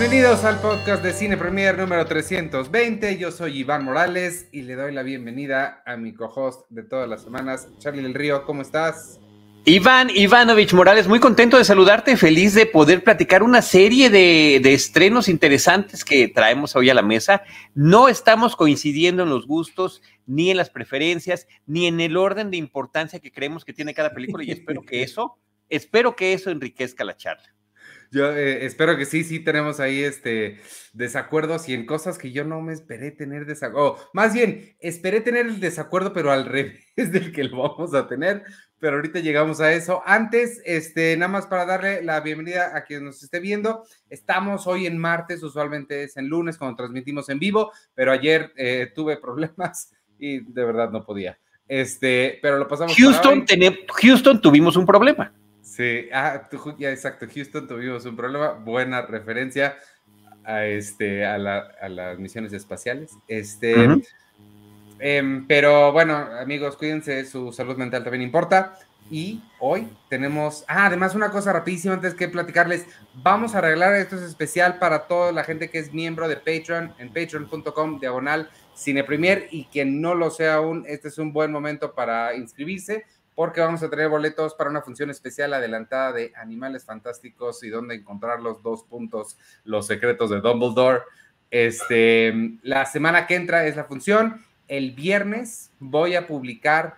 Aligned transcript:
Bienvenidos 0.00 0.44
al 0.44 0.60
podcast 0.60 1.02
de 1.02 1.12
Cine 1.12 1.36
Premier 1.36 1.76
número 1.76 2.06
320. 2.06 3.18
Yo 3.18 3.32
soy 3.32 3.58
Iván 3.58 3.84
Morales 3.84 4.48
y 4.52 4.62
le 4.62 4.76
doy 4.76 4.94
la 4.94 5.02
bienvenida 5.02 5.82
a 5.84 5.96
mi 5.96 6.14
co-host 6.14 6.66
de 6.70 6.84
todas 6.84 7.08
las 7.08 7.24
semanas, 7.24 7.68
Charlie 7.80 8.02
del 8.02 8.14
Río. 8.14 8.44
¿Cómo 8.44 8.62
estás? 8.62 9.18
Iván 9.64 10.08
Ivanovich 10.14 10.72
Morales, 10.72 11.08
muy 11.08 11.18
contento 11.18 11.58
de 11.58 11.64
saludarte, 11.64 12.16
feliz 12.16 12.54
de 12.54 12.66
poder 12.66 13.02
platicar 13.02 13.42
una 13.42 13.60
serie 13.60 14.08
de, 14.08 14.60
de, 14.62 14.72
estrenos 14.72 15.28
interesantes 15.28 16.04
que 16.04 16.28
traemos 16.28 16.76
hoy 16.76 16.90
a 16.90 16.94
la 16.94 17.02
mesa. 17.02 17.42
No 17.74 18.08
estamos 18.08 18.54
coincidiendo 18.54 19.24
en 19.24 19.30
los 19.30 19.48
gustos, 19.48 20.00
ni 20.26 20.52
en 20.52 20.58
las 20.58 20.70
preferencias, 20.70 21.48
ni 21.66 21.88
en 21.88 22.00
el 22.00 22.16
orden 22.16 22.52
de 22.52 22.56
importancia 22.56 23.18
que 23.18 23.32
creemos 23.32 23.64
que 23.64 23.72
tiene 23.72 23.94
cada 23.94 24.12
película 24.14 24.44
y 24.44 24.52
espero 24.52 24.82
que 24.82 25.02
eso, 25.02 25.38
espero 25.68 26.14
que 26.14 26.34
eso 26.34 26.50
enriquezca 26.50 27.02
la 27.02 27.16
charla. 27.16 27.57
Yo 28.10 28.32
eh, 28.32 28.64
espero 28.64 28.96
que 28.96 29.04
sí, 29.04 29.24
sí 29.24 29.40
tenemos 29.40 29.80
ahí 29.80 30.02
este 30.02 30.60
desacuerdos 30.92 31.68
y 31.68 31.74
en 31.74 31.86
cosas 31.86 32.18
que 32.18 32.32
yo 32.32 32.44
no 32.44 32.60
me 32.60 32.72
esperé 32.72 33.10
tener 33.10 33.44
desacuerdo. 33.46 33.98
más 34.12 34.32
bien, 34.32 34.76
esperé 34.80 35.20
tener 35.20 35.46
el 35.46 35.60
desacuerdo, 35.60 36.12
pero 36.12 36.32
al 36.32 36.44
revés 36.46 36.82
del 36.96 37.32
que 37.32 37.44
lo 37.44 37.62
vamos 37.62 37.94
a 37.94 38.06
tener. 38.06 38.42
Pero 38.80 38.96
ahorita 38.96 39.18
llegamos 39.18 39.60
a 39.60 39.72
eso. 39.72 40.02
Antes, 40.06 40.62
este, 40.64 41.16
nada 41.16 41.32
más 41.32 41.46
para 41.46 41.66
darle 41.66 42.02
la 42.02 42.20
bienvenida 42.20 42.76
a 42.76 42.84
quien 42.84 43.04
nos 43.04 43.22
esté 43.24 43.40
viendo. 43.40 43.82
Estamos 44.08 44.68
hoy 44.68 44.86
en 44.86 44.96
martes, 44.96 45.42
usualmente 45.42 46.04
es 46.04 46.16
en 46.16 46.28
lunes 46.28 46.56
cuando 46.56 46.76
transmitimos 46.76 47.28
en 47.28 47.40
vivo, 47.40 47.72
pero 47.94 48.12
ayer 48.12 48.52
eh, 48.56 48.92
tuve 48.94 49.16
problemas 49.16 49.92
y 50.16 50.40
de 50.40 50.64
verdad 50.64 50.90
no 50.90 51.04
podía. 51.04 51.38
Este, 51.66 52.38
pero 52.40 52.56
lo 52.56 52.68
pasamos. 52.68 52.96
Houston, 52.96 53.44
Houston 54.00 54.40
tuvimos 54.40 54.76
un 54.76 54.86
problema. 54.86 55.32
Sí, 55.78 56.08
ah, 56.12 56.42
ya 56.76 56.90
exacto, 56.90 57.28
Houston 57.32 57.68
tuvimos 57.68 58.04
un 58.04 58.16
problema, 58.16 58.50
buena 58.50 59.02
referencia 59.02 59.78
a, 60.42 60.66
este, 60.66 61.24
a, 61.24 61.38
las 61.38 62.18
misiones 62.18 62.52
espaciales. 62.52 63.12
Este, 63.28 63.86
em, 64.98 65.46
pero 65.46 65.92
bueno, 65.92 66.16
amigos, 66.16 66.74
cuídense, 66.76 67.24
su 67.26 67.52
salud 67.52 67.76
mental 67.76 68.02
también 68.02 68.22
importa. 68.22 68.76
Y 69.08 69.40
hoy 69.60 69.88
tenemos, 70.08 70.64
ah, 70.66 70.86
además 70.86 71.14
una 71.14 71.30
cosa 71.30 71.52
rapidísima 71.52 71.94
antes 71.94 72.14
que 72.14 72.26
platicarles, 72.26 72.84
vamos 73.14 73.54
a 73.54 73.58
arreglar, 73.58 73.94
esto 73.94 74.16
es 74.16 74.22
especial 74.22 74.80
para 74.80 75.06
toda 75.06 75.30
la 75.30 75.44
gente 75.44 75.70
que 75.70 75.78
es 75.78 75.94
miembro 75.94 76.26
de 76.26 76.38
Patreon, 76.38 76.92
en 76.98 77.12
patreon.com 77.12 78.00
diagonal 78.00 78.50
Cine 78.74 79.04
Premier 79.04 79.46
y 79.52 79.66
quien 79.66 80.00
no 80.00 80.16
lo 80.16 80.32
sea 80.32 80.54
aún, 80.54 80.84
este 80.88 81.06
es 81.06 81.18
un 81.18 81.32
buen 81.32 81.52
momento 81.52 81.94
para 81.94 82.34
inscribirse 82.34 83.04
porque 83.38 83.60
vamos 83.60 83.80
a 83.84 83.88
tener 83.88 84.08
boletos 84.08 84.54
para 84.54 84.68
una 84.68 84.82
función 84.82 85.10
especial 85.10 85.54
adelantada 85.54 86.12
de 86.12 86.32
Animales 86.34 86.84
Fantásticos 86.84 87.62
y 87.62 87.68
dónde 87.68 87.94
encontrar 87.94 88.40
los 88.40 88.64
dos 88.64 88.82
puntos, 88.82 89.38
los 89.62 89.86
secretos 89.86 90.30
de 90.30 90.40
Dumbledore. 90.40 91.02
Este, 91.48 92.58
la 92.62 92.84
semana 92.84 93.28
que 93.28 93.36
entra 93.36 93.64
es 93.64 93.76
la 93.76 93.84
función. 93.84 94.44
El 94.66 94.90
viernes 94.90 95.70
voy 95.78 96.16
a 96.16 96.26
publicar 96.26 96.96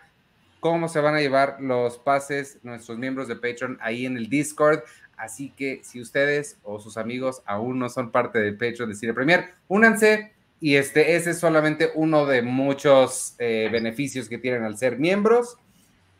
cómo 0.60 0.88
se 0.88 1.00
van 1.02 1.14
a 1.14 1.20
llevar 1.20 1.58
los 1.60 1.98
pases 1.98 2.58
nuestros 2.62 2.96
miembros 2.96 3.28
de 3.28 3.36
Patreon 3.36 3.76
ahí 3.82 4.06
en 4.06 4.16
el 4.16 4.30
Discord. 4.30 4.80
Así 5.18 5.50
que 5.50 5.82
si 5.84 6.00
ustedes 6.00 6.58
o 6.62 6.80
sus 6.80 6.96
amigos 6.96 7.42
aún 7.44 7.78
no 7.78 7.90
son 7.90 8.10
parte 8.10 8.38
del 8.38 8.56
Patreon 8.56 8.88
de 8.88 8.94
Cine 8.94 9.12
Premier, 9.12 9.50
únanse. 9.68 10.32
Y 10.58 10.76
este, 10.76 11.16
ese 11.16 11.32
es 11.32 11.38
solamente 11.38 11.90
uno 11.94 12.24
de 12.24 12.40
muchos 12.40 13.34
eh, 13.38 13.68
beneficios 13.70 14.26
que 14.26 14.38
tienen 14.38 14.62
al 14.62 14.78
ser 14.78 14.98
miembros. 14.98 15.58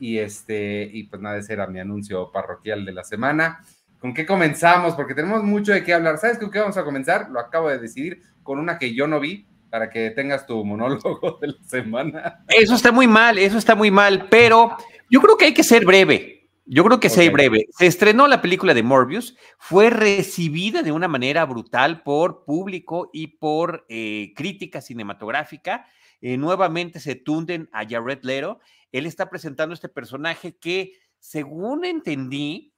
Y 0.00 0.18
este, 0.18 0.90
y 0.92 1.04
pues 1.04 1.22
nada, 1.22 1.36
ese 1.36 1.52
era 1.52 1.68
mi 1.68 1.78
anuncio 1.78 2.32
parroquial 2.32 2.84
de 2.84 2.92
la 2.92 3.04
semana. 3.04 3.64
¿Con 4.00 4.14
qué 4.14 4.26
comenzamos? 4.26 4.94
Porque 4.94 5.14
tenemos 5.14 5.44
mucho 5.44 5.72
de 5.72 5.84
qué 5.84 5.94
hablar. 5.94 6.18
¿Sabes 6.18 6.38
con 6.38 6.50
qué 6.50 6.58
vamos 6.58 6.76
a 6.76 6.84
comenzar? 6.84 7.30
Lo 7.30 7.38
acabo 7.38 7.68
de 7.68 7.78
decidir 7.78 8.22
con 8.42 8.58
una 8.58 8.78
que 8.78 8.94
yo 8.94 9.06
no 9.06 9.20
vi, 9.20 9.46
para 9.70 9.88
que 9.88 10.10
tengas 10.10 10.46
tu 10.46 10.62
monólogo 10.64 11.38
de 11.40 11.48
la 11.48 11.64
semana. 11.64 12.44
Eso 12.48 12.74
está 12.74 12.92
muy 12.92 13.06
mal, 13.06 13.38
eso 13.38 13.56
está 13.56 13.74
muy 13.74 13.90
mal, 13.90 14.26
pero 14.28 14.76
yo 15.08 15.20
creo 15.20 15.36
que 15.36 15.46
hay 15.46 15.54
que 15.54 15.62
ser 15.62 15.86
breve. 15.86 16.48
Yo 16.66 16.84
creo 16.84 17.00
que 17.00 17.08
okay. 17.08 17.24
ser 17.24 17.32
breve. 17.32 17.66
Se 17.76 17.86
estrenó 17.86 18.28
la 18.28 18.42
película 18.42 18.74
de 18.74 18.82
Morbius, 18.82 19.36
fue 19.58 19.90
recibida 19.90 20.82
de 20.82 20.92
una 20.92 21.08
manera 21.08 21.44
brutal 21.44 22.02
por 22.02 22.44
público 22.44 23.10
y 23.12 23.26
por 23.38 23.86
eh, 23.88 24.32
crítica 24.36 24.80
cinematográfica. 24.80 25.86
Eh, 26.20 26.36
nuevamente 26.36 27.00
se 27.00 27.16
tunden 27.16 27.68
a 27.72 27.84
Jared 27.88 28.20
Leto 28.22 28.60
él 28.92 29.06
está 29.06 29.30
presentando 29.30 29.74
este 29.74 29.88
personaje 29.88 30.56
que, 30.56 30.92
según 31.18 31.84
entendí, 31.84 32.74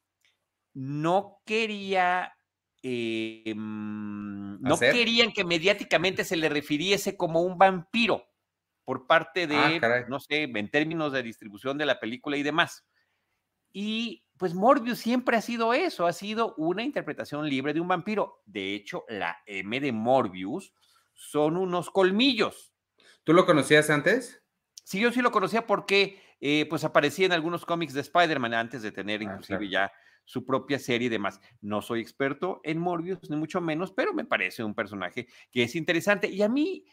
no 0.74 1.40
quería, 1.44 2.34
eh, 2.82 3.54
no 3.56 4.78
querían 4.78 5.32
que 5.32 5.44
mediáticamente 5.44 6.24
se 6.24 6.36
le 6.36 6.48
refiriese 6.48 7.16
como 7.16 7.42
un 7.42 7.58
vampiro 7.58 8.24
por 8.84 9.06
parte 9.06 9.46
de, 9.46 9.56
ah, 9.56 10.04
no 10.08 10.18
sé, 10.20 10.44
en 10.44 10.70
términos 10.70 11.12
de 11.12 11.22
distribución 11.22 11.78
de 11.78 11.86
la 11.86 12.00
película 12.00 12.36
y 12.36 12.42
demás. 12.42 12.84
Y 13.72 14.24
pues 14.36 14.54
Morbius 14.54 14.98
siempre 14.98 15.36
ha 15.36 15.40
sido 15.40 15.72
eso, 15.72 16.06
ha 16.06 16.12
sido 16.12 16.54
una 16.56 16.82
interpretación 16.82 17.48
libre 17.48 17.72
de 17.72 17.80
un 17.80 17.88
vampiro. 17.88 18.42
De 18.44 18.74
hecho, 18.74 19.04
la 19.08 19.38
M 19.46 19.78
de 19.80 19.92
Morbius 19.92 20.74
son 21.14 21.56
unos 21.56 21.90
colmillos. 21.90 22.74
¿Tú 23.24 23.32
lo 23.32 23.46
conocías 23.46 23.88
antes? 23.88 24.41
Sí, 24.84 25.00
yo 25.00 25.12
sí 25.12 25.22
lo 25.22 25.30
conocía 25.30 25.66
porque 25.66 26.20
eh, 26.40 26.66
pues 26.68 26.84
aparecía 26.84 27.26
en 27.26 27.32
algunos 27.32 27.64
cómics 27.64 27.94
de 27.94 28.00
Spider-Man 28.00 28.54
antes 28.54 28.82
de 28.82 28.92
tener 28.92 29.20
ah, 29.20 29.24
inclusive 29.24 29.68
ya 29.68 29.92
su 30.24 30.44
propia 30.44 30.78
serie 30.78 31.06
y 31.06 31.10
demás. 31.10 31.40
No 31.60 31.82
soy 31.82 32.00
experto 32.00 32.60
en 32.64 32.78
Morbius, 32.78 33.30
ni 33.30 33.36
mucho 33.36 33.60
menos, 33.60 33.92
pero 33.92 34.12
me 34.12 34.24
parece 34.24 34.64
un 34.64 34.74
personaje 34.74 35.26
que 35.50 35.64
es 35.64 35.74
interesante. 35.76 36.28
Y 36.28 36.42
a 36.42 36.48
mí, 36.48 36.84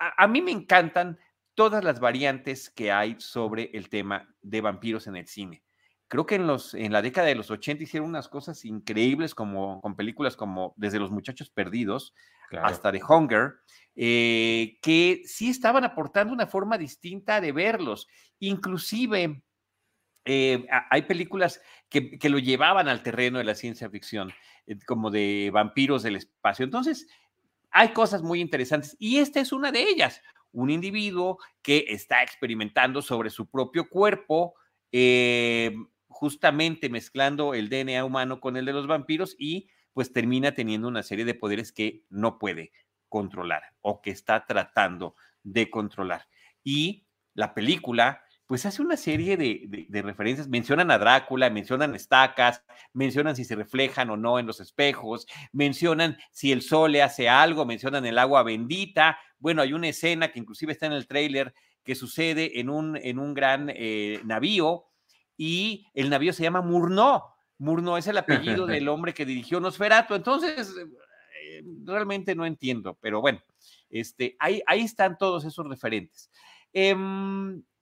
a, 0.00 0.24
a 0.24 0.28
mí 0.28 0.40
me 0.42 0.52
encantan 0.52 1.18
todas 1.54 1.84
las 1.84 2.00
variantes 2.00 2.70
que 2.70 2.92
hay 2.92 3.16
sobre 3.18 3.70
el 3.74 3.88
tema 3.88 4.34
de 4.40 4.60
vampiros 4.60 5.06
en 5.06 5.16
el 5.16 5.26
cine. 5.26 5.62
Creo 6.10 6.26
que 6.26 6.34
en, 6.34 6.48
los, 6.48 6.74
en 6.74 6.92
la 6.92 7.02
década 7.02 7.28
de 7.28 7.36
los 7.36 7.52
80 7.52 7.84
hicieron 7.84 8.08
unas 8.08 8.28
cosas 8.28 8.64
increíbles 8.64 9.32
como 9.32 9.80
con 9.80 9.94
películas 9.94 10.34
como 10.34 10.74
Desde 10.76 10.98
los 10.98 11.12
Muchachos 11.12 11.50
Perdidos 11.50 12.14
claro. 12.48 12.66
hasta 12.66 12.90
The 12.90 13.00
Hunger, 13.00 13.60
eh, 13.94 14.80
que 14.82 15.22
sí 15.24 15.50
estaban 15.50 15.84
aportando 15.84 16.32
una 16.32 16.48
forma 16.48 16.78
distinta 16.78 17.40
de 17.40 17.52
verlos. 17.52 18.08
Inclusive 18.40 19.44
eh, 20.24 20.66
hay 20.90 21.02
películas 21.02 21.62
que, 21.88 22.18
que, 22.18 22.28
lo 22.28 22.40
llevaban 22.40 22.88
al 22.88 23.04
terreno 23.04 23.38
de 23.38 23.44
la 23.44 23.54
ciencia 23.54 23.88
ficción, 23.88 24.32
eh, 24.66 24.80
como 24.84 25.12
de 25.12 25.50
vampiros 25.52 26.02
del 26.02 26.16
espacio. 26.16 26.64
Entonces, 26.64 27.06
hay 27.70 27.90
cosas 27.92 28.20
muy 28.20 28.40
interesantes 28.40 28.96
y 28.98 29.18
esta 29.18 29.38
es 29.38 29.52
una 29.52 29.70
de 29.70 29.82
ellas. 29.84 30.20
Un 30.50 30.70
individuo 30.70 31.38
que 31.62 31.84
está 31.86 32.24
experimentando 32.24 33.00
sobre 33.00 33.30
su 33.30 33.48
propio 33.48 33.88
cuerpo, 33.88 34.54
eh, 34.90 35.72
justamente 36.10 36.90
mezclando 36.90 37.54
el 37.54 37.70
DNA 37.70 38.04
humano 38.04 38.40
con 38.40 38.56
el 38.56 38.66
de 38.66 38.72
los 38.72 38.86
vampiros 38.86 39.34
y 39.38 39.68
pues 39.92 40.12
termina 40.12 40.52
teniendo 40.52 40.88
una 40.88 41.02
serie 41.02 41.24
de 41.24 41.34
poderes 41.34 41.72
que 41.72 42.04
no 42.10 42.38
puede 42.38 42.72
controlar 43.08 43.62
o 43.80 44.02
que 44.02 44.10
está 44.10 44.44
tratando 44.44 45.16
de 45.42 45.70
controlar. 45.70 46.28
Y 46.62 47.06
la 47.34 47.54
película, 47.54 48.22
pues 48.46 48.66
hace 48.66 48.82
una 48.82 48.96
serie 48.96 49.36
de, 49.36 50.02
referencias, 50.02 50.48
mencionan 50.48 50.90
a 50.90 50.98
Drácula, 50.98 51.48
mencionan 51.50 51.94
estacas, 51.94 52.64
mencionan 52.92 53.36
si 53.36 53.44
se 53.44 53.56
reflejan 53.56 54.10
o 54.10 54.16
no 54.16 54.38
en 54.38 54.46
los 54.46 54.60
espejos, 54.60 55.26
mencionan 55.52 56.18
si 56.32 56.52
el 56.52 56.62
sol 56.62 56.92
le 56.92 57.02
hace 57.02 57.28
algo, 57.28 57.64
mencionan 57.64 58.04
el 58.04 58.18
agua 58.18 58.42
bendita. 58.42 59.18
Bueno, 59.38 59.62
hay 59.62 59.72
una 59.72 59.88
escena 59.88 60.32
que 60.32 60.38
inclusive 60.38 60.72
está 60.72 60.86
en 60.86 60.92
el 60.92 61.06
tráiler 61.06 61.54
que 61.84 61.94
sucede 61.94 62.60
en 62.60 62.68
un, 62.68 62.96
en 62.96 63.18
un 63.18 63.32
gran 63.34 63.70
eh, 63.74 64.20
navío 64.24 64.89
y 65.42 65.86
el 65.94 66.10
navío 66.10 66.34
se 66.34 66.42
llama 66.42 66.60
Murnau. 66.60 67.22
Murnau 67.56 67.96
es 67.96 68.06
el 68.06 68.18
apellido 68.18 68.66
del 68.66 68.88
hombre 68.88 69.14
que 69.14 69.24
dirigió 69.24 69.58
Nosferatu. 69.58 70.14
Entonces, 70.14 70.70
eh, 71.42 71.62
realmente 71.82 72.34
no 72.34 72.44
entiendo, 72.44 72.98
pero 73.00 73.22
bueno, 73.22 73.40
este, 73.88 74.36
ahí, 74.38 74.60
ahí 74.66 74.82
están 74.82 75.16
todos 75.16 75.46
esos 75.46 75.66
referentes. 75.66 76.30
Eh, 76.74 76.94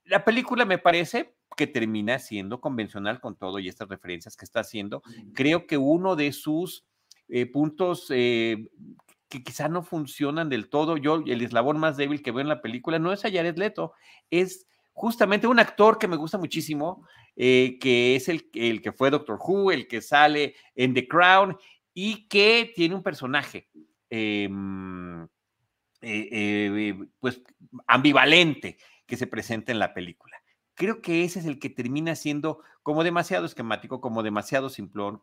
la 0.05 0.25
película 0.25 0.65
me 0.67 0.79
parece 0.79 1.35
que 1.57 1.67
termina 1.67 2.21
siendo 2.21 2.61
convencional 2.61 3.21
con 3.21 3.35
todo 3.35 3.59
y 3.59 3.67
estas 3.67 3.89
referencias 3.89 4.37
que 4.37 4.45
está 4.45 4.61
haciendo. 4.61 5.03
Creo 5.35 5.67
que 5.67 5.79
uno 5.79 6.15
de 6.15 6.31
sus 6.31 6.87
eh, 7.29 7.47
puntos 7.47 8.07
eh, 8.11 8.69
que 9.29 9.43
quizá 9.43 9.67
no 9.67 9.83
funcionan 9.83 10.49
del 10.49 10.69
todo, 10.69 10.97
yo 10.97 11.25
el 11.27 11.43
eslabón 11.43 11.81
más 11.81 11.97
débil 11.97 12.23
que 12.23 12.31
veo 12.31 12.41
en 12.41 12.49
la 12.49 12.63
película 12.63 13.01
no 13.01 13.13
es 13.13 13.25
a 13.25 13.33
Jared 13.33 13.59
Leto, 13.59 13.95
es 14.31 14.68
justamente 14.99 15.47
un 15.47 15.61
actor 15.61 15.97
que 15.97 16.09
me 16.09 16.17
gusta 16.17 16.39
muchísimo, 16.39 17.07
eh, 17.37 17.79
que 17.81 18.17
es 18.17 18.29
el, 18.29 18.51
el 18.55 18.83
que 18.83 18.91
fue 18.91 19.11
Doctor 19.11 19.39
Who, 19.41 19.71
el 19.71 19.87
que 19.87 20.03
sale 20.03 20.57
en 20.75 20.93
The 20.93 21.07
Crown 21.07 21.57
y 21.95 22.27
que 22.27 22.73
tiene 22.75 22.97
un 22.97 23.05
personaje, 23.05 23.69
em, 24.11 25.23
eh, 25.23 25.29
eh, 26.03 26.99
pues, 27.21 27.41
ambivalente 27.87 28.77
que 29.07 29.17
se 29.17 29.29
presenta 29.29 29.71
en 29.71 29.79
la 29.79 29.95
película. 29.95 30.37
Creo 30.75 31.01
que 31.01 31.23
ese 31.23 31.39
es 31.39 31.47
el 31.47 31.61
que 31.61 31.71
termina 31.71 32.17
siendo 32.17 32.61
como 32.83 33.05
demasiado 33.05 33.47
esquemático, 33.47 34.01
como 34.01 34.25
demasiado 34.25 34.69
simplón 34.69 35.23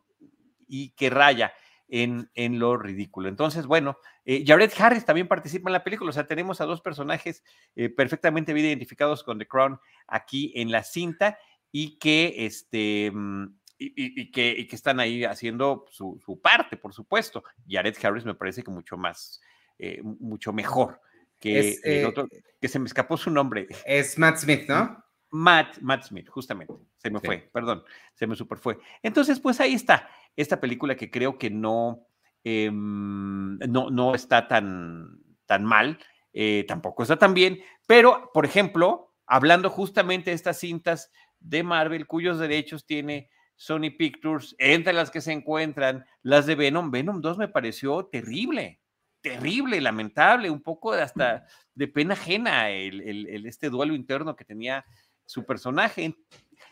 y 0.66 0.90
que 0.90 1.10
raya 1.10 1.52
en, 1.88 2.30
en 2.34 2.58
lo 2.58 2.76
ridículo. 2.76 3.28
Entonces, 3.28 3.66
bueno, 3.66 3.98
eh, 4.24 4.44
Jared 4.46 4.72
Harris 4.78 5.04
también 5.04 5.28
participa 5.28 5.68
en 5.68 5.74
la 5.74 5.84
película, 5.84 6.10
o 6.10 6.12
sea, 6.12 6.26
tenemos 6.26 6.60
a 6.60 6.66
dos 6.66 6.80
personajes 6.80 7.42
eh, 7.74 7.88
perfectamente 7.88 8.52
bien 8.52 8.66
identificados 8.66 9.22
con 9.22 9.38
The 9.38 9.46
Crown 9.46 9.78
aquí 10.06 10.52
en 10.56 10.70
la 10.70 10.82
cinta 10.82 11.38
y 11.70 11.98
que, 11.98 12.34
este, 12.38 13.10
mm, 13.12 13.56
y, 13.78 14.30
que, 14.30 14.66
que, 14.66 14.76
están 14.76 15.00
ahí 15.00 15.24
haciendo 15.24 15.84
su, 15.90 16.40
parte, 16.42 16.76
por 16.76 16.92
supuesto. 16.92 17.44
Jared 17.68 17.96
Harris 18.02 18.24
me 18.24 18.34
parece 18.34 18.62
que 18.62 18.70
mucho 18.70 18.96
más, 18.96 19.40
eh, 19.78 20.00
mucho 20.02 20.52
mejor 20.52 21.00
que 21.38 21.78
el 21.84 22.06
otro, 22.06 22.26
que 22.60 22.68
se 22.68 22.78
me 22.78 22.86
escapó 22.86 23.16
su 23.16 23.30
nombre. 23.30 23.68
Es 23.84 24.18
Matt 24.18 24.38
Smith, 24.38 24.68
¿no? 24.68 25.04
Matt, 25.30 25.78
Matt 25.80 26.04
Smith, 26.04 26.28
justamente. 26.28 26.74
Se 26.96 27.10
me 27.10 27.20
fue, 27.20 27.48
perdón, 27.52 27.84
se 28.14 28.26
me 28.26 28.34
super 28.36 28.58
fue. 28.58 28.78
Entonces, 29.02 29.38
pues 29.40 29.60
ahí 29.60 29.74
está, 29.74 30.08
esta 30.36 30.60
película 30.60 30.96
que 30.96 31.10
creo 31.10 31.38
que 31.38 31.50
no, 31.50 32.06
em, 32.44 33.58
no, 33.58 33.90
no 33.90 34.14
está 34.14 34.48
tan, 34.48 35.18
tan 35.46 35.64
mal, 35.64 35.98
eh, 36.32 36.64
tampoco 36.68 37.02
está 37.02 37.16
tan 37.16 37.34
bien, 37.34 37.60
pero, 37.86 38.30
por 38.32 38.44
ejemplo, 38.44 39.14
hablando 39.26 39.70
justamente 39.70 40.30
de 40.30 40.36
estas 40.36 40.58
cintas 40.58 41.10
de 41.40 41.62
Marvel, 41.62 42.06
cuyos 42.06 42.38
derechos 42.38 42.86
tiene 42.86 43.30
Sony 43.56 43.90
Pictures, 43.96 44.54
entre 44.58 44.92
las 44.92 45.10
que 45.10 45.20
se 45.20 45.32
encuentran 45.32 46.04
las 46.22 46.46
de 46.46 46.54
Venom, 46.54 46.90
Venom 46.90 47.20
2 47.20 47.38
me 47.38 47.48
pareció 47.48 48.06
terrible, 48.06 48.80
terrible, 49.22 49.80
lamentable, 49.80 50.50
un 50.50 50.62
poco 50.62 50.92
hasta 50.92 51.46
de 51.74 51.88
pena 51.88 52.14
ajena 52.14 52.70
el, 52.70 53.46
este 53.46 53.70
duelo 53.70 53.94
interno 53.94 54.36
que 54.36 54.44
tenía 54.44 54.84
su 55.24 55.44
personaje. 55.44 56.14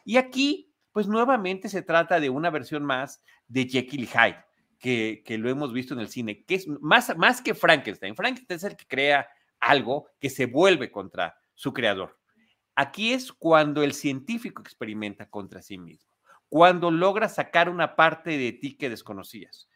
Y 0.04 0.18
aquí, 0.18 0.72
pues 0.92 1.08
nuevamente 1.08 1.68
se 1.68 1.82
trata 1.82 2.20
de 2.20 2.30
una 2.30 2.50
versión 2.50 2.84
más 2.84 3.22
de 3.48 3.66
Jekyll 3.66 4.04
y 4.04 4.06
Hyde, 4.06 4.44
que, 4.78 5.22
que 5.24 5.38
lo 5.38 5.48
hemos 5.50 5.72
visto 5.72 5.94
en 5.94 6.00
el 6.00 6.08
cine, 6.08 6.44
que 6.44 6.56
es 6.56 6.68
más, 6.68 7.16
más 7.16 7.40
que 7.40 7.54
Frankenstein. 7.54 8.16
Frankenstein 8.16 8.56
es 8.56 8.64
el 8.64 8.76
que 8.76 8.86
crea 8.86 9.28
algo 9.60 10.08
que 10.20 10.30
se 10.30 10.46
vuelve 10.46 10.90
contra 10.90 11.36
su 11.54 11.72
creador. 11.72 12.18
Aquí 12.74 13.12
es 13.12 13.32
cuando 13.32 13.82
el 13.82 13.92
científico 13.92 14.60
experimenta 14.60 15.30
contra 15.30 15.62
sí 15.62 15.78
mismo, 15.78 16.12
cuando 16.48 16.90
logra 16.90 17.28
sacar 17.28 17.68
una 17.68 17.94
parte 17.96 18.36
de 18.36 18.52
ti 18.52 18.76
que 18.76 18.90
desconocías. 18.90 19.68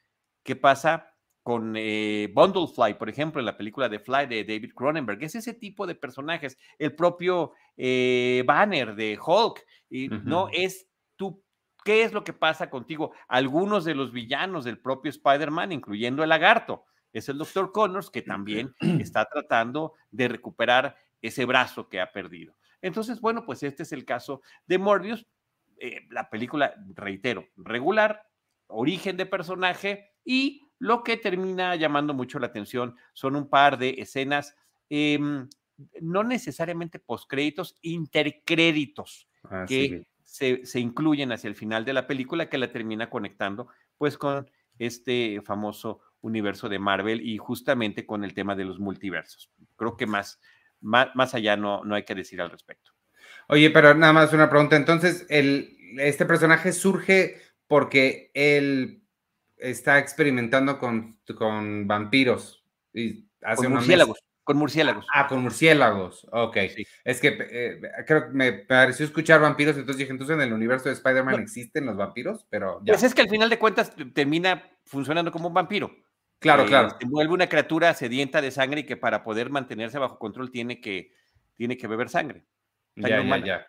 ¿Qué 0.43 0.57
pasa 0.57 1.15
con 1.49 1.73
eh, 1.79 2.31
Bundlefly, 2.35 2.99
por 2.99 3.09
ejemplo, 3.09 3.41
en 3.41 3.47
la 3.47 3.57
película 3.57 3.89
de 3.89 4.01
Fly 4.01 4.27
de 4.27 4.45
David 4.45 4.75
Cronenberg. 4.75 5.25
Es 5.25 5.35
ese 5.35 5.55
tipo 5.55 5.87
de 5.87 5.95
personajes. 5.95 6.59
El 6.79 6.95
propio 6.95 7.55
eh, 7.75 8.45
Banner 8.47 8.95
de 8.95 9.19
Hulk, 9.19 9.65
y, 9.89 10.09
¿no? 10.09 10.51
Es 10.53 10.87
tú, 11.17 11.43
¿qué 11.85 12.03
es 12.03 12.13
lo 12.13 12.25
que 12.25 12.33
pasa 12.33 12.71
contigo? 12.71 13.13
Algunos 13.29 13.85
de 13.85 13.95
los 13.95 14.13
villanos 14.13 14.65
del 14.65 14.79
propio 14.79 15.11
Spider-Man, 15.11 15.73
incluyendo 15.73 16.23
el 16.23 16.29
lagarto, 16.29 16.85
es 17.13 17.29
el 17.29 17.39
Dr. 17.39 17.73
Connors, 17.73 18.11
que 18.11 18.23
también 18.23 18.75
está 18.81 19.25
tratando 19.27 19.95
de 20.11 20.29
recuperar 20.29 20.97
ese 21.23 21.45
brazo 21.45 21.89
que 21.89 22.01
ha 22.01 22.13
perdido. 22.13 22.55
Entonces, 22.81 23.21
bueno, 23.21 23.45
pues 23.45 23.63
este 23.63 23.83
es 23.83 23.93
el 23.93 24.05
caso 24.05 24.43
de 24.67 24.79
Morbius. 24.79 25.27
Eh, 25.81 26.07
la 26.11 26.29
película, 26.29 26.75
reitero, 26.95 27.47
regular, 27.57 28.29
origen 28.67 29.17
de 29.17 29.27
personaje 29.27 30.13
y 30.25 30.63
lo 30.79 31.03
que 31.03 31.17
termina 31.17 31.75
llamando 31.77 32.15
mucho 32.15 32.39
la 32.39 32.49
atención 32.49 32.97
son 33.13 33.37
un 33.37 33.49
par 33.49 33.79
de 33.79 33.97
escenas, 33.99 34.57
em, 34.89 35.49
no 36.01 36.25
necesariamente 36.25 36.99
postcréditos, 36.99 37.77
intercréditos, 37.83 39.29
ah, 39.45 39.65
que 39.67 40.07
se, 40.39 40.81
incluyen 40.81 41.33
hacia 41.33 41.49
el 41.49 41.55
final 41.55 41.85
de 41.85 41.93
la 41.93 42.07
película, 42.07 42.49
que 42.49 42.59
la 42.59 42.71
termina 42.71 43.11
conectando 43.11 43.69
pues 43.97 44.17
con 44.17 44.49
este 44.79 45.43
famoso 45.43 46.01
universo 46.21 46.69
de 46.69 46.79
Marvel 46.79 47.21
y 47.27 47.39
justamente 47.39 48.07
con 48.07 48.25
el 48.25 48.35
tema 48.35 48.55
de 48.55 48.65
los 48.65 48.79
multiversos. 48.79 49.51
Creo 49.77 49.97
que 49.97 50.07
más, 50.07 50.41
más, 50.81 51.35
allá 51.35 51.57
no, 51.57 51.85
no 51.85 51.95
hay 51.97 52.05
que 52.05 52.15
decir 52.15 52.41
al 52.41 52.51
respecto. 52.51 52.93
Oye, 53.49 53.71
pero 53.71 53.95
nada 53.95 54.13
más 54.13 54.33
una 54.33 54.49
pregunta. 54.49 54.77
Entonces, 54.77 55.27
el, 55.29 55.77
este 55.99 56.25
personaje 56.25 56.73
surge 56.73 57.41
porque 57.67 58.31
el 58.35 59.03
está 59.57 59.99
experimentando 59.99 60.79
con, 60.79 61.19
con 61.37 61.89
vampiros. 61.89 62.65
Y 62.93 63.27
hace 63.43 63.65
con 63.65 63.73
murciélagos. 63.75 64.19
Con 64.49 64.57
murciélagos. 64.57 65.07
Ah, 65.13 65.27
con 65.27 65.43
murciélagos. 65.43 66.27
Ok. 66.33 66.57
Es 67.05 67.21
que 67.21 67.37
eh, 67.39 67.83
creo 68.07 68.29
que 68.29 68.33
me 68.33 68.53
pareció 68.55 69.05
escuchar 69.05 69.43
vampiros, 69.43 69.77
entonces 69.77 69.99
dije, 69.99 70.11
entonces 70.11 70.37
en 70.37 70.41
el 70.41 70.55
universo 70.55 70.89
de 70.89 70.95
Spider-Man 70.95 71.39
existen 71.39 71.85
los 71.85 71.99
vampiros, 71.99 72.47
pero 72.49 72.81
ya. 72.83 72.95
Pues 72.95 73.03
es 73.03 73.15
que 73.15 73.21
al 73.21 73.29
final 73.29 73.51
de 73.51 73.59
cuentas 73.59 73.93
termina 74.15 74.65
funcionando 74.87 75.31
como 75.31 75.49
un 75.49 75.53
vampiro. 75.53 75.95
Claro, 76.39 76.65
claro. 76.65 76.97
Se 76.99 77.07
vuelve 77.07 77.35
una 77.35 77.47
criatura 77.47 77.93
sedienta 77.93 78.41
de 78.41 78.51
sangre 78.51 78.81
y 78.81 78.85
que 78.85 78.97
para 78.97 79.23
poder 79.23 79.51
mantenerse 79.51 79.99
bajo 79.99 80.19
control 80.19 80.51
tiene 80.51 80.81
que, 80.81 81.13
tiene 81.55 81.77
que 81.77 81.87
beber 81.87 82.09
sangre. 82.09 82.47
Ya, 82.97 83.23
ya, 83.23 83.45
ya. 83.45 83.67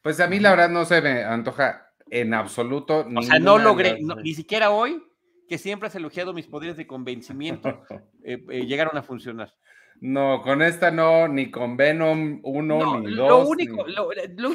Pues 0.00 0.18
a 0.20 0.26
mí 0.26 0.40
la 0.40 0.52
verdad 0.52 0.70
no 0.70 0.86
se 0.86 1.02
me 1.02 1.22
antoja 1.22 1.92
en 2.08 2.32
absoluto. 2.32 3.06
O 3.14 3.22
sea, 3.22 3.38
no 3.38 3.58
logré, 3.58 3.98
ni 4.22 4.32
siquiera 4.32 4.70
hoy, 4.70 5.02
que 5.46 5.58
siempre 5.58 5.88
has 5.88 5.94
elogiado 5.96 6.32
mis 6.32 6.46
poderes 6.46 6.78
de 6.78 6.86
convencimiento, 6.86 7.68
eh, 8.24 8.42
eh, 8.48 8.64
llegaron 8.64 8.96
a 8.96 9.02
funcionar. 9.02 9.54
No, 10.00 10.42
con 10.42 10.62
esta 10.62 10.90
no, 10.90 11.26
ni 11.28 11.50
con 11.50 11.76
Venom 11.76 12.40
1 12.42 13.00
ni 13.00 13.14
2. 13.14 13.16
Lo 13.16 13.48
único, 13.48 13.86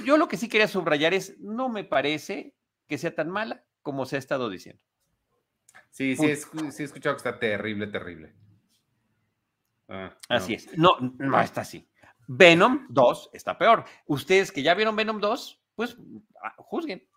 yo 0.06 0.18
lo 0.18 0.28
que 0.28 0.38
sí 0.38 0.48
quería 0.48 0.68
subrayar 0.68 1.14
es, 1.14 1.38
no 1.40 1.70
me 1.70 1.84
parece 1.84 2.56
que 2.88 2.98
sea 2.98 3.14
tan 3.14 3.30
mala 3.30 3.66
como 3.82 4.06
se 4.06 4.16
ha 4.16 4.20
estado 4.20 4.50
diciendo. 4.50 4.82
Sí, 5.90 6.16
sí, 6.16 6.36
sí 6.72 6.84
he 6.84 6.86
escuchado 6.86 7.16
que 7.16 7.18
está 7.18 7.40
terrible, 7.40 7.88
terrible. 7.88 8.34
Ah, 9.90 10.18
así 10.30 10.56
es. 10.56 10.78
No, 10.78 10.98
no 11.00 11.40
está 11.42 11.62
así. 11.62 11.88
Venom 12.28 12.88
2 12.90 13.32
está 13.34 13.58
peor. 13.58 13.84
Ustedes 14.08 14.52
que 14.52 14.64
ya 14.64 14.74
vieron 14.74 14.96
Venom 14.96 15.20
2, 15.20 15.62
pues 15.76 15.98
ah, 16.42 16.56
juzguen. 16.58 17.08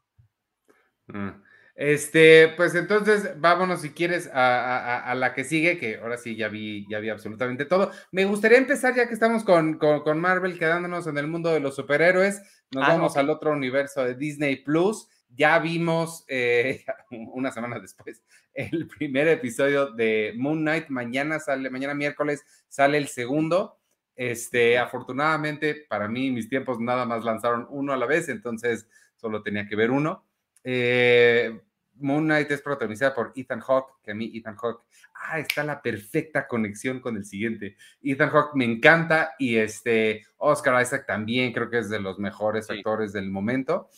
Ah. 1.08 1.40
Este, 1.76 2.54
pues 2.56 2.74
entonces 2.74 3.38
vámonos 3.38 3.82
si 3.82 3.90
quieres 3.90 4.30
a, 4.32 5.14
la 5.14 5.34
que 5.34 5.44
sigue, 5.44 5.76
que 5.78 5.98
ahora 5.98 6.16
sí 6.16 6.34
ya 6.34 6.48
vi, 6.48 6.86
ya 6.88 7.00
vi 7.00 7.10
absolutamente 7.10 7.66
todo. 7.66 7.90
Me 8.12 8.24
gustaría 8.24 8.56
empezar 8.56 8.94
ya 8.94 9.06
que 9.06 9.12
estamos 9.12 9.44
con, 9.44 9.78
Marvel 10.18 10.58
quedándonos 10.58 11.06
en 11.06 11.18
el 11.18 11.26
mundo 11.26 11.50
de 11.50 11.60
los 11.60 11.76
superhéroes. 11.76 12.40
Nos 12.70 12.82
ah, 12.82 12.94
vamos 12.94 13.16
al 13.18 13.28
otro 13.28 13.52
universo 13.52 14.02
de 14.02 14.14
Disney 14.14 14.56
Plus. 14.56 15.06
Ya 15.28 15.58
vimos 15.58 16.24
eh, 16.28 16.82
una 17.10 17.52
semana 17.52 17.78
después 17.78 18.22
el 18.54 18.88
primer 18.88 19.28
episodio 19.28 19.90
de 19.92 20.32
Moon 20.34 20.60
Knight. 20.60 20.88
Mañana 20.88 21.38
sale, 21.40 21.68
mañana 21.68 21.92
miércoles 21.92 22.42
sale 22.68 22.96
el 22.96 23.08
segundo. 23.08 23.78
Este, 24.14 24.78
afortunadamente 24.78 25.84
para 25.90 26.08
mí, 26.08 26.30
mis 26.30 26.48
tiempos 26.48 26.80
nada 26.80 27.04
más 27.04 27.22
lanzaron 27.22 27.66
uno 27.68 27.92
a 27.92 27.98
la 27.98 28.06
vez, 28.06 28.30
entonces 28.30 28.88
solo 29.16 29.42
tenía 29.42 29.68
que 29.68 29.76
ver 29.76 29.90
uno. 29.90 30.24
Eh, 30.64 31.60
Moon 31.98 32.24
Knight 32.24 32.50
es 32.50 32.62
protagonizada 32.62 33.14
por 33.14 33.32
Ethan 33.34 33.60
Hawke, 33.60 33.94
que 34.02 34.12
a 34.12 34.14
mí 34.14 34.30
Ethan 34.34 34.56
Hawke, 34.56 34.82
ah, 35.14 35.38
está 35.38 35.64
la 35.64 35.80
perfecta 35.80 36.46
conexión 36.46 37.00
con 37.00 37.16
el 37.16 37.24
siguiente. 37.24 37.76
Ethan 38.02 38.30
Hawke 38.30 38.54
me 38.54 38.64
encanta 38.64 39.34
y 39.38 39.56
este 39.56 40.24
Oscar 40.36 40.82
Isaac 40.82 41.06
también 41.06 41.52
creo 41.52 41.70
que 41.70 41.78
es 41.78 41.88
de 41.88 42.00
los 42.00 42.18
mejores 42.18 42.70
actores 42.70 43.12
del 43.12 43.30
momento. 43.30 43.88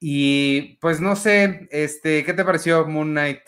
Y 0.00 0.78
pues 0.80 1.00
no 1.00 1.14
sé, 1.14 1.68
este, 1.70 2.24
¿qué 2.24 2.32
te 2.32 2.44
pareció 2.44 2.86
Moon 2.86 3.10
Knight? 3.10 3.40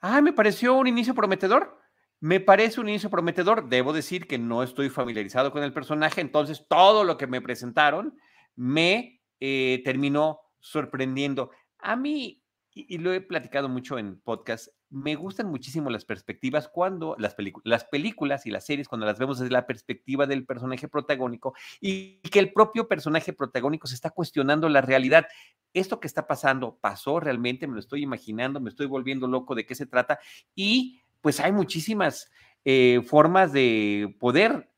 Ah, 0.00 0.20
me 0.20 0.32
pareció 0.32 0.74
un 0.74 0.88
inicio 0.88 1.14
prometedor. 1.14 1.80
Me 2.20 2.38
parece 2.38 2.80
un 2.80 2.88
inicio 2.88 3.08
prometedor. 3.08 3.68
Debo 3.68 3.92
decir 3.92 4.26
que 4.26 4.38
no 4.38 4.62
estoy 4.62 4.90
familiarizado 4.90 5.50
con 5.50 5.62
el 5.62 5.72
personaje, 5.72 6.20
entonces 6.20 6.66
todo 6.68 7.02
lo 7.04 7.16
que 7.16 7.26
me 7.26 7.40
presentaron 7.40 8.16
me 8.56 9.22
eh, 9.40 9.80
terminó 9.84 10.40
sorprendiendo. 10.60 11.50
A 11.78 11.96
mí 11.96 12.41
y, 12.74 12.98
lo 12.98 13.12
he 13.12 13.20
platicado 13.20 13.68
mucho 13.68 13.98
en 13.98 14.20
podcast, 14.20 14.68
me 14.88 15.14
gustan 15.14 15.48
muchísimo 15.48 15.90
las 15.90 16.04
perspectivas 16.04 16.68
cuando 16.68 17.16
las, 17.18 17.36
las 17.64 17.84
películas 17.84 18.46
y 18.46 18.50
las 18.50 18.64
series, 18.64 18.88
cuando 18.88 19.06
las 19.06 19.18
vemos 19.18 19.38
desde 19.38 19.52
la 19.52 19.66
perspectiva 19.66 20.26
del 20.26 20.46
personaje 20.46 20.88
protagónico 20.88 21.54
y 21.80 22.20
que 22.20 22.38
el 22.38 22.52
propio 22.52 22.88
personaje 22.88 23.32
protagónico 23.32 23.86
se 23.86 23.94
está 23.94 24.10
cuestionando 24.10 24.68
la 24.68 24.80
realidad. 24.80 25.26
Esto 25.74 26.00
que 26.00 26.06
está 26.06 26.26
pasando, 26.26 26.78
pasó 26.80 27.20
realmente, 27.20 27.66
me 27.66 27.74
lo 27.74 27.80
estoy 27.80 28.02
imaginando, 28.02 28.60
me 28.60 28.70
estoy 28.70 28.86
volviendo 28.86 29.26
loco 29.26 29.54
de 29.54 29.66
qué 29.66 29.74
se 29.74 29.86
trata 29.86 30.18
y 30.54 31.02
pues 31.20 31.40
hay 31.40 31.52
muchísimas 31.52 32.30
eh, 32.64 33.00
formas 33.06 33.52
de 33.52 34.14
poder 34.18 34.70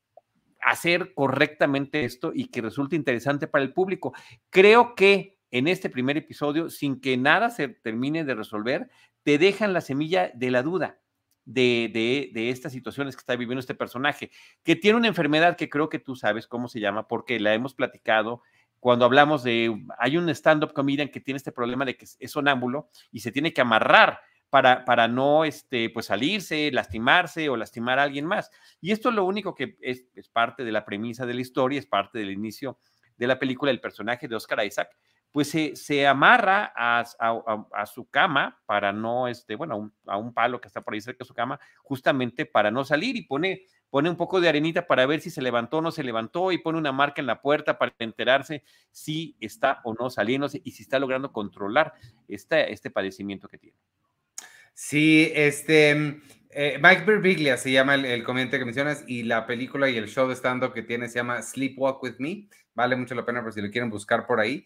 hacer 0.65 1.13
correctamente 1.13 2.05
esto 2.05 2.31
y 2.33 2.47
que 2.47 2.61
resulte 2.61 2.95
interesante 2.95 3.47
para 3.47 3.63
el 3.63 3.71
público. 3.71 4.13
Creo 4.49 4.95
que 4.95 5.34
en 5.57 5.69
este 5.69 5.89
primer 5.89 6.17
episodio, 6.17 6.69
sin 6.69 6.99
que 6.99 7.15
nada 7.15 7.49
se 7.49 7.69
termine 7.69 8.25
de 8.25 8.35
resolver, 8.35 8.89
te 9.23 9.37
dejan 9.37 9.71
la 9.71 9.79
semilla 9.79 10.29
de 10.33 10.51
la 10.51 10.61
duda 10.61 10.99
de, 11.45 12.29
de, 12.33 12.49
estas 12.49 12.73
situaciones 12.73 13.15
que 13.15 13.21
está 13.21 13.37
viviendo 13.37 13.61
este 13.61 13.73
personaje, 13.73 14.31
que 14.63 14.75
tiene 14.75 14.97
una 14.97 15.07
enfermedad 15.07 15.55
que 15.55 15.69
creo 15.69 15.87
que 15.87 15.99
tú 15.99 16.17
sabes 16.17 16.45
cómo 16.45 16.67
se 16.67 16.81
llama, 16.81 17.07
porque 17.07 17.39
la 17.39 17.53
hemos 17.53 17.73
platicado 17.73 18.41
cuando 18.81 19.05
hablamos 19.05 19.43
de, 19.43 19.73
hay 19.97 20.17
un 20.17 20.27
stand-up 20.27 20.73
comedian 20.73 21.07
que 21.07 21.21
tiene 21.21 21.37
este 21.37 21.53
problema 21.53 21.85
de 21.85 21.95
que 21.95 22.05
es 22.19 22.31
sonámbulo 22.31 22.89
y 23.13 23.21
se 23.21 23.31
tiene 23.31 23.53
que 23.53 23.61
amarrar 23.61 24.19
para, 24.49 24.83
para 24.83 25.07
no 25.07 25.45
este, 25.45 25.89
pues 25.89 26.07
salirse, 26.07 26.69
lastimarse 26.73 27.47
o 27.47 27.55
lastimar 27.55 27.97
a 27.97 28.03
alguien 28.03 28.25
más. 28.25 28.51
Y 28.81 28.91
esto 28.91 29.07
es 29.07 29.15
lo 29.15 29.23
único 29.23 29.55
que 29.55 29.77
es, 29.79 30.05
es 30.15 30.27
parte 30.27 30.65
de 30.65 30.73
la 30.73 30.83
premisa 30.83 31.25
de 31.25 31.33
la 31.33 31.41
historia, 31.41 31.79
es 31.79 31.85
parte 31.85 32.19
del 32.19 32.31
inicio 32.31 32.77
de 33.15 33.27
la 33.27 33.39
película, 33.39 33.71
el 33.71 33.79
personaje 33.79 34.27
de 34.27 34.35
Oscar 34.35 34.65
Isaac, 34.65 34.89
pues 35.35 35.49
se, 35.49 36.07
amarra 36.07 36.71
a, 36.73 37.85
su 37.85 38.09
cama 38.09 38.57
para 38.65 38.93
no, 38.93 39.27
este, 39.27 39.55
bueno, 39.55 39.91
a 40.05 40.17
un, 40.17 40.33
palo 40.33 40.61
que 40.61 40.69
está 40.69 40.79
por 40.79 40.93
ahí 40.93 41.01
cerca 41.01 41.25
de 41.25 41.27
su 41.27 41.33
cama, 41.33 41.59
justamente 41.83 42.45
para 42.45 42.71
no 42.71 42.85
salir 42.85 43.17
y 43.17 43.23
pone, 43.23 43.63
pone 43.89 44.09
un 44.09 44.15
poco 44.15 44.39
de 44.39 44.47
arenita 44.47 44.87
para 44.87 45.05
ver 45.05 45.19
si 45.19 45.29
se 45.29 45.41
levantó 45.41 45.79
o 45.79 45.81
no 45.81 45.91
se 45.91 46.03
levantó 46.03 46.53
y 46.53 46.59
pone 46.59 46.77
una 46.77 46.93
marca 46.93 47.19
en 47.19 47.27
la 47.27 47.41
puerta 47.41 47.77
para 47.77 47.93
enterarse 47.99 48.63
si 48.91 49.35
está 49.41 49.81
o 49.83 49.93
no 49.93 50.09
saliéndose 50.09 50.61
y 50.63 50.71
si 50.71 50.83
está 50.83 50.99
logrando 50.99 51.33
controlar 51.33 51.91
este, 52.29 52.71
este 52.71 52.89
padecimiento 52.89 53.49
que 53.49 53.57
tiene. 53.57 53.77
Sí, 54.73 55.33
este, 55.35 56.21
eh, 56.49 56.79
Mike 56.81 57.03
Birbiglia 57.05 57.57
se 57.57 57.73
llama 57.73 57.95
el, 57.95 58.05
el, 58.05 58.23
comediante 58.23 58.57
que 58.57 58.63
mencionas 58.63 59.03
y 59.05 59.23
la 59.23 59.45
película 59.45 59.89
y 59.89 59.97
el 59.97 60.07
show 60.07 60.29
de 60.29 60.35
stand-up 60.35 60.71
que 60.71 60.83
tiene 60.83 61.09
se 61.09 61.15
llama 61.15 61.41
Sleepwalk 61.41 62.01
With 62.01 62.15
Me. 62.19 62.47
Vale 62.73 62.97
mucho 62.97 63.15
la 63.15 63.25
pena 63.25 63.41
por 63.41 63.53
si 63.53 63.61
lo 63.61 63.69
quieren 63.71 63.89
buscar 63.89 64.25
por 64.27 64.39
ahí. 64.39 64.65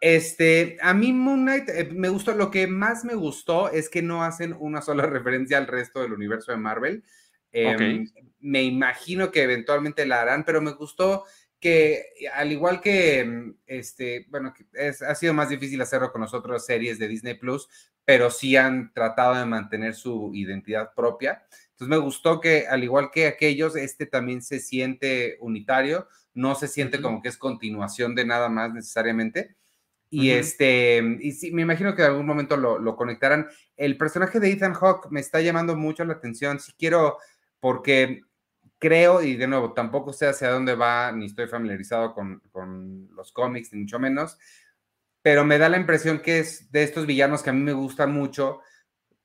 Este, 0.00 0.78
a 0.80 0.94
mí 0.94 1.12
Moon 1.12 1.42
Knight 1.42 1.68
eh, 1.68 1.88
me 1.92 2.08
gustó, 2.08 2.34
lo 2.34 2.50
que 2.50 2.66
más 2.66 3.04
me 3.04 3.14
gustó 3.14 3.70
es 3.70 3.90
que 3.90 4.00
no 4.00 4.24
hacen 4.24 4.56
una 4.58 4.80
sola 4.80 5.04
referencia 5.06 5.58
al 5.58 5.66
resto 5.66 6.00
del 6.00 6.12
universo 6.12 6.52
de 6.52 6.58
Marvel. 6.58 7.04
Eh, 7.52 7.74
okay. 7.74 8.04
Me 8.40 8.62
imagino 8.62 9.30
que 9.30 9.42
eventualmente 9.42 10.06
la 10.06 10.22
harán, 10.22 10.44
pero 10.44 10.62
me 10.62 10.72
gustó 10.72 11.24
que 11.60 12.06
al 12.32 12.50
igual 12.50 12.80
que, 12.80 13.52
este, 13.66 14.26
bueno, 14.30 14.54
es, 14.72 15.02
ha 15.02 15.14
sido 15.14 15.34
más 15.34 15.50
difícil 15.50 15.80
hacerlo 15.82 16.10
con 16.10 16.22
las 16.22 16.32
otras 16.32 16.64
series 16.64 16.98
de 16.98 17.06
Disney 17.06 17.34
Plus, 17.34 17.68
pero 18.02 18.30
sí 18.30 18.56
han 18.56 18.92
tratado 18.94 19.34
de 19.34 19.44
mantener 19.44 19.94
su 19.94 20.30
identidad 20.34 20.94
propia. 20.94 21.44
Entonces 21.72 21.88
me 21.88 21.98
gustó 21.98 22.40
que 22.40 22.66
al 22.66 22.82
igual 22.82 23.10
que 23.12 23.26
aquellos, 23.26 23.76
este 23.76 24.06
también 24.06 24.40
se 24.40 24.58
siente 24.58 25.36
unitario, 25.40 26.08
no 26.32 26.54
se 26.54 26.66
siente 26.66 26.96
uh 26.96 27.00
-huh. 27.00 27.02
como 27.02 27.22
que 27.22 27.28
es 27.28 27.36
continuación 27.36 28.14
de 28.14 28.24
nada 28.24 28.48
más 28.48 28.72
necesariamente. 28.72 29.56
Y 30.10 30.30
uh 30.30 30.34
-huh. 30.34 30.38
este, 30.38 31.18
y 31.20 31.32
sí, 31.32 31.52
me 31.52 31.62
imagino 31.62 31.94
que 31.94 32.02
en 32.02 32.10
algún 32.10 32.26
momento 32.26 32.56
lo, 32.56 32.78
lo, 32.78 32.96
conectarán. 32.96 33.46
El 33.76 33.96
personaje 33.96 34.40
de 34.40 34.50
Ethan 34.50 34.74
Hawke 34.74 35.08
me 35.10 35.20
está 35.20 35.40
llamando 35.40 35.76
mucho 35.76 36.04
la 36.04 36.14
atención. 36.14 36.58
Si 36.58 36.72
sí 36.72 36.76
quiero, 36.76 37.16
porque 37.60 38.22
creo, 38.80 39.22
y 39.22 39.36
de 39.36 39.46
nuevo, 39.46 39.72
tampoco 39.72 40.12
sé 40.12 40.26
hacia 40.26 40.50
dónde 40.50 40.74
va, 40.74 41.12
ni 41.12 41.26
estoy 41.26 41.46
familiarizado 41.46 42.14
con, 42.14 42.40
con 42.50 43.08
los 43.14 43.30
cómics, 43.30 43.72
ni 43.72 43.80
mucho 43.80 44.00
menos, 44.00 44.38
pero 45.22 45.44
me 45.44 45.58
da 45.58 45.68
la 45.68 45.76
impresión 45.76 46.20
que 46.20 46.40
es 46.40 46.72
de 46.72 46.82
estos 46.82 47.06
villanos 47.06 47.42
que 47.42 47.50
a 47.50 47.52
mí 47.52 47.60
me 47.60 47.74
gustan 47.74 48.12
mucho, 48.12 48.60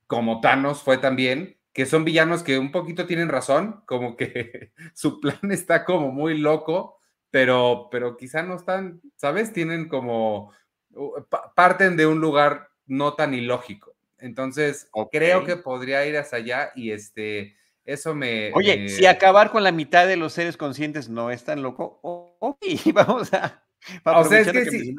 como 0.08 0.42
Thanos 0.42 0.84
fue 0.84 0.98
también, 0.98 1.58
que 1.74 1.86
son 1.86 2.06
villanos 2.06 2.44
que 2.44 2.60
un 2.60 2.72
poquito 2.72 3.06
tienen 3.08 3.30
razón, 3.30 3.82
como 3.86 4.18
que 4.18 4.74
su 4.94 5.20
plan 5.20 5.52
está 5.52 5.86
como 5.86 6.12
muy 6.12 6.38
loco, 6.38 7.00
pero, 7.32 7.88
pero 7.92 8.18
quizá 8.18 8.44
no 8.44 8.56
están, 8.56 9.02
¿sabes? 9.16 9.54
Tienen 9.54 9.88
como, 9.88 10.52
parten 11.56 11.98
de 11.98 12.08
un 12.08 12.20
lugar 12.20 12.70
no 12.86 13.14
tan 13.14 13.34
ilógico. 13.34 13.96
Entonces, 14.18 14.88
okay. 14.92 15.20
creo 15.20 15.44
que 15.44 15.58
podría 15.58 16.06
ir 16.06 16.18
hacia 16.18 16.38
allá 16.38 16.72
y 16.76 16.92
este, 16.92 17.56
eso 17.84 18.16
me. 18.16 18.52
Oye, 18.54 18.78
me... 18.78 18.90
si 18.90 19.06
acabar 19.06 19.52
con 19.52 19.64
la 19.64 19.72
mitad 19.72 20.08
de 20.08 20.18
los 20.18 20.34
seres 20.34 20.58
conscientes 20.58 21.10
no 21.10 21.32
es 21.32 21.44
tan 21.44 21.62
loco, 21.62 22.00
ok, 22.02 22.66
vamos 22.94 23.34
a. 23.34 23.64
O 24.04 24.24
sea, 24.24 24.40
es 24.40 24.52
que, 24.52 24.64
que 24.64 24.72
si, 24.72 24.96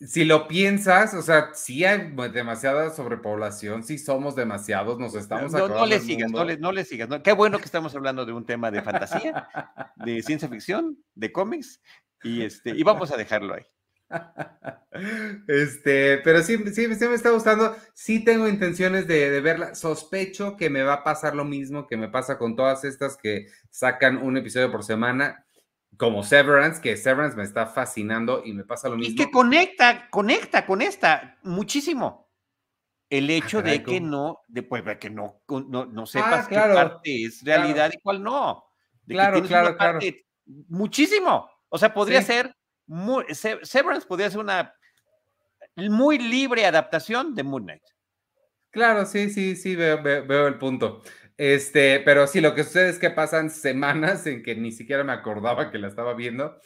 si, 0.00 0.24
lo 0.24 0.48
piensas, 0.48 1.12
o 1.12 1.20
sea, 1.20 1.50
sí 1.52 1.84
hay 1.84 2.14
demasiada 2.32 2.88
sobrepoblación, 2.88 3.82
sí 3.82 3.98
somos 3.98 4.34
demasiados, 4.34 4.98
nos 4.98 5.14
estamos 5.14 5.52
No, 5.52 5.68
no 5.68 5.84
le 5.84 6.00
sigas, 6.00 6.30
no 6.30 6.44
le, 6.44 6.56
no 6.56 6.72
le 6.72 6.86
sigas. 6.86 7.08
No. 7.10 7.22
Qué 7.22 7.32
bueno 7.32 7.58
que 7.58 7.66
estamos 7.66 7.94
hablando 7.94 8.24
de 8.24 8.32
un 8.32 8.46
tema 8.46 8.70
de 8.70 8.80
fantasía, 8.80 9.46
de 9.96 10.22
ciencia 10.22 10.48
ficción, 10.48 10.96
de 11.14 11.32
cómics, 11.32 11.82
y, 12.22 12.42
este, 12.42 12.70
y 12.70 12.82
vamos 12.82 13.10
a 13.10 13.18
dejarlo 13.18 13.54
ahí. 13.54 13.66
Este, 15.46 16.18
pero 16.18 16.42
sí, 16.42 16.56
sí, 16.72 16.94
sí, 16.94 17.06
me 17.06 17.14
está 17.14 17.30
gustando. 17.30 17.76
Sí 17.94 18.24
tengo 18.24 18.48
intenciones 18.48 19.06
de, 19.06 19.30
de, 19.30 19.40
verla. 19.40 19.74
Sospecho 19.74 20.56
que 20.56 20.70
me 20.70 20.82
va 20.82 20.94
a 20.94 21.04
pasar 21.04 21.34
lo 21.34 21.44
mismo 21.44 21.86
que 21.86 21.96
me 21.96 22.08
pasa 22.08 22.38
con 22.38 22.56
todas 22.56 22.84
estas 22.84 23.16
que 23.16 23.48
sacan 23.70 24.16
un 24.16 24.38
episodio 24.38 24.70
por 24.70 24.84
semana, 24.84 25.46
como 25.96 26.22
Severance, 26.22 26.80
que 26.80 26.96
Severance 26.96 27.36
me 27.36 27.42
está 27.42 27.66
fascinando 27.66 28.42
y 28.44 28.52
me 28.52 28.64
pasa 28.64 28.88
lo 28.88 28.96
mismo. 28.96 29.12
Y 29.12 29.16
que 29.16 29.30
conecta, 29.30 30.08
conecta 30.10 30.66
con 30.66 30.82
esta 30.82 31.38
muchísimo. 31.42 32.26
El 33.08 33.30
hecho 33.30 33.58
ah, 33.58 33.62
de 33.62 33.82
que 33.84 34.00
no, 34.00 34.40
de, 34.48 34.62
pues, 34.64 34.82
que 34.98 35.10
no, 35.10 35.42
no, 35.48 35.86
no 35.86 36.06
sepas 36.06 36.46
ah, 36.46 36.48
claro, 36.48 36.72
qué 36.72 36.80
parte 36.80 37.24
es 37.24 37.44
realidad 37.44 37.74
claro. 37.74 37.94
y 37.94 38.00
cuál 38.00 38.22
no. 38.22 38.64
De 39.04 39.14
claro, 39.14 39.42
claro, 39.42 39.76
claro. 39.76 40.00
Muchísimo. 40.68 41.48
O 41.68 41.78
sea, 41.78 41.94
podría 41.94 42.20
sí. 42.20 42.28
ser 42.28 42.56
muy, 42.86 43.24
Severance 43.34 44.06
podría 44.06 44.30
ser 44.30 44.40
una 44.40 44.74
muy 45.76 46.18
libre 46.18 46.66
adaptación 46.66 47.34
de 47.34 47.42
Moon 47.42 47.64
Knight. 47.64 47.82
Claro, 48.70 49.06
sí, 49.06 49.30
sí, 49.30 49.56
sí, 49.56 49.74
veo, 49.74 50.02
veo, 50.02 50.26
veo, 50.26 50.46
el 50.46 50.58
punto. 50.58 51.02
Este, 51.36 52.00
pero 52.00 52.26
sí, 52.26 52.40
lo 52.40 52.54
que 52.54 52.64
sucede 52.64 52.90
es 52.90 52.98
que 52.98 53.10
pasan 53.10 53.50
semanas 53.50 54.26
en 54.26 54.42
que 54.42 54.54
ni 54.54 54.72
siquiera 54.72 55.04
me 55.04 55.12
acordaba 55.12 55.70
que 55.70 55.78
la 55.78 55.88
estaba 55.88 56.14
viendo. 56.14 56.58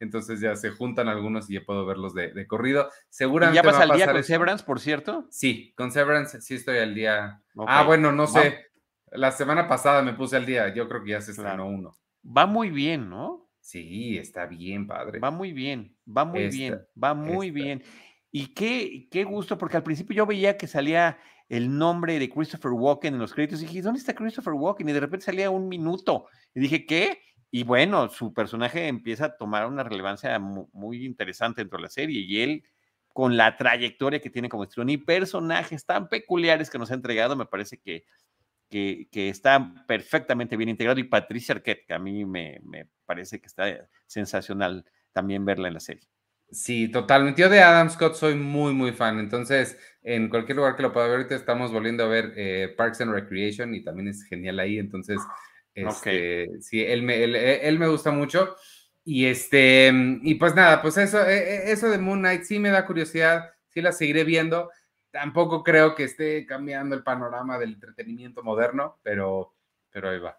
Entonces 0.00 0.40
ya 0.40 0.54
se 0.54 0.70
juntan 0.70 1.08
algunos 1.08 1.50
y 1.50 1.54
ya 1.54 1.64
puedo 1.64 1.84
verlos 1.84 2.14
de, 2.14 2.32
de 2.32 2.46
corrido. 2.46 2.88
Seguramente. 3.08 3.58
¿Y 3.58 3.62
ya 3.62 3.70
vas 3.70 3.80
al 3.80 3.96
día 3.96 4.06
con 4.06 4.16
eso. 4.16 4.28
Severance, 4.28 4.64
por 4.64 4.80
cierto? 4.80 5.26
Sí, 5.30 5.72
con 5.76 5.90
Severance 5.90 6.40
sí 6.40 6.54
estoy 6.54 6.78
al 6.78 6.94
día. 6.94 7.42
Okay. 7.54 7.66
Ah, 7.68 7.82
bueno, 7.84 8.12
no 8.12 8.26
sé. 8.26 8.66
La 9.10 9.32
semana 9.32 9.66
pasada 9.66 10.02
me 10.02 10.12
puse 10.12 10.36
al 10.36 10.46
día. 10.46 10.72
Yo 10.72 10.88
creo 10.88 11.02
que 11.02 11.10
ya 11.10 11.20
se 11.20 11.32
estrenó 11.32 11.64
claro. 11.64 11.66
uno. 11.66 11.96
Va 12.24 12.46
muy 12.46 12.70
bien, 12.70 13.08
¿no? 13.10 13.47
Sí, 13.68 14.16
está 14.16 14.46
bien, 14.46 14.86
padre. 14.86 15.18
Va 15.18 15.30
muy 15.30 15.52
bien, 15.52 15.94
va 16.06 16.24
muy 16.24 16.44
esta, 16.44 16.56
bien, 16.56 16.86
va 17.04 17.12
muy 17.12 17.48
esta. 17.48 17.54
bien. 17.54 17.82
Y 18.30 18.54
qué, 18.54 19.08
qué 19.10 19.24
gusto, 19.24 19.58
porque 19.58 19.76
al 19.76 19.82
principio 19.82 20.16
yo 20.16 20.24
veía 20.24 20.56
que 20.56 20.66
salía 20.66 21.18
el 21.50 21.76
nombre 21.76 22.18
de 22.18 22.30
Christopher 22.30 22.72
Walken 22.72 23.12
en 23.12 23.20
los 23.20 23.34
créditos 23.34 23.60
y 23.60 23.66
dije, 23.66 23.82
¿dónde 23.82 24.00
está 24.00 24.14
Christopher 24.14 24.54
Walken? 24.54 24.88
Y 24.88 24.92
de 24.94 25.00
repente 25.00 25.26
salía 25.26 25.50
un 25.50 25.68
minuto. 25.68 26.28
Y 26.54 26.60
dije, 26.60 26.86
¿qué? 26.86 27.20
Y 27.50 27.64
bueno, 27.64 28.08
su 28.08 28.32
personaje 28.32 28.88
empieza 28.88 29.26
a 29.26 29.36
tomar 29.36 29.66
una 29.66 29.82
relevancia 29.84 30.38
muy 30.38 31.04
interesante 31.04 31.60
dentro 31.60 31.76
de 31.76 31.82
la 31.82 31.90
serie 31.90 32.20
y 32.20 32.40
él, 32.40 32.64
con 33.12 33.36
la 33.36 33.58
trayectoria 33.58 34.22
que 34.22 34.30
tiene 34.30 34.48
como 34.48 34.64
estrella 34.64 34.92
y 34.92 34.96
personajes 34.96 35.84
tan 35.84 36.08
peculiares 36.08 36.70
que 36.70 36.78
nos 36.78 36.90
ha 36.90 36.94
entregado, 36.94 37.36
me 37.36 37.44
parece 37.44 37.76
que, 37.76 38.06
que, 38.68 39.08
que 39.10 39.28
está 39.28 39.74
perfectamente 39.86 40.56
bien 40.56 40.68
integrado. 40.68 41.00
Y 41.00 41.04
Patricia 41.04 41.54
Arquette, 41.54 41.86
que 41.86 41.94
a 41.94 41.98
mí 41.98 42.24
me, 42.24 42.60
me 42.62 42.88
parece 43.06 43.40
que 43.40 43.46
está 43.46 43.88
sensacional 44.06 44.84
también 45.12 45.44
verla 45.44 45.68
en 45.68 45.74
la 45.74 45.80
serie. 45.80 46.08
Sí, 46.50 46.88
totalmente. 46.88 47.42
Yo 47.42 47.50
de 47.50 47.60
Adam 47.60 47.90
Scott 47.90 48.14
soy 48.14 48.34
muy, 48.34 48.72
muy 48.72 48.92
fan. 48.92 49.18
Entonces, 49.18 49.78
en 50.02 50.28
cualquier 50.30 50.56
lugar 50.56 50.76
que 50.76 50.82
lo 50.82 50.92
pueda 50.92 51.06
ver, 51.06 51.16
ahorita 51.18 51.34
estamos 51.34 51.70
volviendo 51.72 52.04
a 52.04 52.08
ver 52.08 52.32
eh, 52.36 52.74
Parks 52.76 53.02
and 53.02 53.12
Recreation 53.12 53.74
y 53.74 53.82
también 53.82 54.08
es 54.08 54.24
genial 54.24 54.58
ahí. 54.58 54.78
Entonces, 54.78 55.18
este, 55.74 56.44
okay. 56.44 56.62
sí, 56.62 56.82
él 56.82 57.02
me, 57.02 57.22
él, 57.22 57.36
él 57.36 57.78
me 57.78 57.88
gusta 57.88 58.10
mucho. 58.10 58.56
Y 59.04 59.26
este, 59.26 59.92
y 60.22 60.34
pues 60.34 60.54
nada, 60.54 60.82
pues 60.82 60.96
eso, 60.98 61.22
e, 61.26 61.38
e, 61.38 61.72
eso 61.72 61.88
de 61.88 61.98
Moon 61.98 62.18
Knight 62.18 62.42
sí 62.42 62.58
me 62.58 62.70
da 62.70 62.84
curiosidad, 62.84 63.50
sí 63.68 63.80
la 63.80 63.92
seguiré 63.92 64.24
viendo. 64.24 64.70
Tampoco 65.20 65.64
creo 65.64 65.96
que 65.96 66.04
esté 66.04 66.46
cambiando 66.46 66.94
el 66.94 67.02
panorama 67.02 67.58
del 67.58 67.72
entretenimiento 67.72 68.44
moderno, 68.44 69.00
pero, 69.02 69.52
pero 69.90 70.10
ahí 70.10 70.20
va. 70.20 70.38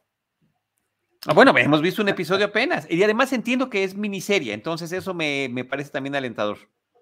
Ah, 1.27 1.33
bueno, 1.33 1.53
hemos 1.57 1.81
visto 1.81 2.01
un 2.01 2.07
episodio 2.07 2.45
apenas. 2.45 2.89
Y 2.89 3.03
además 3.03 3.33
entiendo 3.33 3.69
que 3.69 3.83
es 3.83 3.93
miniserie, 3.93 4.53
entonces 4.53 4.93
eso 4.93 5.13
me, 5.13 5.49
me, 5.51 5.65
parece 5.65 5.91
también 5.91 6.15
alentador. 6.15 6.59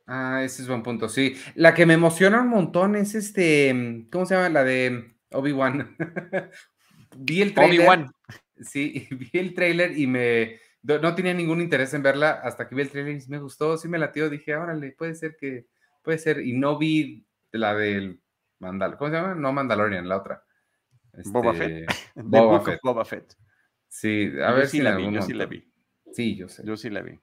Ah, 0.07 0.41
ese 0.43 0.63
es 0.63 0.67
buen 0.67 0.81
punto, 0.81 1.07
sí. 1.07 1.35
La 1.53 1.75
que 1.75 1.85
me 1.85 1.93
emociona 1.93 2.41
un 2.41 2.47
montón 2.47 2.95
es 2.95 3.13
este, 3.13 4.07
¿cómo 4.11 4.25
se 4.25 4.33
llama? 4.33 4.49
La 4.49 4.63
de 4.63 5.13
Obi-Wan. 5.29 5.95
vi 7.15 7.43
el 7.43 7.53
trailer. 7.53 7.81
Obi-Wan. 7.81 8.11
Sí, 8.59 9.07
vi 9.11 9.29
el 9.33 9.53
trailer 9.53 9.95
y 9.95 10.07
me, 10.07 10.59
no 10.81 11.13
tenía 11.13 11.35
ningún 11.35 11.61
interés 11.61 11.93
en 11.93 12.01
verla 12.01 12.41
hasta 12.43 12.67
que 12.67 12.73
vi 12.73 12.81
el 12.81 12.89
trailer 12.89 13.21
y 13.21 13.29
me 13.29 13.37
gustó, 13.37 13.77
sí 13.77 13.87
me 13.87 13.99
latió, 13.99 14.31
dije, 14.31 14.55
órale, 14.55 14.93
puede 14.97 15.13
ser 15.13 15.37
que, 15.39 15.67
puede 16.01 16.17
ser, 16.17 16.39
y 16.39 16.53
no 16.53 16.79
vi 16.79 17.27
la 17.51 17.73
del 17.75 18.21
Mandal, 18.59 18.97
¿cómo 18.97 19.11
se 19.11 19.17
llama? 19.17 19.35
No 19.35 19.53
Mandalorian, 19.53 20.07
la 20.07 20.17
otra. 20.17 20.43
Este, 21.13 21.29
Boba 21.31 21.53
Fett. 21.53 21.89
Boba 22.15 22.61
Fett. 22.61 22.79
Boba 22.83 23.05
Fett. 23.05 23.33
Sí, 23.87 24.31
a 24.43 24.51
ver 24.51 24.67
sí 24.67 24.77
si 24.77 24.83
la 24.83 24.91
en 24.91 24.97
vi, 24.97 25.11
yo 25.15 25.21
sí 25.21 25.33
la 25.33 25.45
vi. 25.45 25.71
Sí, 26.13 26.35
yo 26.35 26.47
sé. 26.49 26.63
Yo 26.65 26.75
sí 26.77 26.89
la 26.89 27.01
vi. 27.01 27.19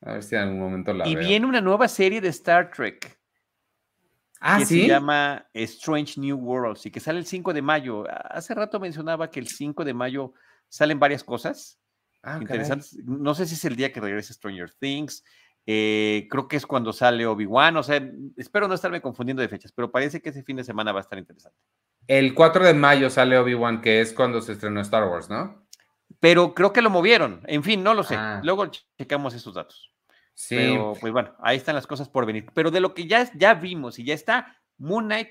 A 0.00 0.14
ver 0.14 0.22
si 0.22 0.34
en 0.34 0.42
algún 0.42 0.58
momento 0.60 0.92
la 0.92 1.06
y 1.06 1.14
veo. 1.14 1.28
viene 1.28 1.46
una 1.46 1.60
nueva 1.60 1.86
serie 1.88 2.20
de 2.20 2.28
Star 2.28 2.70
Trek. 2.70 3.18
Ah, 4.40 4.58
que 4.58 4.66
¿sí? 4.66 4.80
se 4.82 4.88
llama 4.88 5.46
Strange 5.54 6.18
New 6.20 6.36
Worlds 6.36 6.86
y 6.86 6.90
que 6.90 6.98
sale 6.98 7.20
el 7.20 7.26
5 7.26 7.52
de 7.54 7.62
mayo. 7.62 8.04
Hace 8.10 8.54
rato 8.54 8.80
mencionaba 8.80 9.30
que 9.30 9.38
el 9.38 9.46
5 9.46 9.84
de 9.84 9.94
mayo 9.94 10.32
salen 10.68 10.98
varias 10.98 11.22
cosas 11.22 11.78
Ah, 12.24 12.38
interesantes. 12.40 12.90
caray. 12.96 13.04
No 13.20 13.34
sé 13.36 13.46
si 13.46 13.54
es 13.54 13.64
el 13.64 13.76
día 13.76 13.92
que 13.92 14.00
regrese 14.00 14.32
Stranger 14.34 14.72
Things. 14.72 15.24
Eh, 15.66 16.26
creo 16.28 16.48
que 16.48 16.56
es 16.56 16.66
cuando 16.66 16.92
sale 16.92 17.24
Obi-Wan, 17.24 17.76
o 17.76 17.82
sea, 17.82 18.02
espero 18.36 18.66
no 18.66 18.74
estarme 18.74 19.00
confundiendo 19.00 19.42
de 19.42 19.48
fechas, 19.48 19.72
pero 19.72 19.92
parece 19.92 20.20
que 20.20 20.30
ese 20.30 20.42
fin 20.42 20.56
de 20.56 20.64
semana 20.64 20.92
va 20.92 20.98
a 20.98 21.02
estar 21.02 21.18
interesante. 21.18 21.56
El 22.08 22.34
4 22.34 22.64
de 22.64 22.74
mayo 22.74 23.10
sale 23.10 23.38
Obi-Wan, 23.38 23.80
que 23.80 24.00
es 24.00 24.12
cuando 24.12 24.40
se 24.40 24.52
estrenó 24.52 24.80
Star 24.80 25.08
Wars, 25.08 25.30
¿no? 25.30 25.62
Pero 26.18 26.54
creo 26.54 26.72
que 26.72 26.82
lo 26.82 26.90
movieron, 26.90 27.42
en 27.46 27.62
fin, 27.62 27.82
no 27.82 27.94
lo 27.94 28.02
sé. 28.02 28.16
Ah. 28.16 28.40
Luego 28.42 28.66
checamos 28.98 29.34
esos 29.34 29.54
datos. 29.54 29.94
Sí. 30.34 30.56
Pero, 30.56 30.94
pues 31.00 31.12
bueno, 31.12 31.34
ahí 31.40 31.56
están 31.56 31.74
las 31.74 31.86
cosas 31.86 32.08
por 32.08 32.26
venir. 32.26 32.46
Pero 32.54 32.70
de 32.70 32.80
lo 32.80 32.94
que 32.94 33.06
ya, 33.06 33.30
ya 33.34 33.54
vimos 33.54 33.98
y 33.98 34.04
ya 34.04 34.14
está, 34.14 34.58
Moon 34.78 35.04
Knight, 35.04 35.28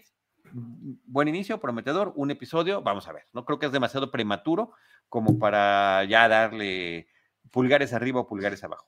buen 0.53 1.27
inicio, 1.27 1.59
prometedor, 1.59 2.13
un 2.15 2.31
episodio, 2.31 2.81
vamos 2.81 3.07
a 3.07 3.13
ver. 3.13 3.27
No 3.33 3.45
creo 3.45 3.59
que 3.59 3.65
es 3.65 3.71
demasiado 3.71 4.11
prematuro 4.11 4.71
como 5.09 5.37
para 5.37 6.03
ya 6.05 6.27
darle 6.27 7.07
pulgares 7.51 7.93
arriba 7.93 8.21
o 8.21 8.27
pulgares 8.27 8.63
abajo. 8.63 8.87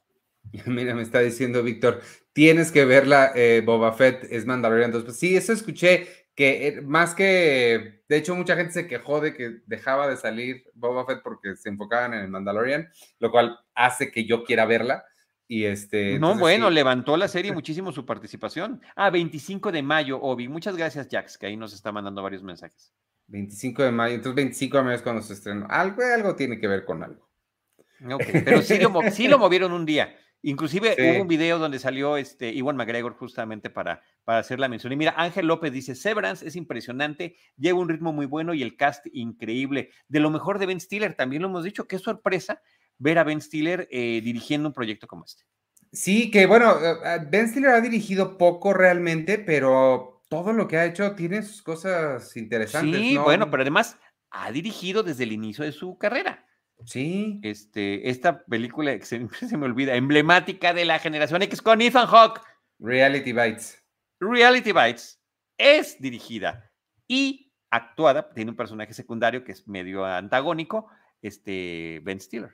Mira, 0.65 0.93
me 0.93 1.01
está 1.01 1.19
diciendo 1.19 1.63
Víctor, 1.63 2.01
tienes 2.31 2.71
que 2.71 2.85
verla, 2.85 3.31
eh, 3.35 3.61
Boba 3.65 3.93
Fett 3.93 4.27
es 4.29 4.45
Mandalorian. 4.45 4.89
Entonces, 4.89 5.05
pues, 5.05 5.19
sí, 5.19 5.35
eso 5.35 5.51
escuché 5.53 6.07
que 6.35 6.67
eh, 6.67 6.81
más 6.81 7.15
que, 7.15 8.03
de 8.07 8.17
hecho, 8.17 8.35
mucha 8.35 8.55
gente 8.55 8.73
se 8.73 8.87
quejó 8.87 9.19
de 9.19 9.33
que 9.33 9.61
dejaba 9.65 10.07
de 10.07 10.17
salir 10.17 10.63
Boba 10.73 11.05
Fett 11.05 11.21
porque 11.23 11.55
se 11.55 11.69
enfocaban 11.69 12.13
en 12.13 12.21
el 12.21 12.29
Mandalorian, 12.29 12.89
lo 13.19 13.31
cual 13.31 13.59
hace 13.73 14.11
que 14.11 14.25
yo 14.25 14.43
quiera 14.43 14.65
verla. 14.65 15.05
Y 15.47 15.65
este. 15.65 16.17
No, 16.19 16.35
bueno, 16.35 16.69
levantó 16.69 17.17
la 17.17 17.27
serie 17.27 17.51
muchísimo 17.53 17.91
su 17.91 18.05
participación. 18.05 18.81
Ah, 18.95 19.09
25 19.09 19.71
de 19.71 19.83
mayo, 19.83 20.21
Obi. 20.21 20.47
Muchas 20.47 20.77
gracias, 20.77 21.07
Jax, 21.11 21.37
que 21.37 21.47
ahí 21.47 21.57
nos 21.57 21.73
está 21.73 21.91
mandando 21.91 22.23
varios 22.23 22.43
mensajes. 22.43 22.93
25 23.27 23.83
de 23.83 23.91
mayo, 23.91 24.15
entonces 24.15 24.35
25 24.35 24.77
de 24.77 24.83
mayo 24.83 24.95
es 24.95 25.01
cuando 25.01 25.21
se 25.21 25.33
estrenó. 25.33 25.65
Algo, 25.69 26.01
algo 26.03 26.35
tiene 26.35 26.59
que 26.59 26.67
ver 26.67 26.85
con 26.85 27.03
algo. 27.03 27.29
Pero 28.19 28.61
sí 28.61 28.79
lo, 28.79 29.11
sí 29.11 29.27
lo 29.27 29.37
movieron 29.39 29.71
un 29.71 29.85
día. 29.85 30.15
Inclusive 30.45 30.95
hubo 30.99 31.21
un 31.21 31.27
video 31.29 31.57
donde 31.57 31.79
salió 31.79 32.17
este 32.17 32.51
Iwan 32.51 32.75
McGregor 32.75 33.15
justamente 33.15 33.69
para, 33.69 34.03
para 34.25 34.39
hacer 34.39 34.59
la 34.59 34.67
mención. 34.67 34.91
Y 34.91 34.97
mira, 34.97 35.13
Ángel 35.15 35.47
López 35.47 35.71
dice, 35.71 35.95
Severance 35.95 36.45
es 36.45 36.57
impresionante, 36.57 37.37
lleva 37.55 37.79
un 37.79 37.87
ritmo 37.87 38.11
muy 38.11 38.25
bueno 38.25 38.53
y 38.53 38.61
el 38.61 38.75
cast 38.75 39.07
increíble. 39.13 39.91
De 40.09 40.19
lo 40.19 40.29
mejor 40.29 40.59
de 40.59 40.65
Ben 40.65 40.81
Stiller, 40.81 41.15
también 41.15 41.41
lo 41.41 41.47
hemos 41.47 41.63
dicho, 41.63 41.87
qué 41.87 41.97
sorpresa 41.97 42.61
ver 42.97 43.19
a 43.19 43.23
Ben 43.23 43.41
Stiller 43.41 43.87
eh, 43.89 44.19
dirigiendo 44.21 44.67
un 44.67 44.73
proyecto 44.73 45.07
como 45.07 45.23
este. 45.23 45.43
Sí, 45.93 46.29
que 46.29 46.45
bueno, 46.45 46.75
eh, 46.83 47.19
Ben 47.29 47.47
Stiller 47.47 47.71
ha 47.71 47.81
dirigido 47.81 48.37
poco 48.37 48.73
realmente, 48.73 49.37
pero 49.37 50.23
todo 50.27 50.51
lo 50.51 50.67
que 50.67 50.77
ha 50.77 50.85
hecho 50.85 51.15
tiene 51.15 51.41
sus 51.43 51.61
cosas 51.61 52.35
interesantes. 52.35 52.99
Sí, 52.99 53.15
bueno, 53.15 53.49
pero 53.49 53.61
además 53.61 53.97
ha 54.29 54.51
dirigido 54.51 55.03
desde 55.03 55.23
el 55.23 55.31
inicio 55.31 55.63
de 55.63 55.71
su 55.71 55.97
carrera. 55.97 56.45
Sí. 56.85 57.39
Este, 57.43 58.09
esta 58.09 58.43
película 58.45 58.97
que 58.97 59.05
se, 59.05 59.27
se, 59.29 59.57
me 59.57 59.65
olvida, 59.65 59.95
emblemática 59.95 60.73
de 60.73 60.85
la 60.85 60.99
generación 60.99 61.41
X 61.43 61.61
con 61.61 61.81
Ethan 61.81 62.07
Hawke. 62.07 62.41
Reality 62.79 63.33
Bites. 63.33 63.83
Reality 64.19 64.71
Bites 64.71 65.21
es 65.57 65.99
dirigida 65.99 66.71
y 67.07 67.53
actuada, 67.69 68.33
tiene 68.33 68.51
un 68.51 68.57
personaje 68.57 68.93
secundario 68.93 69.43
que 69.43 69.51
es 69.51 69.67
medio 69.67 70.05
antagónico, 70.05 70.89
este 71.21 72.01
Ben 72.03 72.19
Stiller. 72.19 72.51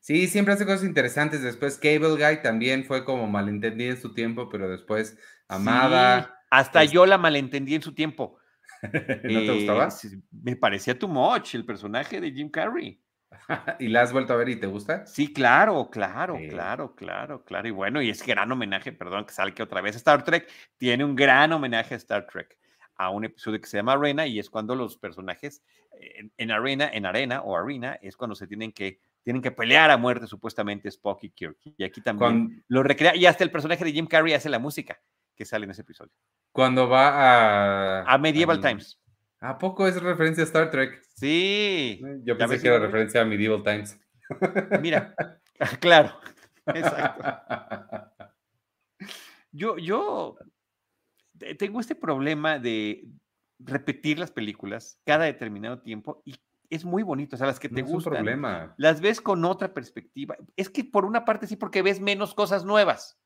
Sí, 0.00 0.26
siempre 0.28 0.54
hace 0.54 0.64
cosas 0.64 0.84
interesantes. 0.84 1.42
Después 1.42 1.76
Cable 1.76 2.16
Guy 2.16 2.42
también 2.42 2.84
fue 2.84 3.04
como 3.04 3.26
malentendida 3.26 3.90
en 3.90 4.00
su 4.00 4.14
tiempo, 4.14 4.48
pero 4.48 4.68
después 4.68 5.18
amada. 5.48 6.42
hasta 6.50 6.84
yo 6.84 7.04
la 7.06 7.18
malentendí 7.18 7.74
en 7.74 7.82
su 7.82 7.94
tiempo. 7.94 8.38
¿No 8.82 9.40
te 9.40 9.52
gustaba? 9.52 9.88
Eh, 9.88 10.20
me 10.30 10.56
parecía 10.56 10.98
too 10.98 11.08
much 11.08 11.54
el 11.54 11.64
personaje 11.64 12.20
de 12.20 12.30
Jim 12.30 12.48
Carrey. 12.48 13.00
¿Y 13.78 13.88
la 13.88 14.02
has 14.02 14.12
vuelto 14.12 14.32
a 14.32 14.36
ver 14.36 14.48
y 14.48 14.56
te 14.56 14.66
gusta? 14.66 15.06
Sí, 15.06 15.32
claro, 15.32 15.88
claro, 15.90 16.38
claro, 16.48 16.94
claro, 16.94 17.44
claro. 17.44 17.68
Y 17.68 17.70
bueno, 17.70 18.00
y 18.02 18.10
es 18.10 18.24
gran 18.24 18.50
homenaje, 18.50 18.92
perdón 18.92 19.24
que 19.24 19.32
salga 19.32 19.64
otra 19.64 19.80
vez 19.80 19.96
Star 19.96 20.24
Trek, 20.24 20.48
tiene 20.76 21.04
un 21.04 21.14
gran 21.14 21.52
homenaje 21.52 21.94
a 21.94 21.96
Star 21.96 22.26
Trek, 22.26 22.58
a 22.96 23.10
un 23.10 23.24
episodio 23.24 23.60
que 23.60 23.66
se 23.66 23.76
llama 23.76 23.92
Arena, 23.92 24.26
y 24.26 24.38
es 24.38 24.50
cuando 24.50 24.74
los 24.74 24.96
personajes 24.96 25.62
en, 26.36 26.50
arena, 26.50 26.90
en 26.92 27.06
arena 27.06 27.42
o 27.42 27.56
arena, 27.56 27.98
es 28.02 28.16
cuando 28.16 28.34
se 28.34 28.46
tienen 28.46 28.72
que, 28.72 29.00
tienen 29.22 29.42
que 29.42 29.50
pelear 29.50 29.90
a 29.90 29.96
muerte 29.96 30.26
supuestamente 30.26 30.88
Spock 30.88 31.24
y 31.24 31.30
Kirk. 31.30 31.58
Y 31.76 31.84
aquí 31.84 32.00
también 32.00 32.64
lo 32.68 32.82
recrea, 32.82 33.14
y 33.14 33.26
hasta 33.26 33.44
el 33.44 33.50
personaje 33.50 33.84
de 33.84 33.92
Jim 33.92 34.06
Carrey 34.06 34.34
hace 34.34 34.48
la 34.48 34.58
música 34.58 35.00
que 35.34 35.44
sale 35.44 35.64
en 35.64 35.70
ese 35.70 35.82
episodio. 35.82 36.12
Cuando 36.50 36.88
va 36.88 38.02
a... 38.02 38.12
A 38.12 38.18
Medieval 38.18 38.60
Times. 38.60 38.98
¿A 39.40 39.58
poco 39.58 39.86
es 39.86 40.00
referencia 40.02 40.42
a 40.42 40.46
Star 40.46 40.70
Trek? 40.70 41.00
Sí. 41.14 42.00
Eh, 42.04 42.20
yo 42.24 42.36
pensé 42.36 42.60
que 42.60 42.68
era 42.68 42.78
referencia 42.78 43.20
a 43.20 43.24
Medieval 43.24 43.62
Times. 43.62 43.98
Mira, 44.82 45.14
claro, 45.80 46.14
exacto. 46.66 47.22
Yo, 49.50 49.78
yo 49.78 50.36
tengo 51.58 51.80
este 51.80 51.94
problema 51.94 52.58
de 52.58 53.08
repetir 53.58 54.18
las 54.18 54.30
películas 54.30 55.00
cada 55.04 55.24
determinado 55.24 55.80
tiempo 55.80 56.22
y 56.24 56.36
es 56.70 56.84
muy 56.84 57.02
bonito, 57.02 57.34
o 57.34 57.38
sea, 57.38 57.46
las 57.46 57.58
que 57.58 57.70
te 57.70 57.80
gustan, 57.80 58.12
problema. 58.12 58.74
las 58.76 59.00
ves 59.00 59.22
con 59.22 59.44
otra 59.46 59.72
perspectiva. 59.72 60.36
Es 60.54 60.68
que 60.68 60.84
por 60.84 61.06
una 61.06 61.24
parte 61.24 61.46
sí, 61.46 61.56
porque 61.56 61.80
ves 61.80 61.98
menos 61.98 62.34
cosas 62.34 62.64
nuevas. 62.64 63.18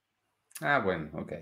Ah, 0.61 0.79
bueno, 0.79 1.11
ok. 1.14 1.33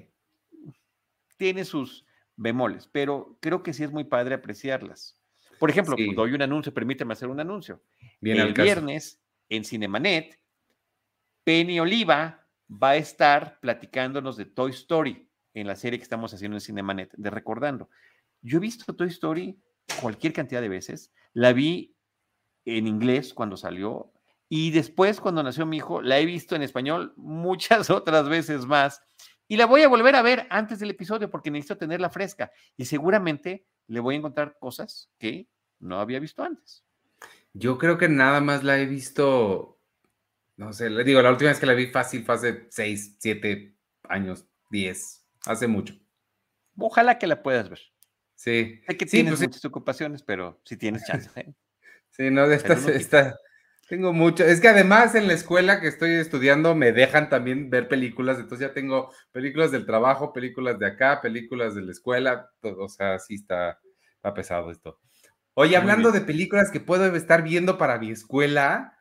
Tiene 1.37 1.66
sus, 1.66 2.06
bemoles, 2.40 2.88
pero 2.90 3.37
creo 3.40 3.62
que 3.62 3.72
sí 3.72 3.85
es 3.85 3.92
muy 3.92 4.05
padre 4.05 4.35
apreciarlas. 4.35 5.20
Por 5.59 5.68
ejemplo, 5.70 5.94
doy 6.16 6.33
un 6.33 6.42
anuncio, 6.42 6.72
permíteme 6.72 7.12
hacer 7.12 7.29
un 7.29 7.38
anuncio. 7.38 7.83
el 8.22 8.55
viernes 8.55 9.22
en 9.48 9.64
Cinemanet, 9.64 10.40
Penny 11.44 11.79
Oliva 11.81 12.46
va 12.70 12.90
a 12.90 12.96
estar 12.96 13.61
platicándonos 13.61 14.38
de 14.38 14.46
Toy 14.46 14.70
Story 14.70 15.29
en 15.53 15.66
la 15.66 15.76
serie 15.76 15.98
que 15.98 16.03
estamos 16.03 16.33
haciendo 16.33 16.57
en 16.57 16.62
Cinemanet, 16.62 17.12
de 17.14 17.29
Recordando. 17.29 17.90
Yo 18.40 18.57
he 18.57 18.61
visto 18.61 18.94
Toy 18.94 19.09
Story 19.09 19.61
cualquier 20.00 20.33
cantidad 20.33 20.62
de 20.62 20.68
veces, 20.70 21.12
la 21.35 21.53
vi 21.53 21.94
en 22.64 22.87
inglés 22.87 23.35
cuando 23.35 23.57
salió 23.57 24.12
y 24.48 24.70
después 24.70 25.20
cuando 25.20 25.42
nació 25.42 25.66
mi 25.66 25.79
hijo 25.79 26.00
la 26.00 26.18
he 26.18 26.24
visto 26.24 26.57
en 26.57 26.62
español 26.62 27.12
muchas 27.16 27.90
otras 27.90 28.29
veces 28.31 28.64
más 28.64 29.03
y 29.50 29.56
la 29.56 29.66
voy 29.66 29.82
a 29.82 29.88
volver 29.88 30.14
a 30.14 30.22
ver 30.22 30.46
antes 30.48 30.78
del 30.78 30.90
episodio 30.90 31.28
porque 31.28 31.50
necesito 31.50 31.76
tenerla 31.76 32.08
fresca. 32.08 32.52
Y 32.76 32.84
seguramente 32.84 33.66
le 33.88 33.98
voy 33.98 34.14
a 34.14 34.18
encontrar 34.18 34.56
cosas 34.60 35.10
que 35.18 35.48
no 35.80 35.98
había 35.98 36.20
visto 36.20 36.44
antes. 36.44 36.84
Yo 37.52 37.76
creo 37.76 37.98
que 37.98 38.08
nada 38.08 38.40
más 38.40 38.62
la 38.62 38.78
he 38.78 38.86
visto, 38.86 39.80
no 40.56 40.72
sé, 40.72 40.88
le 40.88 41.02
digo, 41.02 41.20
la 41.20 41.32
última 41.32 41.50
vez 41.50 41.58
que 41.58 41.66
la 41.66 41.74
vi 41.74 41.88
fácil 41.88 42.24
fue 42.24 42.36
hace 42.36 42.66
6, 42.70 43.16
7 43.18 43.74
años, 44.04 44.46
10, 44.70 45.26
hace 45.46 45.66
mucho. 45.66 45.96
Ojalá 46.78 47.18
que 47.18 47.26
la 47.26 47.42
puedas 47.42 47.68
ver. 47.68 47.80
Sí. 48.36 48.80
Sé 48.86 48.96
que 48.96 49.04
tienes 49.04 49.32
pues 49.32 49.48
muchas 49.48 49.64
ocupaciones, 49.64 50.22
pero 50.22 50.60
si 50.64 50.76
tienes 50.76 51.04
chance. 51.04 51.28
¿eh? 51.40 51.52
sí, 52.10 52.30
no, 52.30 52.46
de 52.46 52.54
esta, 52.54 53.36
tengo 53.90 54.12
mucho. 54.12 54.44
Es 54.44 54.61
que 54.61 54.68
además 54.68 55.16
en 55.16 55.26
la 55.26 55.33
escuela 55.33 55.81
que 55.81 55.88
estoy 55.88 56.12
estudiando 56.12 56.76
me 56.76 56.92
dejan 56.92 57.29
también 57.29 57.70
ver 57.70 57.88
películas, 57.88 58.38
entonces 58.38 58.68
ya 58.68 58.72
tengo 58.72 59.12
películas 59.33 59.72
del 59.72 59.85
trabajo, 59.85 60.33
películas 60.33 60.79
de 60.79 60.87
acá, 60.87 61.20
películas 61.20 61.74
de 61.74 61.83
la 61.83 61.90
escuela, 61.90 62.48
todo, 62.61 62.85
o 62.85 62.88
sea, 62.88 63.18
sí 63.18 63.35
está, 63.35 63.81
pesado 64.33 64.70
esto. 64.70 65.00
Oye, 65.55 65.76
hablando 65.76 66.12
de 66.12 66.20
películas 66.20 66.70
que 66.70 66.79
puedo 66.79 67.05
estar 67.16 67.42
viendo 67.42 67.79
para 67.79 67.98
mi 67.98 68.12
escuela, 68.12 68.96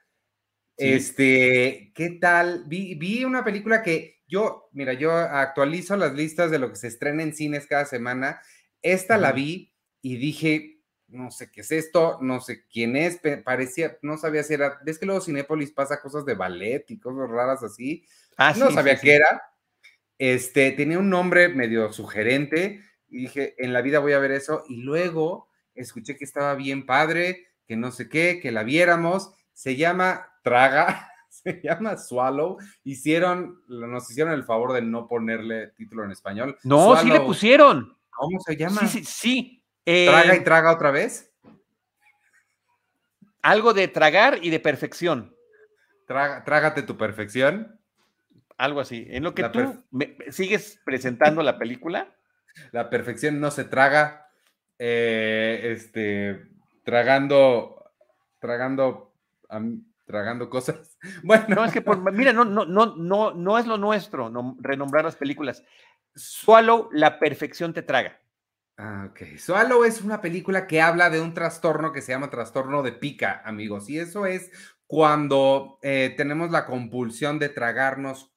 este, 0.76 1.92
¿qué 1.94 2.18
tal? 2.20 2.64
Vi, 2.66 2.96
vi 2.96 3.26
una 3.26 3.44
película 3.44 3.84
que 3.84 4.24
yo, 4.28 4.70
mira, 4.72 4.94
yo 4.94 5.12
actualizo 5.12 5.98
las 5.98 6.16
listas 6.16 6.50
de 6.50 6.58
lo 6.58 6.72
que 6.72 6.78
se 6.78 6.88
estrena 6.88 7.22
en 7.22 7.36
cines 7.36 7.68
cada 7.68 7.86
semana. 7.86 8.42
Esta 8.82 9.20
la 9.20 9.34
vi 9.34 9.72
y 10.02 10.18
dije, 10.18 10.79
no 11.10 11.32
sé 11.32 11.52
qué 11.52 11.62
es 11.62 11.72
esto, 11.72 12.18
no 12.22 12.40
sé 12.40 12.66
quién 12.72 12.96
es, 12.96 13.20
parecía, 13.44 13.98
no 14.02 14.18
sabía 14.18 14.44
si 14.44 14.54
era, 14.54 14.80
ves 14.84 15.00
que 15.00 15.06
luego 15.06 15.22
Cinépolis 15.22 15.72
pasa 15.72 16.02
cosas 16.02 16.26
de 16.26 16.36
ballet 16.36 16.86
y 16.90 17.00
cosas 17.00 17.30
raras 17.30 17.64
así, 17.64 18.06
ah, 18.38 18.54
no 18.58 18.72
sabía 18.72 19.00
qué 19.00 19.16
era, 19.16 19.42
este, 20.18 20.72
tenía 20.72 21.00
un 21.00 21.10
nombre 21.10 21.50
medio 21.50 21.92
sugerente, 21.92 22.84
y 23.08 23.22
dije, 23.22 23.56
en 23.58 23.74
la 23.74 23.82
vida 23.82 24.00
voy 24.00 24.14
a 24.14 24.20
ver 24.20 24.32
eso, 24.32 24.64
y 24.68 24.78
luego 24.78 25.50
escuché 25.74 26.16
que 26.16 26.26
estaba 26.26 26.56
bien 26.56 26.86
padre, 26.86 27.48
que 27.66 27.76
no 27.76 27.92
sé 27.92 28.10
qué, 28.10 28.40
que 28.42 28.52
la 28.52 28.64
viéramos, 28.64 29.32
se 29.54 29.76
llama 29.76 30.28
Traga, 30.44 31.12
se 31.30 31.62
llama 31.64 31.98
Swallow, 31.98 32.58
hicieron, 32.84 33.62
nos 33.68 34.10
hicieron 34.10 34.34
el 34.34 34.44
favor 34.44 34.74
de 34.74 34.82
no 34.82 35.08
ponerle 35.08 35.68
título 35.68 36.04
en 36.04 36.12
español. 36.12 36.58
No, 36.64 36.96
sí 36.98 37.10
le 37.10 37.22
pusieron. 37.22 37.96
¿Cómo 38.10 38.40
se 38.42 38.58
llama? 38.58 38.86
Sí, 38.88 39.04
sí, 39.06 39.59
¿Traga 40.06 40.36
y 40.36 40.38
eh, 40.38 40.42
traga 40.42 40.72
otra 40.72 40.92
vez? 40.92 41.32
Algo 43.42 43.74
de 43.74 43.88
tragar 43.88 44.38
y 44.42 44.52
de 44.52 44.60
perfección. 44.60 45.36
trágate 46.06 46.84
tu 46.84 46.96
perfección. 46.98 47.80
Algo 48.58 48.82
así. 48.82 49.08
En 49.10 49.24
lo 49.24 49.34
que 49.34 49.48
tú 49.50 49.84
sigues 50.30 50.80
presentando 50.84 51.42
la 51.42 51.58
película. 51.58 52.14
La 52.72 52.90
perfección 52.90 53.40
no 53.40 53.50
se 53.50 53.64
traga. 53.64 54.30
Eh, 54.78 55.72
este, 55.72 56.46
tragando, 56.84 57.92
tragando, 58.40 59.14
tragando 60.06 60.50
cosas. 60.50 60.98
Bueno. 61.24 61.46
No, 61.50 61.66
es 61.66 61.72
que 61.72 61.84
mira, 62.14 62.34
no, 62.34 62.46
no, 62.46 62.66
no, 62.66 62.96
no, 62.96 63.32
no 63.32 63.58
es 63.58 63.66
lo 63.66 63.78
nuestro 63.78 64.32
renombrar 64.60 65.06
las 65.06 65.16
películas. 65.16 65.64
Swallow, 66.16 66.90
la 66.92 67.18
perfección 67.18 67.74
te 67.74 67.82
traga. 67.82 68.20
Ah, 68.82 69.10
ok. 69.12 69.38
Swallow 69.38 69.84
es 69.84 70.02
una 70.02 70.22
película 70.22 70.66
que 70.66 70.80
habla 70.80 71.10
de 71.10 71.20
un 71.20 71.34
trastorno 71.34 71.92
que 71.92 72.02
se 72.02 72.14
llama 72.14 72.30
trastorno 72.30 72.82
de 72.82 72.94
pica, 72.94 73.42
amigos. 73.44 73.90
Y 73.90 74.00
eso 74.00 74.26
es 74.26 74.52
cuando 74.88 75.80
eh, 75.82 76.14
tenemos 76.16 76.50
la 76.52 76.66
compulsión 76.66 77.40
de 77.40 77.50
tragarnos 77.50 78.32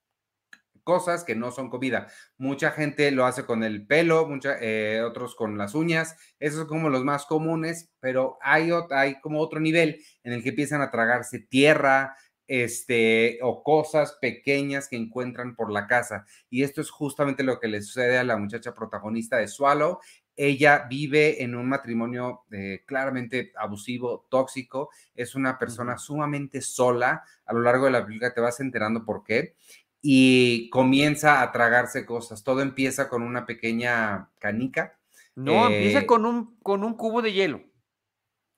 cosas 0.83 1.23
que 1.23 1.37
no 1.37 1.53
son 1.53 1.71
comida. 1.71 2.09
Mucha 2.39 2.73
gente 2.73 3.13
lo 3.13 3.25
hace 3.25 3.47
con 3.47 3.63
el 3.63 3.87
pelo, 3.87 4.27
mucha, 4.27 4.57
eh, 4.61 5.03
otros 5.03 5.37
con 5.37 5.57
las 5.57 5.77
uñas, 5.77 6.17
esos 6.41 6.59
son 6.61 6.69
como 6.69 6.91
los 6.91 7.05
más 7.05 7.25
comunes, 7.25 7.93
pero 8.01 8.37
hay, 8.43 8.71
hay 8.91 9.21
como 9.21 9.39
otro 9.39 9.61
nivel 9.61 10.03
en 10.25 10.33
el 10.33 10.43
que 10.43 10.49
empiezan 10.49 10.83
a 10.83 10.91
tragarse 10.91 11.39
tierra, 11.39 12.17
este, 12.53 13.39
o 13.41 13.63
cosas 13.63 14.19
pequeñas 14.21 14.89
que 14.89 14.97
encuentran 14.97 15.57
por 15.57 15.73
la 15.73 15.87
casa. 15.87 16.27
Y 16.51 16.65
esto 16.65 16.81
es 16.81 16.91
justamente 16.91 17.43
lo 17.43 17.59
que 17.59 17.69
le 17.69 17.81
sucede 17.81 18.19
a 18.19 18.25
la 18.25 18.37
muchacha 18.37 18.75
protagonista 18.75 19.39
de 19.39 19.49
Swallow. 19.49 20.01
Ella 20.37 20.87
vive 20.89 21.43
en 21.43 21.55
un 21.55 21.69
matrimonio 21.69 22.45
eh, 22.51 22.85
claramente 22.87 23.53
abusivo, 23.57 24.27
tóxico, 24.31 24.91
es 25.15 25.35
una 25.35 25.59
persona 25.59 25.99
sumamente 25.99 26.61
sola. 26.61 27.23
A 27.45 27.53
lo 27.53 27.61
largo 27.61 27.87
de 27.87 27.93
la 27.93 28.05
película 28.05 28.33
te 28.33 28.41
vas 28.41 28.61
enterando 28.61 29.05
por 29.05 29.23
qué 29.25 29.55
y 30.01 30.69
comienza 30.71 31.43
a 31.43 31.53
tragarse 31.53 32.05
cosas. 32.05 32.43
Todo 32.43 32.61
empieza 32.61 33.09
con 33.09 33.23
una 33.23 33.47
pequeña 33.47 34.31
canica. 34.39 34.99
No, 35.37 35.67
empieza 35.67 36.01
eh 36.01 36.07
con 36.07 36.27
un, 36.27 36.57
con 36.61 36.85
un 36.85 36.95
cubo 36.95 37.23
de 37.23 37.33
hielo. 37.33 37.63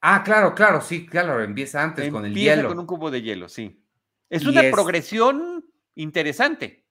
Ah, 0.00 0.22
claro, 0.24 0.54
claro, 0.54 0.80
sí, 0.80 1.06
claro, 1.06 1.42
empieza 1.42 1.82
antes 1.82 2.10
con 2.10 2.24
el 2.24 2.34
hielo. 2.34 2.50
Empieza 2.50 2.68
con 2.68 2.78
un 2.78 2.86
cubo 2.86 3.10
de 3.10 3.22
hielo, 3.22 3.48
sí. 3.48 3.82
Es 4.28 4.44
una 4.46 4.62
progresión 4.70 5.64
interesante. 5.94 6.84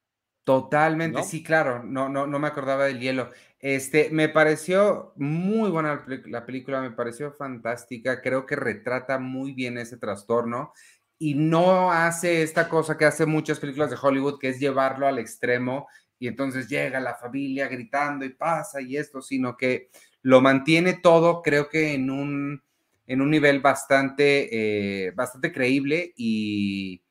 Totalmente, 0.43 1.23
sí, 1.23 1.43
claro. 1.43 1.83
No, 1.83 2.09
no, 2.09 2.27
no 2.27 2.39
me 2.39 2.47
acordaba 2.47 2.85
del 2.85 2.99
hielo. 2.99 3.29
Este, 3.63 4.09
me 4.09 4.27
pareció 4.27 5.13
muy 5.15 5.69
buena 5.69 6.05
la 6.25 6.45
película, 6.45 6.81
me 6.81 6.91
pareció 6.91 7.31
fantástica. 7.31 8.21
Creo 8.21 8.45
que 8.45 8.57
retrata 8.57 9.19
muy 9.19 9.53
bien 9.53 9.77
ese 9.77 9.95
trastorno 9.95 10.73
y 11.17 11.35
no 11.35 11.89
hace 11.89 12.43
esta 12.43 12.67
cosa 12.67 12.97
que 12.97 13.05
hace 13.05 13.25
muchas 13.25 13.61
películas 13.61 13.89
de 13.89 13.95
Hollywood, 14.01 14.37
que 14.37 14.49
es 14.49 14.59
llevarlo 14.59 15.07
al 15.07 15.17
extremo 15.17 15.87
y 16.19 16.27
entonces 16.27 16.67
llega 16.67 16.99
la 16.99 17.15
familia 17.15 17.69
gritando 17.69 18.25
y 18.25 18.33
pasa 18.33 18.81
y 18.81 18.97
esto, 18.97 19.21
sino 19.21 19.55
que 19.55 19.89
lo 20.23 20.41
mantiene 20.41 20.95
todo, 20.95 21.41
creo 21.41 21.69
que 21.69 21.93
en 21.93 22.11
un, 22.11 22.61
en 23.07 23.21
un 23.21 23.29
nivel 23.31 23.61
bastante, 23.61 25.07
eh, 25.07 25.11
bastante 25.11 25.53
creíble 25.53 26.13
y, 26.17 27.01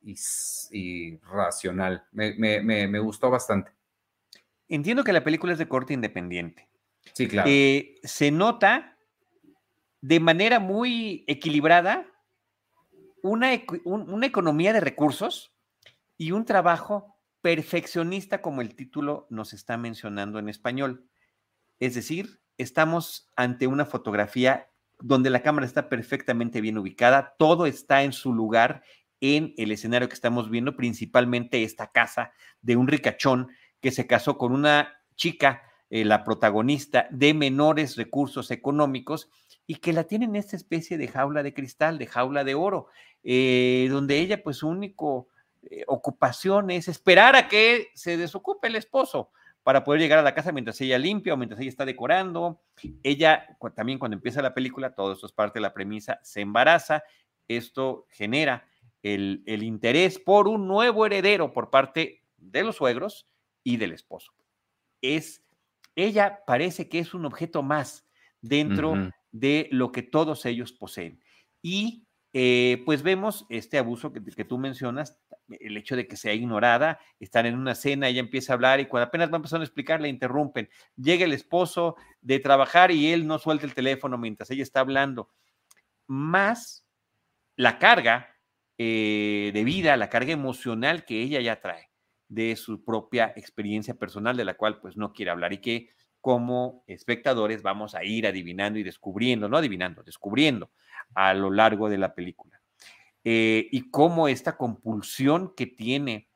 y, 0.00 1.16
racional. 1.32 2.04
Me, 2.12 2.36
me, 2.62 2.98
gustó 3.00 3.30
bastante. 3.30 3.72
Entiendo 4.68 5.04
que 5.04 5.12
la 5.12 5.24
película 5.24 5.52
es 5.52 5.58
de 5.58 5.68
corte 5.68 5.94
independiente. 5.94 6.68
Sí, 7.14 7.26
claro. 7.26 7.48
Eh, 7.50 7.96
se 8.02 8.30
nota 8.30 8.96
de 10.00 10.20
manera 10.20 10.60
muy 10.60 11.24
equilibrada 11.26 12.06
una, 13.22 13.50
una 13.84 14.26
economía 14.26 14.72
de 14.72 14.80
recursos 14.80 15.52
y 16.16 16.32
un 16.32 16.44
trabajo 16.44 17.16
perfeccionista 17.40 18.42
como 18.42 18.60
el 18.60 18.74
título 18.74 19.26
nos 19.30 19.52
está 19.52 19.76
mencionando 19.76 20.38
en 20.38 20.48
español. 20.48 21.08
Es 21.80 21.94
decir, 21.94 22.40
estamos 22.58 23.30
ante 23.36 23.66
una 23.66 23.86
fotografía 23.86 24.68
donde 25.00 25.30
la 25.30 25.42
cámara 25.42 25.66
está 25.66 25.88
perfectamente 25.88 26.60
bien 26.60 26.76
ubicada, 26.76 27.36
todo 27.38 27.66
está 27.66 28.02
en 28.02 28.12
su 28.12 28.32
lugar 28.32 28.82
en 29.20 29.54
el 29.56 29.72
escenario 29.72 30.08
que 30.08 30.14
estamos 30.14 30.50
viendo, 30.50 30.76
principalmente 30.76 31.62
esta 31.62 31.90
casa 31.90 32.32
de 32.60 32.76
un 32.76 32.88
ricachón 32.88 33.48
que 33.80 33.90
se 33.90 34.06
casó 34.06 34.38
con 34.38 34.52
una 34.52 35.00
chica, 35.16 35.62
eh, 35.90 36.04
la 36.04 36.24
protagonista, 36.24 37.08
de 37.10 37.34
menores 37.34 37.96
recursos 37.96 38.50
económicos 38.50 39.30
y 39.66 39.76
que 39.76 39.92
la 39.92 40.04
tiene 40.04 40.24
en 40.24 40.36
esta 40.36 40.56
especie 40.56 40.98
de 40.98 41.08
jaula 41.08 41.42
de 41.42 41.54
cristal, 41.54 41.98
de 41.98 42.06
jaula 42.06 42.44
de 42.44 42.54
oro. 42.54 42.88
Eh, 43.22 43.88
donde 43.90 44.18
ella 44.18 44.42
pues 44.42 44.58
su 44.58 44.68
único 44.68 45.28
eh, 45.62 45.84
ocupación 45.86 46.70
es 46.70 46.88
esperar 46.88 47.36
a 47.36 47.48
que 47.48 47.88
se 47.94 48.16
desocupe 48.16 48.68
el 48.68 48.76
esposo 48.76 49.30
para 49.64 49.84
poder 49.84 50.00
llegar 50.00 50.18
a 50.18 50.22
la 50.22 50.34
casa 50.34 50.52
mientras 50.52 50.80
ella 50.80 50.98
limpia 50.98 51.34
o 51.34 51.36
mientras 51.36 51.60
ella 51.60 51.68
está 51.68 51.84
decorando. 51.84 52.62
Ella 53.02 53.58
también 53.74 53.98
cuando 53.98 54.16
empieza 54.16 54.40
la 54.40 54.54
película, 54.54 54.94
todo 54.94 55.12
esto 55.12 55.26
es 55.26 55.32
parte 55.32 55.58
de 55.58 55.62
la 55.62 55.74
premisa, 55.74 56.20
se 56.22 56.40
embaraza, 56.40 57.02
esto 57.48 58.06
genera 58.08 58.66
el, 59.02 59.42
el 59.46 59.62
interés 59.62 60.18
por 60.18 60.48
un 60.48 60.66
nuevo 60.68 61.04
heredero 61.04 61.52
por 61.52 61.70
parte 61.70 62.22
de 62.38 62.62
los 62.62 62.76
suegros 62.76 63.26
y 63.68 63.76
del 63.76 63.92
esposo. 63.92 64.32
Es, 65.02 65.44
ella 65.94 66.40
parece 66.46 66.88
que 66.88 67.00
es 67.00 67.12
un 67.12 67.26
objeto 67.26 67.62
más 67.62 68.08
dentro 68.40 69.12
de 69.30 69.68
lo 69.70 69.92
que 69.92 70.02
todos 70.02 70.46
ellos 70.46 70.72
poseen. 70.72 71.22
Y 71.60 72.06
eh, 72.32 72.82
pues 72.86 73.02
vemos 73.02 73.44
este 73.50 73.76
abuso 73.76 74.10
que, 74.10 74.44
tú 74.46 74.56
mencionas, 74.56 75.18
el 75.48 75.76
hecho 75.76 75.96
de 75.96 76.08
que 76.08 76.16
sea 76.16 76.32
ignorada, 76.32 76.98
están 77.20 77.44
en 77.44 77.58
una 77.58 77.74
cena, 77.74 78.08
ella 78.08 78.20
empieza 78.20 78.52
a 78.52 78.54
hablar 78.54 78.80
y 78.80 78.86
cuando 78.86 79.08
apenas 79.08 79.30
va 79.30 79.36
empezando 79.36 79.64
a 79.64 79.66
explicar, 79.66 80.00
le 80.00 80.08
interrumpen. 80.08 80.70
Llega 80.96 81.26
el 81.26 81.34
esposo 81.34 81.96
de 82.22 82.38
trabajar 82.38 82.90
y 82.90 83.12
él 83.12 83.26
no 83.26 83.38
suelta 83.38 83.66
el 83.66 83.74
teléfono 83.74 84.16
mientras 84.16 84.50
ella 84.50 84.62
está 84.62 84.80
hablando. 84.80 85.28
Más 86.06 86.86
la 87.54 87.78
carga 87.78 88.34
eh, 88.78 89.50
de 89.52 89.64
vida, 89.64 89.94
la 89.98 90.08
carga 90.08 90.32
emocional 90.32 91.04
que 91.04 91.20
ella 91.20 91.42
ya 91.42 91.60
trae 91.60 91.87
de 92.28 92.56
su 92.56 92.84
propia 92.84 93.32
experiencia 93.36 93.94
personal, 93.94 94.36
de 94.36 94.44
la 94.44 94.54
cual 94.54 94.80
pues 94.80 94.96
no 94.96 95.12
quiere 95.12 95.30
hablar 95.30 95.52
y 95.52 95.58
que 95.58 95.90
como 96.20 96.84
espectadores 96.86 97.62
vamos 97.62 97.94
a 97.94 98.04
ir 98.04 98.26
adivinando 98.26 98.78
y 98.78 98.82
descubriendo, 98.82 99.48
no 99.48 99.56
adivinando, 99.56 100.02
descubriendo 100.02 100.70
a 101.14 101.32
lo 101.32 101.50
largo 101.50 101.88
de 101.88 101.98
la 101.98 102.14
película. 102.14 102.60
Eh, 103.24 103.68
y 103.72 103.90
cómo 103.90 104.28
esta 104.28 104.56
compulsión 104.56 105.54
que 105.56 105.66
tiene, 105.66 106.28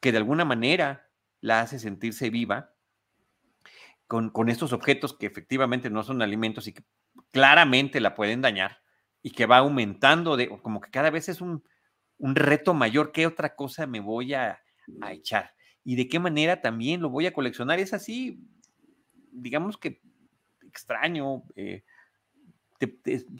que 0.00 0.12
de 0.12 0.18
alguna 0.18 0.44
manera 0.44 1.10
la 1.40 1.60
hace 1.60 1.78
sentirse 1.78 2.30
viva, 2.30 2.70
con, 4.06 4.30
con 4.30 4.48
estos 4.48 4.72
objetos 4.72 5.16
que 5.16 5.26
efectivamente 5.26 5.90
no 5.90 6.02
son 6.02 6.22
alimentos 6.22 6.66
y 6.68 6.72
que 6.74 6.84
claramente 7.30 8.00
la 8.00 8.14
pueden 8.14 8.42
dañar 8.42 8.78
y 9.22 9.30
que 9.30 9.46
va 9.46 9.58
aumentando, 9.58 10.36
de, 10.36 10.48
como 10.60 10.80
que 10.80 10.90
cada 10.90 11.10
vez 11.10 11.28
es 11.28 11.40
un, 11.40 11.64
un 12.18 12.34
reto 12.36 12.74
mayor, 12.74 13.12
¿qué 13.12 13.26
otra 13.26 13.54
cosa 13.54 13.86
me 13.86 14.00
voy 14.00 14.34
a, 14.34 14.63
a 15.00 15.12
echar? 15.12 15.54
Y 15.84 15.96
de 15.96 16.08
qué 16.08 16.18
manera 16.18 16.60
también 16.60 17.00
lo 17.00 17.10
voy 17.10 17.26
a 17.26 17.32
coleccionar. 17.32 17.78
Es 17.78 17.92
así, 17.92 18.40
digamos 19.30 19.76
que 19.76 20.00
extraño, 20.62 21.44
eh, 21.56 21.84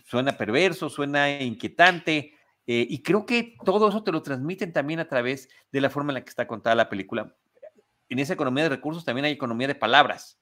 suena 0.04 0.36
perverso, 0.36 0.88
suena 0.88 1.42
inquietante, 1.42 2.34
eh, 2.66 2.86
y 2.88 3.02
creo 3.02 3.26
que 3.26 3.56
todo 3.64 3.88
eso 3.88 4.02
te 4.02 4.12
lo 4.12 4.22
transmiten 4.22 4.72
también 4.72 5.00
a 5.00 5.08
través 5.08 5.48
de 5.70 5.80
la 5.80 5.90
forma 5.90 6.12
en 6.12 6.14
la 6.14 6.24
que 6.24 6.30
está 6.30 6.46
contada 6.46 6.74
la 6.74 6.88
película. 6.88 7.36
En 8.08 8.18
esa 8.18 8.34
economía 8.34 8.64
de 8.64 8.70
recursos 8.70 9.04
también 9.04 9.26
hay 9.26 9.32
economía 9.32 9.68
de 9.68 9.74
palabras. 9.74 10.38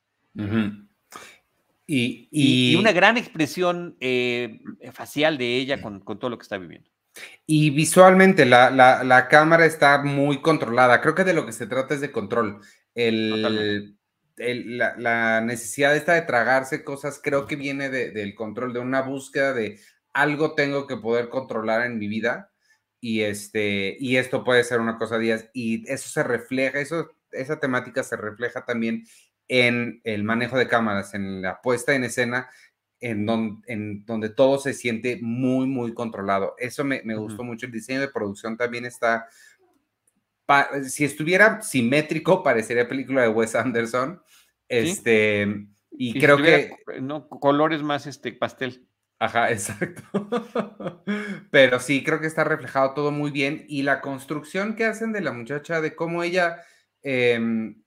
y, 1.86 2.76
una 2.76 2.92
gran 2.92 3.16
expresión 3.16 3.96
eh, 4.00 4.60
facial 4.92 5.36
de 5.36 5.56
ella 5.56 5.82
con, 5.82 6.02
todo 6.04 6.30
lo 6.30 6.38
que 6.38 6.42
está 6.42 6.58
viviendo. 6.58 6.90
Y 7.46 7.70
visualmente 7.70 8.46
la, 8.46 8.70
la, 8.70 9.28
cámara 9.28 9.66
está 9.66 10.02
muy 10.02 10.40
controlada. 10.40 11.00
Creo 11.00 11.14
que 11.14 11.24
de 11.24 11.34
lo 11.34 11.44
que 11.44 11.52
se 11.52 11.66
trata 11.66 11.94
es 11.94 12.00
de 12.00 12.12
control. 12.12 12.60
El, 12.94 13.96
la, 14.36 15.40
necesidad 15.40 15.94
esta 15.96 16.14
de 16.14 16.22
tragarse 16.22 16.84
cosas 16.84 17.20
creo 17.22 17.46
que 17.46 17.56
viene 17.56 17.90
del 17.90 18.34
control, 18.34 18.72
de 18.72 18.80
una 18.80 19.02
búsqueda 19.02 19.52
de 19.52 19.78
algo 20.12 20.54
tengo 20.54 20.86
que 20.86 20.96
poder 20.96 21.28
controlar 21.28 21.86
en 21.86 21.98
mi 21.98 22.06
vida 22.08 22.50
y, 23.00 23.22
este, 23.22 23.96
y 23.98 24.16
esto 24.16 24.44
puede 24.44 24.64
ser 24.64 24.80
una 24.80 24.98
cosa 24.98 25.18
días 25.18 25.48
y 25.52 25.90
eso 25.90 26.08
se 26.08 26.22
refleja, 26.22 26.80
eso, 26.80 27.10
esa 27.32 27.58
temática 27.58 28.02
se 28.02 28.16
refleja 28.16 28.64
también 28.64 29.04
en 29.48 30.00
el 30.04 30.24
manejo 30.24 30.56
de 30.56 30.68
cámaras, 30.68 31.14
en 31.14 31.42
la 31.42 31.60
puesta 31.60 31.94
en 31.94 32.04
escena, 32.04 32.48
en, 33.02 33.28
en 33.66 34.06
donde 34.06 34.30
todo 34.30 34.58
se 34.58 34.72
siente 34.72 35.18
muy, 35.20 35.66
muy 35.66 35.92
controlado. 35.92 36.54
Eso 36.58 36.84
me, 36.84 37.02
gustó 37.16 37.44
mucho. 37.44 37.66
El 37.66 37.72
diseño 37.72 38.00
de 38.00 38.08
producción 38.08 38.56
también 38.56 38.86
está 38.86 39.26
si 40.84 41.04
estuviera 41.04 41.62
simétrico, 41.62 42.42
parecería 42.42 42.88
película 42.88 43.22
de 43.22 43.28
Wes 43.28 43.54
Anderson. 43.54 44.22
Este, 44.68 45.66
y 45.90 46.18
creo 46.18 46.36
que. 46.36 46.76
No, 47.00 47.28
colores 47.28 47.82
más 47.82 48.06
este 48.06 48.32
pastel. 48.32 48.86
Ajá, 49.18 49.50
exacto. 49.52 51.02
Pero 51.50 51.80
sí, 51.80 52.02
creo 52.04 52.20
que 52.20 52.26
está 52.26 52.44
reflejado 52.44 52.94
todo 52.94 53.10
muy 53.10 53.30
bien. 53.30 53.64
Y 53.68 53.82
la 53.82 54.00
construcción 54.00 54.74
que 54.74 54.84
hacen 54.84 55.12
de 55.12 55.20
la 55.20 55.32
muchacha, 55.32 55.80
de 55.80 55.94
cómo 55.94 56.22
ella, 56.22 56.62
em, 57.02 57.82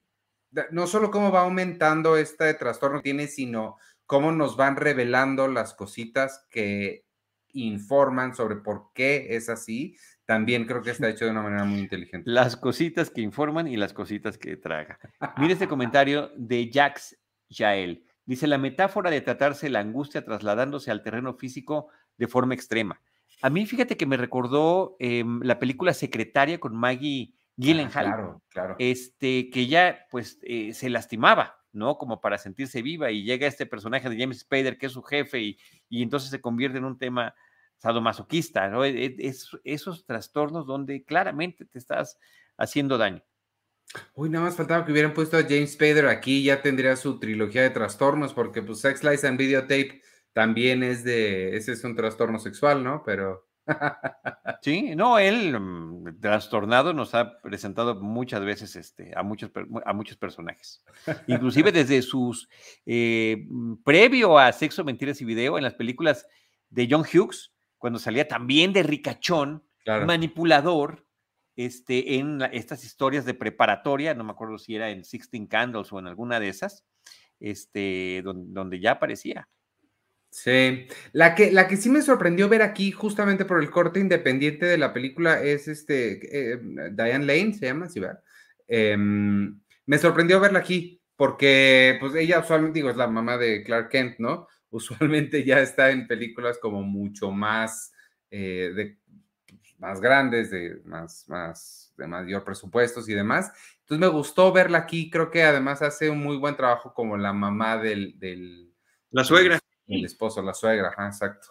no 0.71 0.87
solo 0.87 1.11
cómo 1.11 1.31
va 1.31 1.41
aumentando 1.41 2.17
este 2.17 2.53
trastorno 2.53 2.99
que 2.99 3.03
tiene, 3.03 3.27
sino 3.27 3.77
cómo 4.05 4.31
nos 4.31 4.57
van 4.57 4.75
revelando 4.75 5.47
las 5.47 5.73
cositas 5.73 6.45
que 6.49 7.05
informan 7.53 8.35
sobre 8.35 8.57
por 8.57 8.91
qué 8.93 9.35
es 9.35 9.49
así, 9.49 9.97
también 10.25 10.65
creo 10.65 10.81
que 10.81 10.91
está 10.91 11.09
hecho 11.09 11.25
de 11.25 11.31
una 11.31 11.41
manera 11.41 11.63
muy 11.63 11.79
inteligente. 11.79 12.29
Las 12.29 12.57
cositas 12.57 13.09
que 13.09 13.21
informan 13.21 13.67
y 13.67 13.77
las 13.77 13.93
cositas 13.93 14.37
que 14.37 14.57
traga. 14.57 14.99
Mire 15.37 15.53
este 15.53 15.67
comentario 15.69 16.31
de 16.35 16.69
Jax 16.71 17.17
Yael. 17.49 18.05
Dice, 18.25 18.47
la 18.47 18.57
metáfora 18.57 19.11
de 19.11 19.21
tratarse 19.21 19.69
la 19.69 19.79
angustia 19.79 20.25
trasladándose 20.25 20.89
al 20.89 21.03
terreno 21.03 21.35
físico 21.35 21.89
de 22.17 22.27
forma 22.27 22.55
extrema. 22.55 22.99
A 23.41 23.49
mí, 23.51 23.65
fíjate 23.67 23.97
que 23.97 24.07
me 24.07 24.17
recordó 24.17 24.95
em, 24.99 25.41
la 25.43 25.59
película 25.59 25.93
Secretaria 25.93 26.59
con 26.59 26.75
Maggie 26.75 27.35
ah, 27.35 27.53
Gyllenhaal. 27.57 28.05
claro, 28.05 28.41
claro. 28.49 28.75
Este, 28.79 29.51
que 29.51 29.67
ya, 29.67 30.07
pues, 30.09 30.39
eh, 30.41 30.73
se 30.73 30.89
lastimaba, 30.89 31.63
¿no? 31.75 31.97
Como 31.97 32.21
para 32.21 32.37
sentirse 32.37 32.81
viva 32.81 33.11
y 33.11 33.23
llega 33.23 33.47
este 33.47 33.65
personaje 33.65 34.09
de 34.09 34.17
James 34.17 34.39
Spader, 34.39 34.77
que 34.77 34.87
es 34.87 34.91
su 34.91 35.03
jefe, 35.03 35.39
y, 35.39 35.59
y 35.89 36.01
entonces 36.01 36.29
se 36.29 36.41
convierte 36.41 36.77
en 36.77 36.85
un 36.85 36.97
tema 36.97 37.35
sadomasoquista, 37.77 38.69
¿no? 38.69 38.83
E, 38.83 39.05
e, 39.05 39.15
es, 39.19 39.49
esos 39.63 40.05
trastornos 40.05 40.65
donde 40.65 41.03
claramente 41.03 41.65
te 41.65 41.77
estás 41.77 42.17
haciendo 42.57 42.97
daño. 42.97 43.23
Uy, 44.13 44.29
nada 44.29 44.45
más 44.45 44.55
faltaba 44.55 44.85
que 44.85 44.91
hubieran 44.91 45.13
puesto 45.13 45.37
a 45.37 45.43
James 45.43 45.73
Spader 45.73 46.07
aquí, 46.07 46.43
ya 46.43 46.61
tendría 46.61 46.95
su 46.95 47.19
trilogía 47.19 47.61
de 47.61 47.69
trastornos, 47.69 48.33
porque 48.33 48.61
pues 48.61 48.79
Sex 48.79 49.03
Lies 49.03 49.23
and 49.23 49.37
Videotape 49.37 50.01
también 50.33 50.83
es 50.83 51.03
de, 51.03 51.55
ese 51.55 51.73
es 51.73 51.83
un 51.83 51.95
trastorno 51.95 52.39
sexual, 52.39 52.83
¿no? 52.83 53.03
Pero... 53.05 53.44
Sí, 54.61 54.95
no, 54.95 55.19
él 55.19 55.59
mm, 55.59 56.19
trastornado 56.19 56.93
nos 56.93 57.13
ha 57.13 57.39
presentado 57.41 57.95
muchas 58.01 58.43
veces 58.43 58.75
este, 58.75 59.11
a, 59.15 59.23
muchos, 59.23 59.51
a 59.85 59.93
muchos 59.93 60.17
personajes. 60.17 60.83
Inclusive 61.27 61.71
desde 61.71 62.01
sus, 62.01 62.49
eh, 62.85 63.45
mm, 63.47 63.83
previo 63.83 64.37
a 64.39 64.51
Sexo, 64.51 64.83
Mentiras 64.83 65.21
y 65.21 65.25
Video, 65.25 65.57
en 65.57 65.63
las 65.63 65.75
películas 65.75 66.27
de 66.69 66.87
John 66.89 67.01
Hughes, 67.03 67.53
cuando 67.77 67.99
salía 67.99 68.27
también 68.27 68.73
de 68.73 68.83
ricachón, 68.83 69.63
manipulador, 69.85 71.05
este, 71.55 72.15
en 72.15 72.41
estas 72.51 72.83
historias 72.83 73.23
de 73.25 73.33
preparatoria, 73.33 74.13
no 74.13 74.23
me 74.23 74.31
acuerdo 74.31 74.57
si 74.57 74.75
era 74.75 74.89
en 74.89 75.03
Sixteen 75.03 75.47
Candles 75.47 75.93
o 75.93 75.99
en 75.99 76.07
alguna 76.07 76.39
de 76.39 76.49
esas, 76.49 76.85
este, 77.39 78.21
donde, 78.23 78.79
ya 78.79 78.93
aparecía. 78.93 79.47
Sí, 80.37 80.85
la 81.13 81.33
que, 81.33 81.49
la 81.53 81.65
que 81.65 81.77
sí 81.77 81.89
me 81.89 82.01
sorprendió 82.01 82.49
ver 82.49 82.61
aquí, 82.61 82.91
justamente 82.91 83.45
por 83.45 83.61
el 83.63 83.71
corte 83.71 84.01
independiente 84.01 84.65
de 84.65 84.77
la 84.77 84.91
película, 84.91 85.41
es 85.41 85.69
este, 85.69 86.51
eh, 86.51 86.59
Diane 86.91 87.25
Lane, 87.25 87.53
se 87.53 87.67
llama, 87.67 87.87
¿sí, 87.87 88.01
verdad? 88.01 88.21
Em, 88.67 89.61
me 89.85 89.97
sorprendió 89.97 90.41
verla 90.41 90.59
aquí, 90.59 91.01
porque 91.15 91.95
pues 92.01 92.15
ella 92.15 92.39
usualmente, 92.41 92.79
digo, 92.79 92.89
es 92.89 92.97
la 92.97 93.07
mamá 93.07 93.37
de 93.37 93.63
Clark 93.63 93.87
Kent, 93.87 94.19
¿no? 94.19 94.49
usualmente 94.71 95.45
ya 95.45 95.61
está 95.61 95.89
en 95.91 96.05
películas 96.05 96.57
como 96.57 96.83
mucho 96.83 97.31
más, 97.31 97.93
eh, 98.29 98.73
de, 98.75 98.97
más 99.77 100.01
grandes, 100.01 100.51
de 100.51 100.81
más, 100.83 101.29
más, 101.29 101.93
de 101.95 102.07
mayor 102.07 102.43
presupuestos 102.43 103.07
y 103.07 103.13
demás. 103.13 103.53
Entonces 103.79 103.99
me 103.99 104.13
gustó 104.13 104.51
verla 104.51 104.79
aquí, 104.79 105.09
creo 105.09 105.31
que 105.31 105.43
además 105.43 105.81
hace 105.81 106.09
un 106.09 106.21
muy 106.21 106.35
buen 106.35 106.57
trabajo 106.57 106.93
como 106.93 107.15
la 107.15 107.31
mamá 107.31 107.77
del... 107.77 108.19
del 108.19 108.73
la 109.11 109.23
suegra. 109.23 109.64
El 109.87 110.05
esposo, 110.05 110.41
la 110.41 110.53
suegra, 110.53 110.93
exacto. 110.97 111.49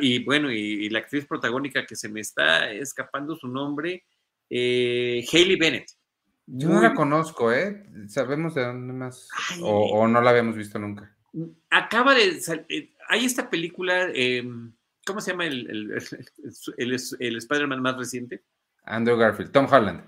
Y 0.00 0.24
bueno, 0.24 0.50
y, 0.50 0.88
la 0.88 1.00
actriz 1.00 1.26
protagónica 1.26 1.84
que 1.84 1.96
se 1.96 2.08
me 2.08 2.20
está 2.20 2.70
escapando 2.70 3.36
su 3.36 3.48
nombre, 3.48 4.04
eh, 4.48 5.24
Hayley 5.30 5.56
Bennett. 5.56 5.90
Yo 6.46 6.68
no 6.68 6.80
la 6.80 6.94
conozco, 6.94 7.52
¿eh? 7.52 7.84
¿Sabemos 8.06 8.54
de 8.54 8.64
dónde 8.64 8.92
más? 8.92 9.28
o, 9.60 10.06
no 10.06 10.20
la 10.20 10.30
habíamos 10.30 10.56
visto 10.56 10.78
nunca 10.78 11.16
acaba 11.70 12.14
de. 12.14 12.40
Eh, 12.68 12.94
hay 13.08 13.24
esta 13.24 13.48
película. 13.50 14.08
Em, 14.12 14.72
¿Cómo 15.04 15.20
se 15.20 15.30
llama 15.30 15.46
el, 15.46 15.70
el, 15.70 16.92
el, 17.18 17.36
Spider-Man 17.36 17.80
más 17.80 17.96
reciente? 17.96 18.42
Andrew 18.84 19.16
Garfield, 19.16 19.52
Tom 19.52 19.68
Holland. 19.70 20.02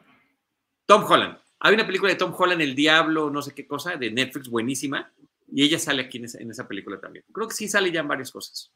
Tom 0.87 1.05
Holland. 1.05 1.39
Hay 1.61 1.75
una 1.75 1.87
película 1.87 2.11
de 2.11 2.19
Tom 2.19 2.35
Holland, 2.37 2.61
El 2.61 2.75
Diablo, 2.75 3.31
no 3.31 3.43
sé 3.43 3.55
qué 3.55 3.67
cosa, 3.67 3.97
de 3.97 4.11
Netflix, 4.11 4.49
buenísima. 4.49 5.13
Y 5.51 5.65
ella 5.65 5.79
sale 5.79 6.03
aquí 6.03 6.19
en 6.19 6.51
esa, 6.51 6.69
película 6.69 7.01
también. 7.01 7.25
Creo 7.33 7.49
que 7.49 7.55
sí 7.55 7.69
sale 7.69 7.91
ya 7.91 8.01
en 8.01 8.09
varias 8.09 8.31
cosas. 8.31 8.73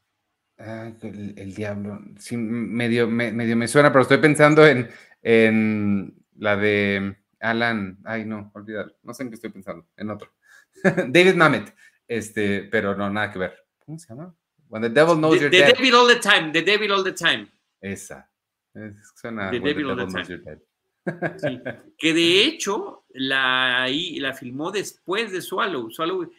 el, 0.57 1.55
Diablo. 1.55 2.01
Sí, 2.19 2.37
medio, 2.37 3.09
medio 3.09 3.57
me 3.57 3.69
suena, 3.69 3.93
pero 3.93 4.03
estoy 4.03 4.19
pensando 4.19 4.67
en, 4.67 4.89
en 5.23 6.15
la 6.37 6.57
de 6.57 7.17
Alan. 7.41 7.99
Ay, 8.05 8.25
no, 8.25 8.51
olvídalo. 8.55 8.97
No 9.03 9.13
sé 9.13 9.25
en 9.25 9.29
qué 9.31 9.35
estoy 9.35 9.51
pensando. 9.51 9.87
En 9.97 10.11
otro. 10.11 10.33
David 10.83 11.35
Mamet. 11.35 11.75
Este, 12.09 12.65
pero 12.65 12.97
no, 12.97 13.11
nada 13.11 13.31
que 13.31 13.39
ver. 13.39 13.55
¿Cómo 13.85 13.99
se 13.99 14.09
llama? 14.09 14.35
When 14.69 14.83
the 14.83 14.89
devil 14.89 15.17
knows 15.17 15.39
the, 15.39 15.41
you're 15.41 15.51
the 15.51 15.73
devil 15.75 15.95
all 15.95 16.09
the 16.09 16.19
time, 16.19 16.51
the 16.51 16.63
devil 16.63 16.93
all 16.93 17.05
the 17.05 17.13
time. 17.13 17.47
Esa. 17.81 18.31
suena 19.21 19.51
the 19.51 19.61
devil, 19.61 19.91
all 19.91 19.97
the 19.97 20.07
time. 20.07 20.63
Sí. 21.37 21.61
Que 21.99 22.15
de 22.15 22.45
hecho 22.45 23.05
la, 23.11 23.87
la 23.89 24.33
filmó 24.33 24.71
después 24.71 25.31
de 25.31 25.43
Swallow. 25.43 25.91
Swallow, 25.91 26.31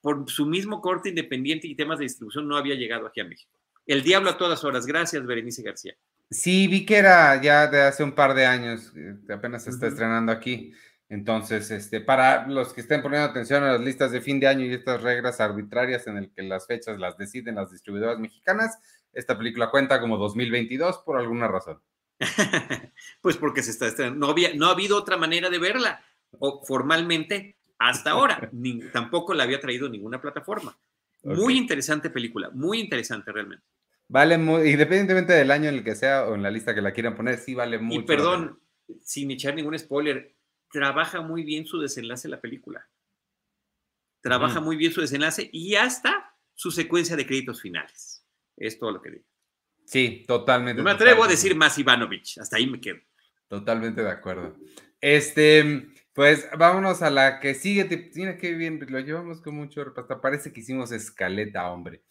por 0.00 0.28
su 0.30 0.46
mismo 0.46 0.80
corte 0.80 1.10
independiente 1.10 1.66
y 1.66 1.74
temas 1.74 1.98
de 1.98 2.04
distribución, 2.04 2.48
no 2.48 2.56
había 2.56 2.74
llegado 2.74 3.06
aquí 3.06 3.20
a 3.20 3.24
México. 3.24 3.52
El 3.86 4.02
Diablo 4.02 4.30
a 4.30 4.38
todas 4.38 4.64
horas. 4.64 4.86
Gracias, 4.86 5.26
Berenice 5.26 5.62
García. 5.62 5.94
Sí, 6.30 6.68
vi 6.68 6.86
que 6.86 6.96
era 6.96 7.40
ya 7.42 7.66
de 7.66 7.82
hace 7.82 8.04
un 8.04 8.12
par 8.12 8.34
de 8.34 8.46
años, 8.46 8.92
eh, 8.96 9.16
apenas 9.32 9.64
se 9.64 9.70
está 9.70 9.88
estrenando 9.88 10.30
aquí. 10.30 10.72
Entonces, 11.08 11.72
este, 11.72 12.00
para 12.00 12.46
los 12.46 12.72
que 12.72 12.82
estén 12.82 13.02
poniendo 13.02 13.28
atención 13.28 13.64
a 13.64 13.72
las 13.72 13.80
listas 13.80 14.12
de 14.12 14.20
fin 14.20 14.38
de 14.38 14.46
año 14.46 14.64
y 14.64 14.72
estas 14.72 15.02
reglas 15.02 15.40
arbitrarias 15.40 16.06
en 16.06 16.18
el 16.18 16.30
que 16.30 16.44
las 16.44 16.68
fechas 16.68 17.00
las 17.00 17.18
deciden 17.18 17.56
las 17.56 17.72
distribuidoras 17.72 18.20
mexicanas, 18.20 18.78
esta 19.12 19.36
película 19.36 19.72
cuenta 19.72 20.00
como 20.00 20.18
2022 20.18 20.98
por 20.98 21.18
alguna 21.18 21.48
razón. 21.48 21.82
pues 23.20 23.36
porque 23.36 23.64
se 23.64 23.72
está 23.72 23.88
estrenando. 23.88 24.24
No, 24.24 24.30
había, 24.30 24.54
no 24.54 24.66
ha 24.66 24.72
habido 24.72 24.96
otra 24.96 25.16
manera 25.16 25.50
de 25.50 25.58
verla, 25.58 26.04
o 26.38 26.64
formalmente 26.64 27.56
hasta 27.80 28.10
ahora. 28.10 28.48
Ni, 28.52 28.78
tampoco 28.90 29.34
la 29.34 29.44
había 29.44 29.58
traído 29.58 29.88
ninguna 29.88 30.20
plataforma. 30.20 30.78
Muy 31.24 31.56
interesante 31.56 32.10
película, 32.10 32.50
muy 32.50 32.78
interesante 32.78 33.32
realmente. 33.32 33.64
Vale, 34.06 34.38
muy, 34.38 34.70
independientemente 34.70 35.32
del 35.32 35.50
año 35.50 35.68
en 35.68 35.76
el 35.76 35.84
que 35.84 35.94
sea 35.94 36.26
o 36.26 36.34
en 36.34 36.42
la 36.42 36.50
lista 36.50 36.74
que 36.74 36.82
la 36.82 36.92
quieran 36.92 37.16
poner, 37.16 37.38
sí 37.38 37.54
vale 37.54 37.78
mucho. 37.78 38.00
Y 38.00 38.04
perdón, 38.04 38.60
sin 39.02 39.30
echar 39.30 39.54
ningún 39.54 39.78
spoiler, 39.78 40.36
trabaja 40.70 41.20
muy 41.22 41.42
bien 41.42 41.66
su 41.66 41.80
desenlace 41.80 42.28
la 42.28 42.40
película. 42.40 42.86
Trabaja 44.20 44.60
muy 44.60 44.76
bien 44.76 44.92
su 44.92 45.00
desenlace 45.00 45.48
y 45.50 45.74
hasta 45.76 46.36
su 46.54 46.70
secuencia 46.70 47.16
de 47.16 47.26
créditos 47.26 47.62
finales. 47.62 48.26
Es 48.56 48.78
todo 48.78 48.92
lo 48.92 49.00
que 49.00 49.10
digo. 49.10 49.24
Sí, 49.86 50.24
totalmente. 50.26 50.78
No 50.78 50.84
me 50.84 50.90
atrevo 50.90 51.24
a 51.24 51.28
decir 51.28 51.56
más 51.56 51.78
Ivanovich, 51.78 52.38
hasta 52.38 52.58
ahí 52.58 52.66
me 52.66 52.80
quedo. 52.80 52.98
Totalmente 53.48 54.02
de 54.02 54.10
acuerdo. 54.10 54.54
Este, 55.00 55.88
pues 56.20 56.46
vámonos 56.58 57.00
a 57.00 57.08
la 57.08 57.40
que 57.40 57.54
sigue. 57.54 58.10
Mira 58.14 58.36
qué 58.36 58.52
bien, 58.52 58.78
lo 58.90 59.00
llevamos 59.00 59.40
con 59.40 59.54
mucho. 59.54 59.82
Hasta 59.96 60.20
parece 60.20 60.52
que 60.52 60.60
hicimos 60.60 60.92
escaleta, 60.92 61.72
hombre. 61.72 62.02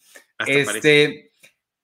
este, 0.48 1.30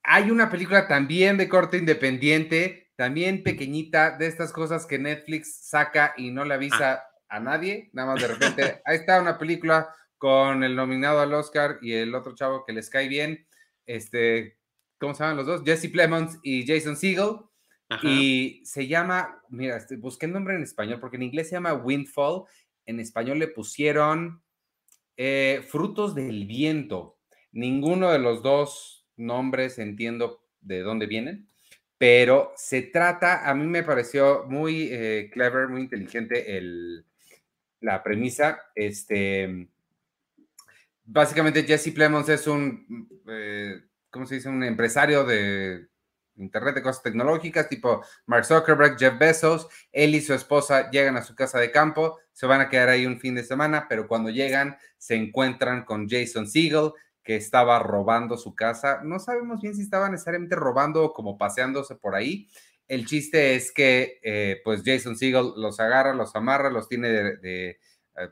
hay 0.03 0.33
una 0.33 0.51
película 0.51 0.89
también 0.89 1.37
de 1.37 1.49
corte 1.49 1.77
independiente 1.77 2.91
también 2.97 3.45
pequeñita, 3.45 4.19
de 4.19 4.27
estas 4.27 4.53
cosas 4.53 4.87
que 4.87 4.99
Netflix 4.99 5.69
saca 5.69 6.15
y 6.17 6.33
no 6.33 6.45
le 6.45 6.55
ah. 6.55 6.57
avisa 6.57 7.05
a 7.29 7.39
nadie, 7.39 7.91
nada 7.93 8.13
más 8.13 8.21
de 8.21 8.27
repente, 8.27 8.83
ahí 8.85 8.97
está 8.97 9.21
una 9.21 9.39
película 9.39 9.95
con 10.19 10.65
el 10.65 10.75
nominado 10.75 11.21
al 11.21 11.33
Oscar 11.33 11.79
y 11.81 11.93
el 11.93 12.13
otro 12.13 12.35
chavo 12.35 12.65
que 12.67 12.73
les 12.73 12.91
cae 12.91 13.07
bien, 13.07 13.47
este, 13.87 14.59
¿cómo 14.99 15.15
se 15.15 15.23
llaman 15.23 15.37
los 15.37 15.47
dos? 15.47 15.63
Jesse 15.65 15.93
Plemons 15.93 16.41
y 16.43 16.67
Jason 16.67 16.97
Segel. 16.97 17.37
Y 18.03 18.63
se 18.65 18.89
llama, 18.89 19.43
mira, 19.49 19.77
este, 19.77 19.97
busqué 19.97 20.27
el 20.27 20.33
nombre 20.33 20.57
en 20.57 20.63
español, 20.63 20.99
porque 20.99 21.17
en 21.17 21.23
inglés 21.23 21.49
se 21.49 21.55
llama 21.55 21.75
Windfall, 21.75 22.43
en 22.85 22.99
español 22.99 23.39
le 23.39 23.49
pusieron 23.49 24.43
eh, 25.17 25.65
Frutos 25.69 26.15
del 26.15 26.47
Viento. 26.47 27.19
Ninguno 27.53 28.11
de 28.11 28.19
los 28.19 28.43
dos 28.43 29.07
nombres 29.17 29.79
entiendo 29.79 30.43
de 30.61 30.81
dónde 30.81 31.07
vienen 31.07 31.49
pero 31.99 32.53
se 32.57 32.83
trata, 32.83 33.49
a 33.49 33.55
mí 33.55 33.67
me 33.67 33.83
pareció 33.83 34.45
muy 34.45 34.89
eh, 34.91 35.31
clever, 35.33 35.69
muy 35.69 35.81
inteligente 35.81 36.59
el, 36.59 37.07
la 37.81 38.03
premisa. 38.03 38.61
Este, 38.75 39.69
básicamente 41.05 41.65
Jesse 41.65 41.93
Plemons 41.93 42.29
es 42.29 42.47
un, 42.47 43.09
eh, 43.29 43.81
¿cómo 44.11 44.27
se 44.27 44.37
dice? 44.37 44.49
Un 44.49 44.63
empresario 44.63 45.25
de 45.25 45.89
Internet 46.37 46.75
de 46.75 46.83
cosas 46.83 47.03
tecnológicas, 47.03 47.69
tipo 47.69 48.05
Mark 48.27 48.45
Zuckerberg, 48.45 48.99
Jeff 48.99 49.19
Bezos. 49.19 49.69
Él 49.93 50.15
y 50.15 50.21
su 50.21 50.35
esposa 50.35 50.91
llegan 50.91 51.17
a 51.17 51.23
su 51.23 51.35
casa 51.35 51.59
de 51.59 51.71
campo, 51.71 52.19
se 52.33 52.47
van 52.47 52.61
a 52.61 52.69
quedar 52.69 52.89
ahí 52.89 53.07
un 53.07 53.19
fin 53.19 53.35
de 53.35 53.45
semana, 53.45 53.87
pero 53.89 54.07
cuando 54.07 54.31
llegan 54.31 54.77
se 54.99 55.15
encuentran 55.15 55.85
con 55.85 56.09
Jason 56.09 56.49
Siegel, 56.49 56.93
que 57.27 57.37
estaba 57.37 57.81
robando 57.81 58.39
su 58.39 58.55
casa. 58.55 59.01
No 59.03 59.19
sabemos 59.19 59.61
bien 59.61 59.75
si 59.75 59.83
estaba 59.83 60.09
necesariamente 60.09 60.55
robando 60.55 61.03
o 61.05 61.13
como 61.13 61.37
paseándose 61.37 61.97
por 61.97 62.15
ahí. 62.15 62.49
El 62.87 63.05
chiste 63.05 63.57
es 63.57 63.73
que 63.73 64.21
eh, 64.23 64.61
pues 64.65 64.83
Jason 64.85 65.17
Segel 65.17 65.53
los 65.57 65.81
agarra, 65.81 66.15
los 66.15 66.37
amarra, 66.37 66.71
los 66.71 66.89
tiene 66.89 67.09
de, 67.09 67.71
eh, 67.71 67.79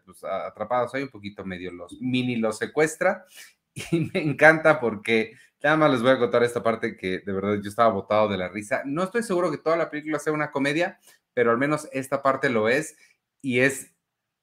pues, 0.04 0.22
atrapados 0.22 0.94
ahí 0.94 1.02
un 1.02 1.08
poquito 1.08 1.44
medio, 1.44 1.72
los 1.72 2.00
mini 2.00 2.36
los 2.36 2.56
secuestra 2.58 3.24
y 3.74 4.10
me 4.12 4.22
encanta 4.22 4.78
porque 4.80 5.32
nada 5.64 5.79
más 5.79 5.90
les 5.90 6.03
voy 6.03 6.11
a 6.11 6.18
contar 6.18 6.42
esta 6.42 6.62
parte 6.62 6.94
que 6.96 7.20
de 7.20 7.33
verdad 7.33 7.59
yo 7.62 7.70
estaba 7.70 7.92
botado 7.92 8.29
de 8.29 8.37
la 8.37 8.48
risa. 8.48 8.83
No 8.85 9.03
estoy 9.03 9.22
seguro 9.22 9.50
que 9.50 9.57
toda 9.57 9.77
la 9.77 9.90
película 9.90 10.18
sea 10.18 10.35
una 10.35 10.50
comedia, 10.50 11.00
pero 11.33 11.50
al 11.50 11.59
menos 11.59 11.88
esta 11.92 12.22
parte 12.22 12.50
lo 12.50 12.68
es 12.68 12.96
y 13.40 13.61
es 13.61 13.90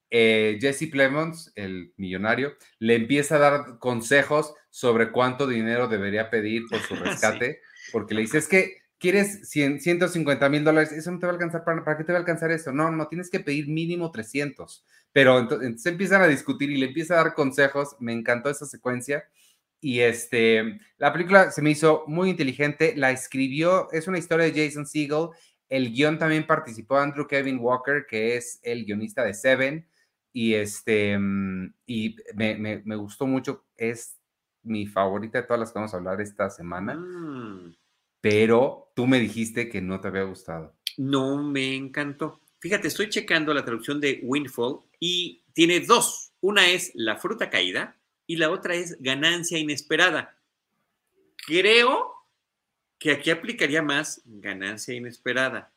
eh, 0.10 0.58
Jesse 0.60 0.90
Plemons, 0.92 1.54
el 1.56 1.94
millonario, 1.96 2.54
le 2.80 2.96
empieza 2.96 3.36
a 3.36 3.40
dar 3.40 3.78
consejos 3.78 4.56
sobre 4.72 5.12
cuánto 5.12 5.46
dinero 5.46 5.88
debería 5.88 6.32
pedir 6.32 6.64
por 6.68 6.80
su 6.80 6.96
rescate, 6.96 7.62
porque 7.92 8.16
le 8.16 8.22
dice, 8.22 8.40
es 8.40 8.48
que 8.48 8.82
quieres 8.98 9.48
150 9.50 10.50
mil 10.50 10.64
dólares, 10.64 10.92
eso 10.92 11.12
no 11.12 11.20
te 11.20 11.28
va 11.28 11.34
a 11.34 11.36
alcanzar, 11.36 11.64
¿para, 11.64 11.84
¿para 11.84 11.98
qué 11.98 12.04
te 12.04 12.12
va 12.12 12.18
a 12.18 12.22
alcanzar 12.22 12.52
eso? 12.52 12.72
No, 12.72 12.92
no, 12.92 13.08
tienes 13.08 13.30
que 13.30 13.40
pedir 13.40 13.68
mínimo 13.68 14.12
300. 14.12 14.86
Pero 15.14 15.40
entonces, 15.40 15.86
empiezan 15.86 16.22
a 16.22 16.28
discutir 16.28 16.72
y 16.72 16.78
le 16.78 16.88
empieza 16.88 17.14
a 17.14 17.24
dar 17.24 17.34
consejos, 17.36 17.96
me 18.00 18.14
encantó 18.14 18.50
esa 18.50 18.66
secuencia. 18.66 19.26
Y 19.82 20.02
este, 20.02 20.80
la 20.98 21.12
película 21.12 21.50
se 21.50 21.63
me 21.63 21.72
hizo 21.72 22.04
muy 22.06 22.30
inteligente, 22.30 22.94
la 22.96 23.10
escribió, 23.10 23.91
es 23.91 24.08
una 24.08 24.20
historia 24.20 24.46
de 24.46 24.65
Jason 24.65 24.86
Segel, 24.86 25.30
el 25.70 25.91
guion 25.91 26.20
también 26.20 26.46
participó 26.46 26.98
Andrew 26.98 27.28
Kevin 27.28 27.58
Walker, 27.60 28.06
que 28.08 28.38
es 28.38 28.60
el 28.62 28.86
guionista 28.86 29.24
de 29.24 29.34
Seven, 29.34 29.88
y 30.32 30.54
este, 30.54 31.17
mm, 31.17 31.74
y 31.88 32.15
me, 32.36 32.82
me, 32.86 32.96
gustó 32.96 33.26
mucho, 33.26 33.65
es 33.76 34.20
mi 34.63 34.86
favorita 34.86 35.41
de 35.41 35.48
todas 35.48 35.60
las 35.60 35.72
que 35.72 35.80
vamos 35.80 35.94
a 35.94 35.98
hablar 35.98 36.22
esta 36.22 36.50
semana, 36.50 36.96
mm. 36.96 37.76
pero 38.22 38.91
tú 38.96 39.08
me 39.08 39.20
dijiste 39.20 39.67
que 39.67 39.82
no 39.82 40.00
te 40.00 40.10
había 40.10 40.24
gustado. 40.24 40.76
No, 40.98 41.41
me 41.41 41.76
encantó. 41.76 42.41
Fíjate, 42.60 42.88
estoy 42.88 43.10
checando 43.10 43.54
la 43.54 43.65
traducción 43.65 44.00
de 44.00 44.20
Windfall 44.22 44.82
y 45.00 45.44
tiene 45.54 45.80
dos. 45.80 46.34
Una 46.41 46.70
es 46.70 46.91
la 46.94 47.17
fruta 47.17 47.50
caída 47.50 48.01
y 48.32 48.38
la 48.38 48.50
otra 48.50 48.76
es 48.76 48.96
ganancia 49.02 49.60
inesperada. 49.60 50.38
Creo 51.46 52.13
que 52.98 53.12
aquí 53.12 53.30
aplicaría 53.30 53.82
más 53.82 54.22
ganancia 54.24 54.96
inesperada, 54.96 55.74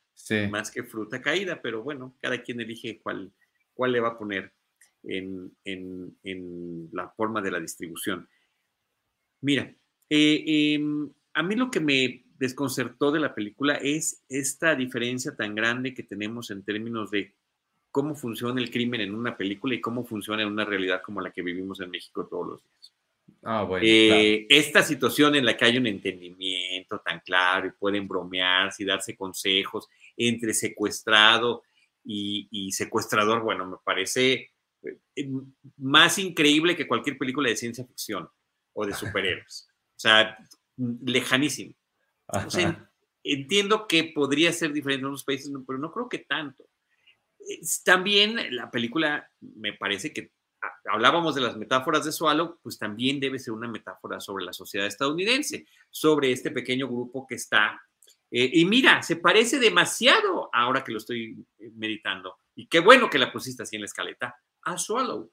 más 0.50 0.70
que 0.70 0.84
fruta 0.84 1.20
caída, 1.20 1.60
pero 1.60 1.82
bueno, 1.82 2.14
cada 2.22 2.40
quien 2.40 2.60
elige 2.60 3.00
cuál, 3.02 3.32
cuál 3.74 3.90
le 3.90 3.98
va 3.98 4.10
a 4.10 4.18
poner 4.18 4.52
en, 5.02 5.50
la 6.92 7.08
forma 7.08 7.42
de 7.42 7.50
la 7.50 7.58
distribución. 7.58 8.28
Mira, 9.40 9.74
eh, 10.08 10.44
em, 10.46 11.10
a 11.32 11.42
mí 11.42 11.56
lo 11.56 11.72
que 11.72 11.80
me 11.80 12.24
desconcertó 12.38 13.10
de 13.10 13.18
la 13.18 13.34
película 13.34 13.74
es 13.74 14.22
esta 14.28 14.76
diferencia 14.76 15.34
tan 15.34 15.56
grande 15.56 15.92
que 15.92 16.04
tenemos 16.04 16.52
en 16.52 16.62
términos 16.62 17.10
de 17.10 17.34
cómo 17.94 18.16
funciona 18.16 18.60
el 18.60 18.72
crimen 18.72 19.02
en 19.02 19.14
una 19.14 19.36
película 19.36 19.72
y 19.72 19.80
cómo 19.80 20.04
funciona 20.04 20.42
en 20.42 20.48
una 20.48 20.64
realidad 20.64 21.00
como 21.00 21.20
la 21.20 21.30
que 21.30 21.42
vivimos 21.42 21.80
en 21.80 21.90
México 21.90 22.26
todos 22.26 22.48
los 22.48 22.60
días. 22.60 22.92
Ah, 23.44 23.62
bueno, 23.62 23.86
eh, 23.88 24.48
Esta 24.50 24.82
situación 24.82 25.36
en 25.36 25.44
la 25.44 25.56
que 25.56 25.64
hay 25.64 25.78
un 25.78 25.86
entendimiento 25.86 26.98
tan 26.98 27.20
claro 27.20 27.68
y 27.68 27.70
pueden 27.70 28.08
bromearse 28.08 28.82
y 28.82 28.86
darse 28.86 29.14
consejos 29.14 29.88
entre 30.16 30.54
secuestrado 30.54 31.62
y, 32.04 32.72
secuestrador, 32.72 33.42
bueno, 33.42 33.64
me 33.64 33.76
parece 33.84 34.50
eh, 34.82 35.30
más 35.76 36.18
increíble 36.18 36.74
que 36.74 36.88
cualquier 36.88 37.16
película 37.16 37.48
de 37.48 37.56
ciencia 37.56 37.86
ficción 37.86 38.28
o 38.72 38.84
de 38.84 38.92
superhéroes. 38.94 39.68
O 39.70 40.00
sea, 40.00 40.36
lejanísimo. 40.76 41.76
entiendo 43.22 43.86
que 43.86 44.02
podría 44.02 44.52
ser 44.52 44.72
diferente 44.72 45.02
en 45.02 45.06
otros 45.06 45.22
países, 45.22 45.52
pero 45.64 45.78
no 45.78 45.92
creo 45.92 46.08
que 46.08 46.18
tanto. 46.18 46.64
También 47.84 48.54
la 48.54 48.70
película 48.70 49.28
me 49.40 49.72
parece 49.72 50.12
que 50.12 50.32
ah, 50.62 50.72
hablábamos 50.92 51.34
de 51.34 51.40
las 51.40 51.56
metáforas 51.56 52.04
de 52.04 52.12
Swallow, 52.12 52.58
pues 52.62 52.78
también 52.78 53.20
debe 53.20 53.38
ser 53.38 53.54
una 53.54 53.68
metáfora 53.68 54.20
sobre 54.20 54.44
la 54.44 54.52
sociedad 54.52 54.86
estadounidense, 54.86 55.66
sobre 55.90 56.32
este 56.32 56.50
pequeño 56.50 56.88
grupo 56.88 57.26
que 57.26 57.36
está 57.36 57.80
eh, 58.36 58.50
y 58.52 58.64
mira, 58.64 59.00
se 59.00 59.14
parece 59.14 59.60
demasiado 59.60 60.50
ahora 60.52 60.82
que 60.82 60.90
lo 60.90 60.98
estoy 60.98 61.46
eh, 61.58 61.70
meditando. 61.76 62.36
Y 62.56 62.66
qué 62.66 62.80
bueno 62.80 63.08
que 63.08 63.20
la 63.20 63.32
pusiste 63.32 63.62
así 63.62 63.76
en 63.76 63.82
la 63.82 63.86
escaleta. 63.86 64.34
A 64.62 64.76
Swallow. 64.76 65.30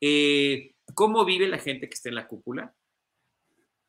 Eh, 0.00 0.76
¿Cómo 0.94 1.24
vive 1.24 1.48
la 1.48 1.58
gente 1.58 1.88
que 1.88 1.94
está 1.94 2.08
en 2.08 2.14
la 2.14 2.28
cúpula? 2.28 2.72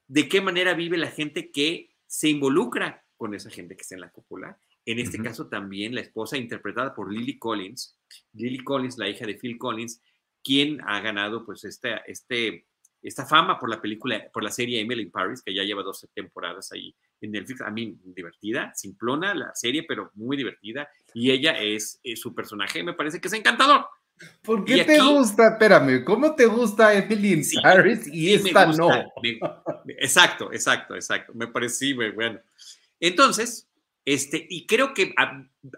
¿De 0.08 0.28
qué 0.28 0.42
manera 0.42 0.74
vive 0.74 0.98
la 0.98 1.12
gente 1.12 1.52
que 1.52 1.92
se 2.08 2.30
involucra 2.30 3.06
con 3.16 3.36
esa 3.36 3.52
gente 3.52 3.76
que 3.76 3.84
está 3.84 3.94
en 3.94 4.02
la 4.02 4.10
cúpula? 4.10 4.60
En 4.88 5.00
este 5.00 5.22
caso 5.22 5.48
también 5.48 5.94
la 5.94 6.00
esposa 6.00 6.38
interpretada 6.38 6.96
por 6.96 7.12
Lily 7.12 7.38
Collins. 7.38 8.00
Lily 8.32 8.64
Collins, 8.64 8.98
la 8.98 9.10
hija 9.10 9.26
de 9.26 9.36
Phil 9.36 9.58
Collins, 9.58 10.02
quien 10.42 10.80
ha 10.88 11.02
ganado 11.02 11.46
pues 11.46 11.66
este, 11.66 12.00
este, 12.08 12.66
esta 13.02 13.26
fama 13.26 13.60
por 13.60 13.70
la 13.70 13.82
película, 13.82 14.30
por 14.32 14.46
la 14.46 14.50
serie 14.50 14.80
Emily 14.80 15.04
in 15.04 15.12
Paris, 15.12 15.42
que 15.44 15.54
ya 15.54 15.64
lleva 15.64 15.84
12 15.84 16.08
temporadas 16.14 16.72
ahí 16.72 16.96
en 17.20 17.32
Netflix, 17.32 17.60
a 17.60 17.70
mí 17.70 18.00
divertida, 18.02 18.72
simplona 18.76 19.34
la 19.36 19.54
serie, 19.54 19.84
pero 19.86 20.10
muy 20.14 20.38
divertida. 20.38 20.88
Y 21.14 21.32
ella 21.32 21.60
es, 21.60 22.00
su 22.16 22.34
personaje, 22.34 22.82
me 22.82 22.94
parece 22.94 23.20
que 23.20 23.28
es 23.28 23.34
encantador. 23.34 23.88
¿Por 24.42 24.64
qué 24.64 24.86
te 24.86 25.02
gusta? 25.02 25.50
Espérame, 25.50 26.06
¿cómo 26.06 26.34
te 26.34 26.46
gusta 26.46 26.94
Emily 26.94 27.34
in 27.34 27.44
Paris 27.62 28.08
y 28.08 28.34
esta 28.34 28.68
no? 28.68 28.90
exacto, 30.00 30.54
exacto, 30.54 30.96
exacto. 30.96 31.34
Me 31.36 31.48
parece, 31.48 31.94
bueno. 31.94 32.40
Entonces, 33.02 33.67
este, 34.08 34.48
y 34.50 34.66
creo 34.66 34.94
que 34.94 35.14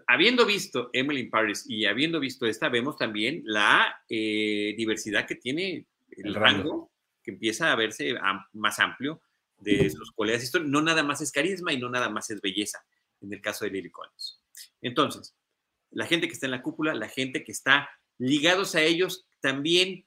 habiendo 0.05 0.45
visto 0.45 0.91
Emily 0.93 1.21
in 1.21 1.29
Paris 1.31 1.65
y 1.67 1.85
habiendo 1.85 2.19
visto 2.19 2.45
esta, 2.45 2.69
vemos 2.69 2.95
también 2.95 3.41
la 3.43 4.03
eh, 4.07 4.75
diversidad 4.77 5.25
que 5.25 5.33
tiene 5.33 5.87
el, 6.11 6.35
rango, 6.35 6.91
que 7.23 7.31
empieza 7.31 7.71
a 7.71 7.75
verse 7.75 8.13
más 8.53 8.77
amplio 8.77 9.19
de 9.57 9.89
sus 9.89 10.11
colegas 10.11 10.43
históricos. 10.43 10.71
No 10.71 10.79
nada 10.83 11.01
más 11.01 11.21
es 11.21 11.31
carisma 11.31 11.73
y 11.73 11.79
no 11.79 11.89
nada 11.89 12.07
más 12.11 12.29
es 12.29 12.39
belleza, 12.39 12.85
en 13.19 13.33
el 13.33 13.41
caso 13.41 13.65
de 13.65 13.71
Lily 13.71 13.89
Collins. 13.89 14.39
Entonces, 14.79 15.35
la 15.89 16.05
gente 16.05 16.27
que 16.27 16.33
está 16.33 16.45
en 16.45 16.51
la 16.51 16.61
cúpula, 16.61 16.93
la 16.93 17.09
gente 17.09 17.43
que 17.43 17.51
está 17.51 17.89
ligados 18.19 18.75
a 18.75 18.83
ellos 18.83 19.25
también 19.39 20.05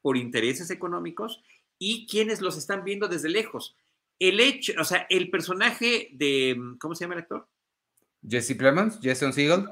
por 0.00 0.16
intereses 0.16 0.72
económicos 0.72 1.40
y 1.78 2.08
quienes 2.08 2.40
los 2.40 2.56
están 2.56 2.82
viendo 2.82 3.06
desde 3.06 3.28
lejos. 3.28 3.76
El 4.28 4.38
hecho, 4.40 4.72
o 4.78 4.84
sea, 4.84 5.06
el 5.10 5.30
personaje 5.30 6.10
de, 6.12 6.56
¿cómo 6.78 6.94
se 6.94 7.04
llama 7.04 7.14
el 7.14 7.20
actor? 7.20 7.48
Jesse 8.26 8.54
Plemons, 8.54 9.00
Jason 9.02 9.32
Segel. 9.32 9.64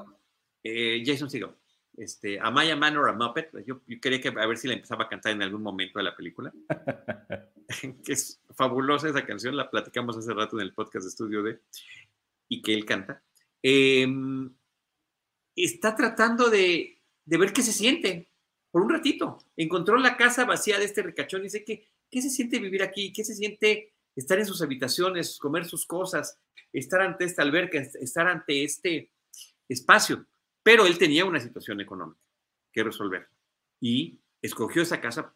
Eh, 0.63 1.03
Jason 1.05 1.29
Segel 1.29 1.51
este, 1.97 2.39
Amaya 2.39 2.75
Manor 2.75 3.09
a 3.09 3.13
Muppet. 3.13 3.51
Yo, 3.65 3.81
quería 4.01 4.21
que 4.21 4.29
a 4.29 4.45
ver 4.47 4.57
si 4.57 4.67
la 4.67 4.73
empezaba 4.73 5.05
a 5.05 5.09
cantar 5.09 5.33
en 5.33 5.43
algún 5.43 5.61
momento 5.61 5.99
de 5.99 6.03
la 6.03 6.15
película. 6.15 6.51
que 8.03 8.13
es 8.13 8.41
fabulosa 8.55 9.09
esa 9.09 9.25
canción, 9.25 9.55
la 9.55 9.69
platicamos 9.69 10.17
hace 10.17 10.33
rato 10.33 10.59
en 10.59 10.63
el 10.63 10.73
podcast 10.73 11.03
de 11.03 11.09
estudio 11.09 11.43
de 11.43 11.59
y 12.47 12.61
que 12.61 12.73
él 12.73 12.85
canta. 12.85 13.23
Em, 13.61 14.53
está 15.55 15.95
tratando 15.95 16.49
de, 16.49 16.99
ver 17.25 17.53
qué 17.53 17.61
se 17.61 17.71
siente 17.71 18.29
por 18.71 18.81
un 18.81 18.89
ratito. 18.89 19.37
Encontró 19.55 19.97
la 19.97 20.17
casa 20.17 20.45
vacía 20.45 20.79
de 20.79 20.85
este 20.85 21.03
ricachón 21.03 21.41
y 21.41 21.45
dice 21.45 21.63
que, 21.63 21.87
¿qué 22.09 22.21
se 22.21 22.29
siente 22.29 22.59
vivir 22.59 22.83
aquí? 22.83 23.13
¿Qué 23.13 23.23
se 23.23 23.35
siente 23.35 23.93
estar 24.15 24.39
en 24.39 24.45
sus 24.45 24.61
habitaciones, 24.61 25.37
comer 25.39 25.65
sus 25.65 25.85
cosas, 25.85 26.39
estar 26.73 27.01
ante 27.01 27.25
esta 27.25 27.41
alberca, 27.41 27.79
estar 27.79 28.27
ante 28.27 28.63
este 28.63 29.11
espacio? 29.67 30.25
Pero 30.63 30.85
él 30.85 30.97
tenía 30.97 31.25
una 31.25 31.39
situación 31.39 31.81
económica 31.81 32.19
que 32.71 32.83
resolver 32.83 33.27
y 33.79 34.19
escogió 34.41 34.81
esa 34.81 35.01
casa 35.01 35.33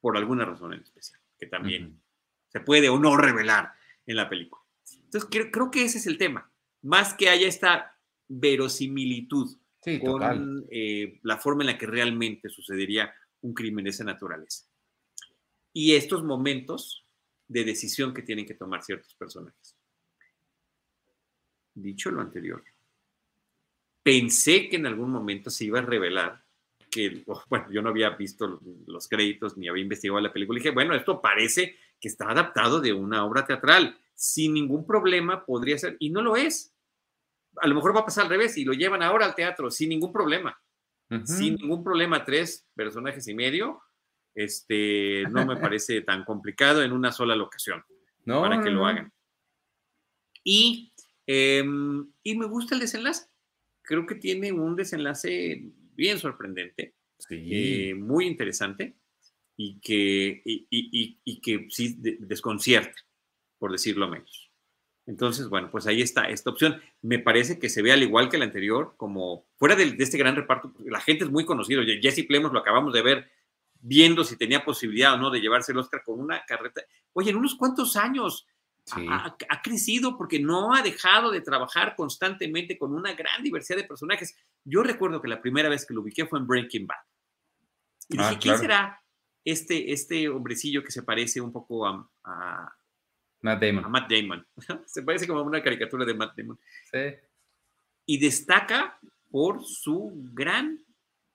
por 0.00 0.16
alguna 0.16 0.44
razón 0.44 0.72
en 0.72 0.82
especial, 0.82 1.20
que 1.38 1.46
también 1.46 2.00
se 2.48 2.60
puede 2.60 2.88
o 2.88 2.98
no 2.98 3.16
revelar 3.16 3.72
en 4.06 4.16
la 4.16 4.28
película. 4.28 4.62
Entonces, 5.04 5.28
creo, 5.30 5.70
que 5.70 5.84
ese 5.84 5.98
es 5.98 6.06
el 6.06 6.18
tema, 6.18 6.50
más 6.82 7.14
que 7.14 7.28
haya 7.28 7.48
esta 7.48 7.98
verosimilitud 8.28 9.56
con 10.04 10.66
eh, 10.70 11.18
la 11.22 11.38
forma 11.38 11.62
en 11.62 11.68
la 11.68 11.78
que 11.78 11.86
realmente 11.86 12.48
sucedería 12.48 13.12
un 13.40 13.54
crimen 13.54 13.84
de 13.84 13.90
esa 13.90 14.04
naturaleza. 14.04 14.66
Y 15.72 15.94
estos 15.94 16.22
momentos 16.24 17.06
de 17.48 17.64
decisión 17.64 18.14
que 18.14 18.22
tienen 18.22 18.46
que 18.46 18.54
tomar 18.54 18.82
ciertos 18.82 19.14
personajes. 19.14 19.76
Dicho 21.74 22.10
lo 22.10 22.20
anterior, 22.20 22.62
pensé 24.02 24.68
que 24.68 24.76
en 24.76 24.86
algún 24.86 25.10
momento 25.10 25.50
se 25.50 25.64
iba 25.64 25.78
a 25.78 25.82
revelar 25.82 26.44
que, 26.90 27.24
bueno, 27.48 27.70
yo 27.70 27.82
no 27.82 27.90
había 27.90 28.10
visto 28.10 28.60
los 28.86 29.08
créditos 29.08 29.56
ni 29.56 29.68
había 29.68 29.82
investigado 29.82 30.20
la 30.20 30.32
película. 30.32 30.58
Y 30.58 30.62
dije, 30.62 30.74
bueno, 30.74 30.94
esto 30.94 31.20
parece 31.20 31.76
que 32.00 32.08
está 32.08 32.30
adaptado 32.30 32.80
de 32.80 32.92
una 32.92 33.24
obra 33.24 33.44
teatral. 33.44 33.98
Sin 34.14 34.54
ningún 34.54 34.86
problema 34.86 35.44
podría 35.44 35.78
ser, 35.78 35.96
y 36.00 36.10
no 36.10 36.22
lo 36.22 36.36
es. 36.36 36.74
A 37.56 37.68
lo 37.68 37.74
mejor 37.74 37.94
va 37.94 38.00
a 38.00 38.04
pasar 38.04 38.24
al 38.24 38.30
revés 38.30 38.56
y 38.56 38.64
lo 38.64 38.72
llevan 38.72 39.02
ahora 39.02 39.26
al 39.26 39.34
teatro 39.34 39.70
sin 39.70 39.90
ningún 39.90 40.12
problema. 40.12 40.58
Sin 41.24 41.54
ningún 41.54 41.82
problema, 41.82 42.22
tres 42.22 42.66
personajes 42.74 43.26
y 43.28 43.34
medio. 43.34 43.80
Este, 44.38 45.24
no 45.30 45.44
me 45.46 45.56
parece 45.72 46.02
tan 46.02 46.24
complicado 46.24 46.82
en 46.82 46.92
una 46.92 47.12
sola 47.12 47.34
locación 47.34 47.82
para 48.24 48.60
que 48.62 48.70
lo 48.70 48.86
hagan. 48.86 49.12
Y, 50.44 50.92
em, 51.26 52.10
y 52.22 52.36
me 52.36 52.46
gusta 52.46 52.74
el 52.74 52.80
desenlace 52.80 53.28
creo 53.88 54.04
que 54.04 54.16
tiene 54.16 54.52
un 54.52 54.76
desenlace 54.76 55.62
bien 55.94 56.18
sorprendente, 56.18 56.94
eh, 57.30 57.94
muy 57.94 58.26
interesante. 58.26 58.94
y 59.60 59.80
que, 59.80 60.40
y, 60.44 61.40
que 61.40 61.66
sí 61.70 61.96
desconcierta, 61.98 62.94
por 63.58 63.72
decirlo 63.72 64.06
menos. 64.06 64.52
Entonces, 65.04 65.48
bueno, 65.48 65.68
pues 65.72 65.88
ahí 65.88 66.00
está 66.00 66.28
esta 66.28 66.50
opción. 66.50 66.80
Me 67.02 67.18
parece 67.18 67.58
que 67.58 67.68
se 67.68 67.82
ve 67.82 67.90
al 67.90 68.04
igual 68.04 68.28
que 68.28 68.38
la 68.38 68.44
anterior, 68.44 68.94
como 68.96 69.48
fuera 69.56 69.74
de, 69.74 69.96
este 69.98 70.16
gran 70.16 70.36
reparto, 70.36 70.72
la 70.84 71.00
gente 71.00 71.24
es 71.24 71.30
muy 71.30 71.44
conocido. 71.44 71.82
Jesse 71.82 72.24
Plemons 72.24 72.52
lo 72.52 72.60
acabamos 72.60 72.92
de 72.92 73.02
ver 73.02 73.30
viendo 73.80 74.24
si 74.24 74.36
tenía 74.36 74.64
posibilidad 74.64 75.14
o 75.14 75.18
no 75.18 75.30
de 75.30 75.40
llevarse 75.40 75.72
el 75.72 75.78
Oscar 75.78 76.02
con 76.04 76.20
una 76.20 76.44
carreta. 76.44 76.82
Oye, 77.12 77.30
en 77.30 77.36
unos 77.36 77.54
cuantos 77.54 77.96
años 77.96 78.46
ha, 78.96 79.62
crecido 79.62 80.16
porque 80.16 80.38
no 80.38 80.74
ha 80.74 80.82
dejado 80.82 81.30
de 81.30 81.40
trabajar 81.40 81.94
constantemente 81.94 82.78
con 82.78 82.94
una 82.94 83.12
gran 83.14 83.42
diversidad 83.42 83.78
de 83.78 83.84
personajes. 83.84 84.36
Yo 84.64 84.82
recuerdo 84.82 85.20
que 85.20 85.28
la 85.28 85.40
primera 85.40 85.68
vez 85.68 85.86
que 85.86 85.94
lo 85.94 86.00
ubiqué 86.00 86.26
fue 86.26 86.38
en 86.38 86.46
Breaking 86.46 86.86
Bad. 86.86 86.96
Y 88.08 88.16
dije, 88.16 88.30
ah, 88.34 88.38
¿quién 88.40 88.58
será 88.58 89.02
este, 89.44 89.92
este 89.92 90.28
hombrecillo 90.28 90.82
que 90.82 90.90
se 90.90 91.02
parece 91.02 91.40
un 91.40 91.52
poco 91.52 91.86
a, 91.86 92.74
Matt 93.40 93.62
Damon? 93.62 93.84
A 93.84 93.88
Matt 93.88 94.10
Damon. 94.10 94.46
se 94.86 95.02
parece 95.02 95.26
como 95.26 95.40
a 95.40 95.42
una 95.42 95.62
caricatura 95.62 96.04
de 96.04 96.14
Matt 96.14 96.36
Damon. 96.36 96.58
Sí. 96.90 96.98
Y 98.06 98.18
destaca 98.18 98.98
por 99.30 99.62
su 99.64 100.12
gran 100.32 100.82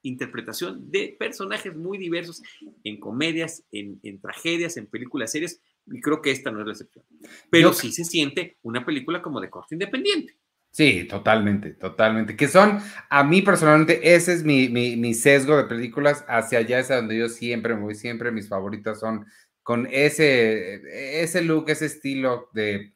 interpretación 0.04 0.92
de 0.92 1.16
personajes 1.18 1.76
muy 1.76 1.98
diversos 1.98 2.44
en 2.84 3.00
comedias, 3.00 3.64
en, 3.72 4.00
en 4.04 4.22
tragedias, 4.22 4.78
en 4.78 4.86
películas 4.88 5.32
serias 5.32 5.60
y 5.88 6.02
creo 6.02 6.22
que 6.22 6.32
esta 6.32 6.52
no 6.52 6.62
es 6.62 6.66
la 6.66 6.74
excepción. 6.74 7.06
Pero 7.50 7.74
sí 7.74 7.92
se 7.92 8.06
siente 8.06 8.58
una 8.62 8.86
película 8.86 9.22
como 9.22 9.42
de 9.42 9.50
corte 9.50 9.76
independiente. 9.76 10.38
Sí, 10.72 11.06
totalmente, 11.08 11.72
totalmente. 11.72 12.36
Que 12.36 12.48
son, 12.48 12.80
a 13.10 13.24
mí 13.24 13.44
personalmente, 13.44 14.16
ese 14.16 14.34
es 14.34 14.44
mi, 14.44 14.70
mi, 14.70 15.14
sesgo 15.14 15.56
de 15.56 15.66
películas. 15.66 16.26
Hacia 16.28 16.60
allá 16.60 16.80
es 16.80 16.90
a 16.90 16.96
donde 16.96 17.18
yo 17.18 17.30
siempre 17.30 17.76
me 17.76 17.82
voy, 17.82 17.96
siempre 17.96 18.32
mis 18.32 18.50
favoritas 18.50 19.00
son 19.00 19.26
con 19.62 19.88
ese, 19.92 21.22
ese 21.22 21.42
look, 21.44 21.70
ese 21.70 21.86
estilo 21.86 22.50
de, 22.54 22.92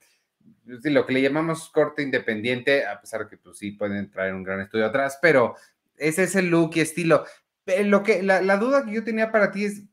lo 0.65 1.05
que 1.05 1.13
le 1.13 1.21
llamamos 1.21 1.69
corte 1.69 2.01
independiente, 2.01 2.85
a 2.85 2.99
pesar 2.99 3.23
de 3.23 3.29
que 3.29 3.37
pues 3.37 3.59
sí 3.59 3.71
pueden 3.71 4.09
traer 4.09 4.33
un 4.33 4.43
gran 4.43 4.59
estudio 4.59 4.87
atrás, 4.87 5.19
pero 5.21 5.55
es 5.97 6.19
ese 6.19 6.41
look 6.41 6.71
y 6.75 6.81
estilo. 6.81 7.25
Lo 7.85 8.03
que, 8.03 8.23
la, 8.23 8.41
la 8.41 8.57
duda 8.57 8.85
que 8.85 8.93
yo 8.93 9.03
tenía 9.03 9.31
para 9.31 9.51
ti 9.51 9.65
es, 9.65 9.83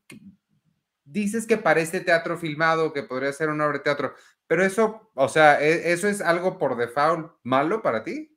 dices 1.03 1.45
que 1.45 1.57
parece 1.57 1.99
teatro 1.99 2.37
filmado, 2.37 2.93
que 2.93 3.03
podría 3.03 3.33
ser 3.33 3.49
una 3.49 3.65
obra 3.65 3.79
de 3.79 3.83
teatro, 3.83 4.13
pero 4.47 4.63
eso, 4.63 5.11
o 5.13 5.27
sea, 5.27 5.61
¿e, 5.61 5.91
¿eso 5.91 6.07
es 6.07 6.21
algo 6.21 6.57
por 6.57 6.77
default 6.77 7.31
malo 7.43 7.81
para 7.81 8.03
ti? 8.03 8.35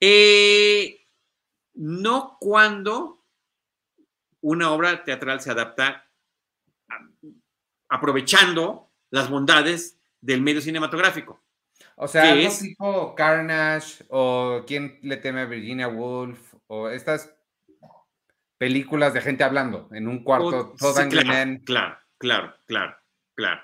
Eh, 0.00 1.06
no 1.74 2.36
cuando 2.40 3.24
una 4.40 4.72
obra 4.72 5.04
teatral 5.04 5.40
se 5.40 5.50
adapta 5.50 6.06
aprovechando 7.88 8.90
las 9.10 9.28
bondades 9.28 9.98
del 10.20 10.42
medio 10.42 10.60
cinematográfico. 10.60 11.42
O 11.96 12.08
sea, 12.08 12.32
algo 12.32 12.50
tipo 12.58 13.14
Carnage 13.14 14.04
o 14.08 14.62
¿Quién 14.66 14.98
le 15.02 15.16
teme 15.18 15.42
a 15.42 15.46
Virginia 15.46 15.88
Woolf? 15.88 16.49
O 16.72 16.88
estas 16.88 17.34
películas 18.56 19.12
de 19.12 19.20
gente 19.20 19.42
hablando 19.42 19.88
en 19.90 20.06
un 20.06 20.22
cuarto, 20.22 20.72
todo 20.78 20.94
claro, 21.08 21.60
claro, 21.64 21.98
claro, 22.16 22.54
claro, 22.64 22.96
claro, 23.34 23.60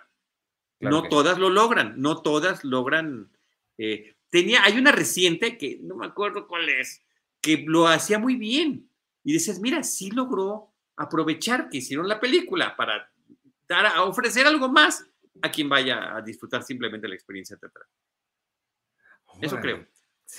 no 0.81 1.05
todas 1.05 1.39
lo 1.39 1.49
logran, 1.49 1.95
no 2.01 2.21
todas 2.21 2.65
logran. 2.65 3.31
Eh, 3.79 4.17
tenía, 4.29 4.65
hay 4.65 4.77
una 4.77 4.91
reciente 4.91 5.57
que 5.57 5.79
no 5.83 5.95
me 5.95 6.05
acuerdo 6.05 6.49
cuál 6.49 6.69
es, 6.69 7.01
que 7.41 7.63
lo 7.65 7.87
hacía 7.87 8.19
muy 8.19 8.35
bien. 8.35 8.91
Y 9.23 9.35
dices, 9.35 9.61
mira, 9.61 9.85
sí 9.85 10.11
logró 10.11 10.75
aprovechar 10.97 11.69
que 11.69 11.79
hicieron 11.79 12.09
la 12.09 12.19
película 12.19 12.75
para 12.75 13.09
dar 13.69 13.87
a 13.87 14.03
ofrecer 14.03 14.49
algo 14.49 14.69
más 14.69 15.07
a 15.43 15.51
quien 15.53 15.69
vaya 15.69 16.17
a 16.17 16.23
disfrutar 16.23 16.65
simplemente 16.65 17.07
la 17.07 17.15
experiencia 17.15 17.57
teatral. 17.57 17.87
Eso 19.41 19.61
creo. 19.61 19.87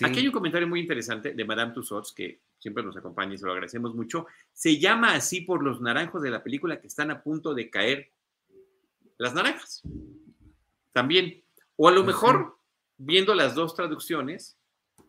Aquí 0.04 0.20
hay 0.20 0.28
un 0.28 0.34
comentario 0.34 0.68
muy 0.68 0.82
interesante 0.82 1.34
de 1.34 1.46
Madame 1.46 1.74
Tussauds 1.74 2.12
que 2.12 2.42
siempre 2.60 2.84
nos 2.84 2.98
acompaña 2.98 3.34
y 3.34 3.38
se 3.38 3.46
lo 3.46 3.54
agradecemos 3.54 3.96
mucho. 3.96 4.28
Se 4.52 4.78
llama 4.78 5.14
así 5.14 5.42
por 5.42 5.64
los 5.64 5.82
naranjos 5.82 6.22
de 6.22 6.30
la 6.30 6.44
película 6.44 6.80
que 6.80 6.88
están 6.88 7.10
a 7.10 7.24
punto 7.24 7.54
de 7.54 7.70
caer 7.70 8.12
las 9.18 9.34
naranjas. 9.34 9.82
También. 10.92 11.42
O 11.78 11.88
a 11.88 11.92
lo 11.92 12.04
mejor, 12.04 12.58
viendo 12.98 13.34
las 13.34 13.56
dos 13.56 13.76
traducciones, 13.76 14.58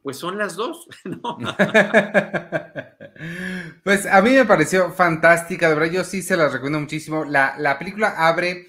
pues 0.02 0.16
son 0.16 0.38
las 0.38 0.54
dos. 0.54 0.88
pues 3.84 4.06
a 4.06 4.22
mí 4.22 4.30
me 4.30 4.44
pareció 4.44 4.92
fantástica, 4.92 5.68
de 5.68 5.74
verdad, 5.74 5.92
yo 5.92 6.04
sí 6.04 6.22
se 6.22 6.36
las 6.36 6.52
recomiendo 6.52 6.80
muchísimo. 6.80 7.24
La, 7.24 7.56
la 7.58 7.78
película 7.78 8.14
abre, 8.16 8.68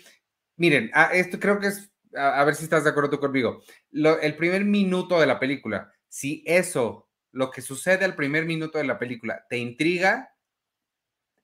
miren, 0.58 0.92
esto 1.14 1.40
creo 1.40 1.60
que 1.60 1.68
es, 1.68 1.92
a, 2.16 2.44
ver 2.44 2.56
si 2.56 2.64
estás 2.64 2.84
de 2.84 2.90
acuerdo 2.90 3.12
tú 3.12 3.20
conmigo, 3.20 3.62
el 3.92 4.36
primer 4.36 4.66
minuto 4.66 5.20
de 5.20 5.28
la 5.28 5.40
película 5.40 5.94
si 6.10 6.44
eso, 6.46 7.10
lo 7.32 7.52
que 7.52 7.62
sucede 7.62 8.04
al 8.04 8.16
primer 8.16 8.46
minuto 8.46 8.78
de 8.78 8.84
la 8.84 9.00
película, 9.00 9.46
te 9.50 9.58
intriga, 9.58 10.36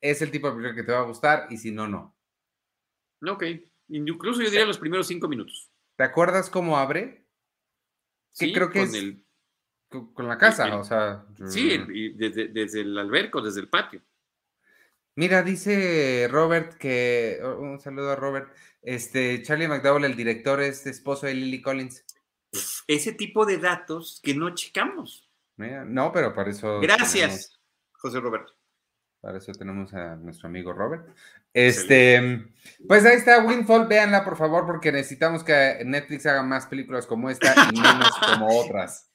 es 0.02 0.22
el 0.22 0.32
tipo 0.32 0.48
de 0.48 0.56
película 0.56 0.76
que 0.76 0.84
te 0.84 0.92
va 0.92 1.00
a 1.00 1.06
gustar 1.06 1.48
y 1.50 1.58
si 1.58 1.72
no, 1.72 1.88
no. 1.88 2.18
Ok, 3.28 3.44
incluso 3.88 4.42
yo 4.42 4.50
diría 4.50 4.66
los 4.66 4.78
primeros 4.78 5.08
cinco 5.08 5.28
minutos. 5.28 5.72
¿Te 5.96 6.04
acuerdas 6.04 6.50
cómo 6.50 6.78
abre? 6.78 7.26
Sí, 8.32 8.52
creo 8.52 8.70
que 8.70 8.80
con 8.80 8.96
es 8.96 9.16
con 10.14 10.28
la 10.28 10.38
casa, 10.38 10.76
o 10.78 10.84
sea. 10.84 11.26
Sí, 11.48 11.78
desde, 12.16 12.50
desde 12.50 12.82
el 12.82 12.98
alberco, 12.98 13.42
desde 13.42 13.62
el 13.62 13.70
patio. 13.70 14.02
Mira, 15.16 15.44
dice 15.44 16.28
Robert 16.30 16.74
que, 16.74 17.40
un 17.58 17.80
saludo 17.80 18.12
a 18.12 18.16
Robert, 18.18 18.54
este, 18.82 19.42
Charlie 19.44 19.70
McDowell, 19.70 20.04
el 20.04 20.18
director, 20.18 20.62
es 20.62 20.86
esposo 20.86 21.26
de 21.26 21.36
Lily 21.36 21.62
Collins 21.62 22.04
ese 22.88 23.14
tipo 23.14 23.46
de 23.46 23.58
datos 23.58 24.20
que 24.24 24.34
no 24.34 24.54
checamos. 24.54 25.30
No, 25.58 26.12
pero 26.12 26.34
para 26.34 26.50
eso. 26.50 26.80
Gracias, 26.80 27.60
José 27.94 28.20
Roberto. 28.20 28.54
Para 29.22 29.40
eso 29.40 29.52
tenemos 29.54 29.94
a 29.94 30.16
nuestro 30.18 30.48
amigo 30.48 30.72
Robert. 30.72 31.08
Este, 31.52 32.46
pues 32.88 33.06
ahí 33.06 33.16
está 33.16 33.44
Windfall, 33.44 33.88
véanla 33.88 34.24
por 34.24 34.38
favor, 34.38 34.68
porque 34.68 34.92
necesitamos 34.92 35.44
que 35.44 35.82
Netflix 35.86 36.26
haga 36.26 36.44
más 36.44 36.68
películas 36.68 37.08
como 37.08 37.30
esta 37.30 37.56
y 37.74 37.80
menos 37.80 38.12
como 38.20 38.60
otras. 38.60 39.10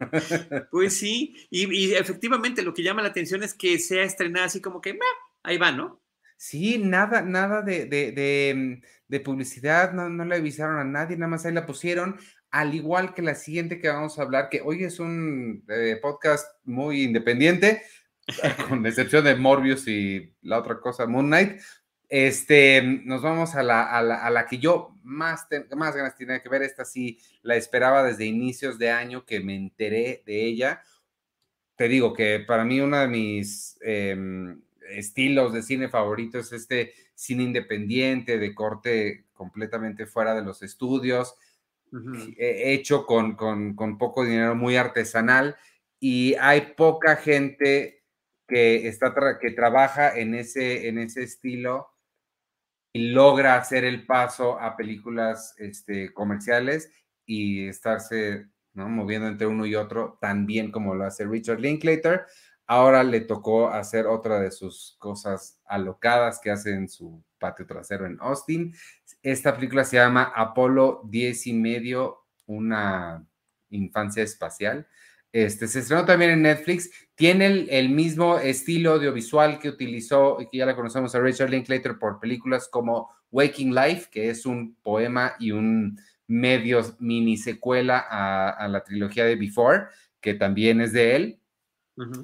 Pues 0.70 0.98
sí, 0.98 1.34
y, 1.50 1.94
efectivamente 1.94 2.62
lo 2.62 2.74
que 2.74 2.82
llama 2.82 3.00
la 3.00 3.08
atención 3.08 3.42
es 3.44 3.54
que 3.54 3.78
sea 3.78 4.02
estrenada 4.02 4.46
así 4.46 4.60
como 4.60 4.80
que, 4.80 4.98
ahí 5.44 5.56
va, 5.56 5.70
¿no? 5.70 6.02
Sí, 6.36 6.78
nada, 6.78 7.22
nada 7.22 7.62
de, 7.62 7.86
de, 7.86 9.20
publicidad, 9.20 9.92
no, 9.92 10.08
no, 10.10 10.24
le 10.24 10.34
avisaron 10.34 10.78
a 10.78 10.84
nadie, 10.84 11.16
nada 11.16 11.30
más 11.30 11.46
ahí 11.46 11.52
la 11.54 11.64
pusieron 11.64 12.18
al 12.54 12.72
igual 12.72 13.14
que 13.14 13.20
la 13.22 13.34
siguiente 13.34 13.80
que 13.80 13.88
vamos 13.88 14.16
a 14.16 14.22
hablar, 14.22 14.48
que 14.48 14.60
hoy 14.60 14.84
es 14.84 15.00
un 15.00 15.64
eh, 15.68 15.98
podcast 16.00 16.46
muy 16.62 17.02
independiente, 17.02 17.82
con 18.68 18.86
excepción 18.86 19.24
de 19.24 19.34
Morbius 19.34 19.88
y 19.88 20.32
la 20.40 20.60
otra 20.60 20.78
cosa, 20.78 21.04
Moon 21.08 21.26
Knight. 21.26 21.60
Este, 22.08 22.80
nos 22.80 23.22
vamos 23.22 23.56
a 23.56 23.64
la, 23.64 23.82
a 23.82 24.30
la, 24.30 24.46
que 24.46 24.58
yo 24.58 24.96
más, 25.02 25.48
más 25.74 25.96
ganas 25.96 26.16
tenía 26.16 26.40
que 26.40 26.48
ver. 26.48 26.62
Esta 26.62 26.84
sí 26.84 27.18
la 27.42 27.56
esperaba 27.56 28.04
desde 28.04 28.24
inicios 28.24 28.78
de 28.78 28.92
año 28.92 29.26
que 29.26 29.40
me 29.40 29.56
enteré 29.56 30.22
de 30.24 30.44
ella. 30.44 30.80
Te 31.74 31.88
digo 31.88 32.14
que 32.14 32.38
para 32.38 32.64
mí 32.64 32.80
uno 32.80 33.00
de 33.00 33.08
mis 33.08 33.76
em, 33.80 34.62
estilos 34.90 35.52
de 35.52 35.62
cine 35.64 35.88
favoritos 35.88 36.52
es 36.52 36.60
este 36.60 36.94
cine 37.16 37.42
independiente, 37.42 38.38
de 38.38 38.54
corte 38.54 39.24
completamente 39.32 40.06
fuera 40.06 40.36
de 40.36 40.42
los 40.42 40.62
estudios 40.62 41.34
hecho 42.36 43.06
con, 43.06 43.36
poco 43.98 44.24
dinero, 44.24 44.54
muy 44.54 44.76
artesanal, 44.76 45.56
y 46.00 46.34
hay 46.34 46.74
poca 46.76 47.16
gente 47.16 48.02
que, 48.46 48.88
está 48.88 49.14
que 49.40 49.50
trabaja 49.52 50.16
en 50.16 50.34
ese, 50.34 50.88
en 50.88 50.98
ese 50.98 51.22
estilo 51.22 51.88
y 52.92 53.08
logra 53.08 53.56
hacer 53.56 53.84
el 53.84 54.06
paso 54.06 54.58
a 54.60 54.76
películas 54.76 55.54
este, 55.58 56.12
comerciales 56.12 56.90
y 57.26 57.66
estarse 57.66 58.46
moviendo 58.74 59.28
entre 59.28 59.46
uno 59.46 59.66
y 59.66 59.74
otro 59.74 60.18
tan 60.20 60.46
bien 60.46 60.70
como 60.70 60.94
lo 60.94 61.04
hace 61.04 61.24
Richard 61.24 61.60
Linklater. 61.60 62.24
Ahora 62.66 63.04
le 63.04 63.20
tocó 63.20 63.68
hacer 63.68 64.06
otra 64.06 64.40
de 64.40 64.50
sus 64.50 64.96
cosas 64.98 65.60
alocadas 65.66 66.40
que 66.40 66.50
hace 66.50 66.70
en 66.70 66.88
su 66.88 67.22
patio 67.38 67.66
trasero 67.66 68.06
en 68.06 68.16
Austin. 68.20 68.74
Esta 69.24 69.54
película 69.54 69.84
se 69.84 69.96
llama 69.96 70.32
Apolo 70.36 71.00
10 71.06 71.46
y 71.46 71.54
medio, 71.54 72.26
una 72.44 73.26
infancia 73.70 74.22
espacial. 74.22 74.86
Este, 75.32 75.66
se 75.66 75.78
estrenó 75.78 76.04
también 76.04 76.32
en 76.32 76.42
Netflix. 76.42 76.90
Tiene 77.14 77.46
el, 77.70 77.88
mismo 77.88 78.38
estilo 78.38 78.92
audiovisual 78.92 79.58
que 79.58 79.70
utilizó 79.70 80.42
y 80.42 80.48
que 80.50 80.58
ya 80.58 80.66
la 80.66 80.76
conocemos 80.76 81.14
a 81.14 81.20
Richard 81.20 81.48
Linklater 81.48 81.98
por 81.98 82.20
películas 82.20 82.68
como 82.68 83.08
Waking 83.30 83.74
Life, 83.74 84.10
que 84.12 84.28
es 84.28 84.44
un 84.44 84.76
poema 84.82 85.32
y 85.38 85.52
un 85.52 85.98
medio 86.26 86.82
mini 86.98 87.38
secuela 87.38 88.04
a, 88.06 88.68
la 88.68 88.84
trilogía 88.84 89.24
de 89.24 89.36
Before, 89.36 89.86
que 90.20 90.34
también 90.34 90.82
es 90.82 90.92
de 90.92 91.16
él. 91.16 91.40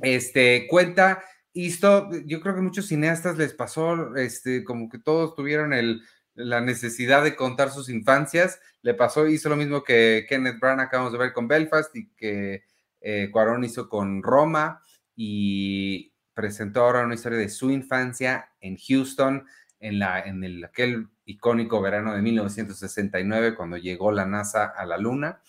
Este 0.02 0.66
cuenta 0.68 1.22
y 1.52 1.66
esto, 1.66 2.10
yo 2.26 2.40
creo 2.40 2.54
que 2.54 2.60
muchos 2.60 2.86
cineastas 2.86 3.36
les 3.38 3.54
pasó, 3.54 4.14
este, 4.16 4.62
como 4.62 4.88
que 4.88 4.98
todos 4.98 5.34
tuvieron 5.34 5.72
el, 5.72 6.02
la 6.44 6.60
necesidad 6.60 7.22
de 7.22 7.36
contar 7.36 7.70
sus 7.70 7.88
infancias. 7.88 8.60
Le 8.82 8.94
pasó, 8.94 9.26
hizo 9.26 9.48
lo 9.48 9.56
mismo 9.56 9.84
que 9.84 10.26
Kenneth 10.28 10.58
Branagh 10.60 10.86
acabamos 10.86 11.12
de 11.12 11.18
ver 11.18 11.32
con 11.32 11.48
Belfast 11.48 11.94
y 11.94 12.08
que 12.10 12.64
eh, 13.00 13.28
Cuarón 13.30 13.64
hizo 13.64 13.88
con 13.88 14.22
Roma 14.22 14.82
y 15.14 16.12
presentó 16.34 16.82
ahora 16.82 17.04
una 17.04 17.14
historia 17.14 17.38
de 17.38 17.48
su 17.48 17.70
infancia 17.70 18.50
en 18.60 18.76
Houston, 18.76 19.46
en, 19.78 19.98
la, 19.98 20.20
en 20.20 20.44
el, 20.44 20.64
aquel 20.64 21.08
icónico 21.24 21.80
verano 21.80 22.14
de 22.14 22.22
1969 22.22 23.54
cuando 23.54 23.76
llegó 23.76 24.12
la 24.12 24.26
NASA 24.26 24.64
a 24.64 24.86
la 24.86 24.98
Luna. 24.98 25.40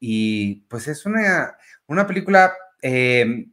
Y 0.00 0.66
pues 0.68 0.88
es 0.88 1.06
una, 1.06 1.56
una 1.86 2.06
película 2.06 2.54
eh, 2.82 3.46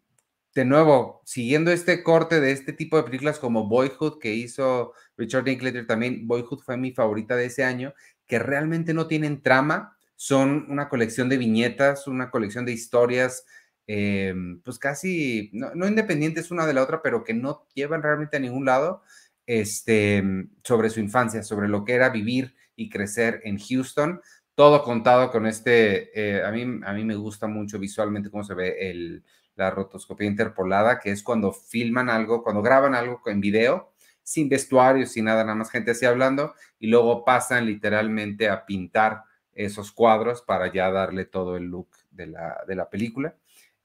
de 0.56 0.66
nuevo, 0.66 1.22
siguiendo 1.26 1.72
este 1.72 2.02
corte 2.02 2.40
de 2.40 2.52
este 2.52 2.72
tipo 2.72 2.96
de 2.96 3.04
películas 3.04 3.40
como 3.40 3.68
Boyhood 3.68 4.20
que 4.20 4.34
hizo 4.34 4.94
Richard 5.18 5.46
Linklater 5.46 5.86
también, 5.88 6.28
Boyhood 6.28 6.60
fue 6.60 6.78
mi 6.78 6.92
favorita 6.92 7.36
de 7.36 7.46
ese 7.46 7.64
año, 7.64 7.94
que 8.28 8.40
realmente 8.40 8.94
no 8.94 9.08
tienen 9.08 9.42
trama, 9.42 9.98
son 10.16 10.66
una 10.70 10.90
colección 10.90 11.30
de 11.30 11.38
viñetas, 11.38 12.08
una 12.08 12.30
colección 12.32 12.66
de 12.66 12.72
historias, 12.72 13.46
eh, 13.88 14.34
pues 14.64 14.80
casi, 14.80 15.52
no, 15.54 15.88
independientes 15.88 16.52
una 16.52 16.66
de 16.66 16.74
la 16.74 16.84
otra, 16.84 17.02
pero 17.02 17.24
que 17.24 17.34
no 17.34 17.68
llevan 17.74 18.02
realmente 18.02 18.38
a 18.38 18.40
ningún 18.40 18.66
lado, 18.66 19.04
este, 19.46 20.24
sobre 20.64 20.90
su 20.90 21.00
infancia, 21.00 21.44
sobre 21.44 21.68
lo 21.68 21.86
que 21.86 21.94
era 21.94 22.10
vivir 22.10 22.56
y 22.76 22.90
crecer 22.90 23.42
en 23.44 23.60
Houston, 23.60 24.22
todo 24.56 24.84
contado 24.84 25.32
con 25.32 25.46
este, 25.46 26.10
eh, 26.20 26.44
a, 26.44 26.52
mí, 26.52 26.62
a 26.86 26.94
mí 26.94 27.04
me 27.04 27.16
gusta 27.16 27.48
mucho 27.48 27.78
visualmente 27.78 28.30
cómo 28.32 28.44
se 28.44 28.54
ve 28.54 28.90
el, 28.90 29.24
la 29.56 29.70
rotoscopía 29.70 30.28
interpolada, 30.28 31.00
que 31.00 31.12
es 31.12 31.22
cuando 31.24 31.52
filman 31.52 32.10
algo, 32.10 32.44
cuando 32.44 32.62
graban 32.62 32.96
algo 32.96 33.22
en 33.26 33.42
video, 33.42 33.94
sin 34.26 34.50
vestuario, 34.50 35.06
sin 35.06 35.26
nada, 35.26 35.44
nada 35.44 35.56
más 35.56 35.70
gente 35.70 35.92
así 35.92 36.06
hablando, 36.06 36.56
y 36.80 36.88
luego 36.88 37.24
pasan 37.24 37.68
literalmente 37.68 38.50
a 38.50 38.66
pintar 38.66 39.24
esos 39.54 39.92
cuadros 39.92 40.42
para 40.42 40.74
ya 40.74 40.92
darle 40.92 41.26
todo 41.26 41.56
el 41.56 41.66
look 41.66 41.90
de 42.10 42.28
la, 42.28 42.64
de 42.68 42.76
la 42.76 42.90
película. 42.90 43.36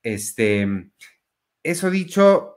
Este, 0.03 0.66
eso 1.62 1.91
dicho, 1.91 2.57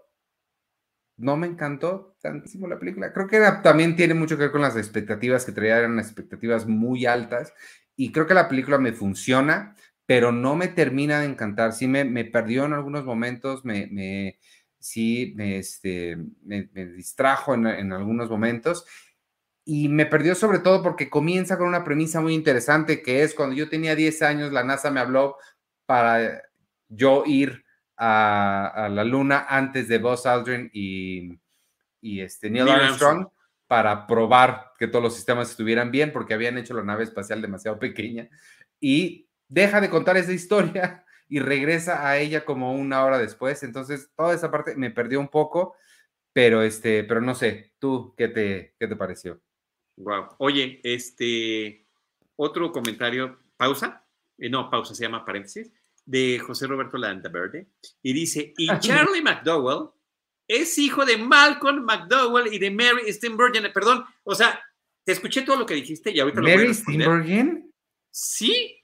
no 1.18 1.36
me 1.36 1.46
encantó 1.46 2.16
tantísimo 2.22 2.68
la 2.68 2.80
película. 2.80 3.12
Creo 3.12 3.28
que 3.28 3.40
también 3.62 3.98
tiene 3.98 4.14
mucho 4.14 4.38
que 4.38 4.44
ver 4.44 4.52
con 4.52 4.62
las 4.62 4.78
expectativas 4.78 5.46
que 5.46 5.52
traía, 5.52 5.78
eran 5.78 6.00
expectativas 6.00 6.66
muy 6.66 7.06
altas, 7.06 7.54
y 7.98 8.14
creo 8.14 8.26
que 8.26 8.34
la 8.34 8.48
película 8.48 8.78
me 8.78 8.94
funciona, 8.94 9.76
pero 10.06 10.32
no 10.32 10.56
me 10.56 10.70
termina 10.70 11.20
de 11.20 11.26
encantar. 11.28 11.74
Sí 11.74 11.88
me, 11.88 12.06
me 12.06 12.24
perdió 12.24 12.64
en 12.66 12.74
algunos 12.74 13.04
momentos, 13.04 13.66
me, 13.66 13.88
me 13.88 14.40
sí 14.84 15.32
me, 15.38 15.60
este, 15.60 16.18
me, 16.44 16.64
distrajo 16.74 17.54
en, 17.54 17.68
en, 17.68 17.94
algunos 17.94 18.30
momentos 18.30 18.86
y 19.64 19.88
me 19.88 20.06
perdió 20.06 20.36
sobre 20.36 20.60
todo 20.60 20.84
porque 20.84 21.10
comienza 21.10 21.58
con 21.58 21.70
una 21.70 21.86
premisa 21.86 22.20
muy 22.20 22.34
interesante 22.34 23.02
que 23.02 23.24
es 23.24 23.34
cuando 23.34 23.56
yo 23.56 23.70
tenía 23.70 23.96
10 23.96 24.22
años, 24.24 24.52
la 24.52 24.66
NASA 24.66 24.92
me 24.92 25.00
habló 25.00 25.38
para 25.86 26.44
yo 26.90 27.24
ir 27.26 27.64
a, 27.96 28.68
a 28.68 28.90
la 28.90 29.06
Luna 29.06 29.46
antes 29.48 29.88
de 29.88 30.00
Buzz 30.00 30.26
Aldrin 30.26 30.70
y, 30.74 31.40
y 32.02 32.20
este, 32.20 32.50
Neil 32.50 32.68
Armstrong. 32.68 33.28
para 33.68 34.06
probar 34.06 34.74
que 34.78 34.88
todos 34.88 35.02
los 35.02 35.16
sistemas 35.16 35.50
estuvieran 35.50 35.92
bien 35.92 36.12
porque 36.12 36.34
habían 36.34 36.58
hecho 36.58 36.74
la 36.74 36.84
nave 36.84 37.06
espacial 37.06 37.42
demasiado 37.42 37.80
pequeña 37.80 38.28
y 38.82 39.30
deja 39.48 39.80
de 39.80 39.90
contar 39.90 40.18
esa 40.18 40.34
historia 40.34 41.06
y 41.28 41.40
regresa 41.40 42.08
a 42.08 42.18
ella 42.18 42.46
como 42.46 42.74
una 42.74 43.04
hora 43.04 43.18
después. 43.18 43.64
Entonces, 43.64 44.10
toda 44.16 44.34
esa 44.34 44.52
parte 44.52 44.76
me 44.76 44.92
perdió 44.92 45.20
un 45.20 45.30
poco, 45.30 45.76
pero 46.34 46.62
este, 46.62 47.04
pero 47.04 47.22
no 47.22 47.36
sé, 47.36 47.74
¿tú 47.80 48.14
qué 48.18 48.28
te, 48.28 48.76
qué 48.80 48.88
te 48.88 48.96
pareció? 48.96 49.42
Wow. 49.98 50.36
Oye, 50.40 50.80
este, 50.84 51.86
otro 52.36 52.72
comentario, 52.72 53.40
pausa, 53.58 54.06
eh, 54.38 54.50
no, 54.50 54.70
pausa, 54.70 54.96
se 54.96 55.04
llama 55.04 55.26
paréntesis, 55.26 55.72
de 56.06 56.40
José 56.40 56.68
Roberto 56.68 56.98
Landaverde, 56.98 57.68
y 58.02 58.14
dice, 58.14 58.54
y 58.58 58.68
Charlie 58.80 59.22
McDowell 59.22 59.90
es 60.48 60.78
hijo 60.78 61.06
de 61.06 61.18
Malcolm 61.18 61.86
McDowell 61.86 62.54
y 62.54 62.60
de 62.60 62.72
Mary 62.72 63.12
Steenburgen, 63.14 63.72
perdón, 63.72 64.04
o 64.24 64.36
sea, 64.36 64.62
te 65.06 65.14
escuché 65.14 65.44
todo 65.44 65.58
lo 65.58 65.66
que 65.66 65.76
dijiste 65.76 66.12
y 66.12 66.20
ahorita 66.20 66.42
lo 66.42 66.50
¿Mary 66.50 66.74
Steenburgen? 66.74 67.72
Sí, 68.12 68.84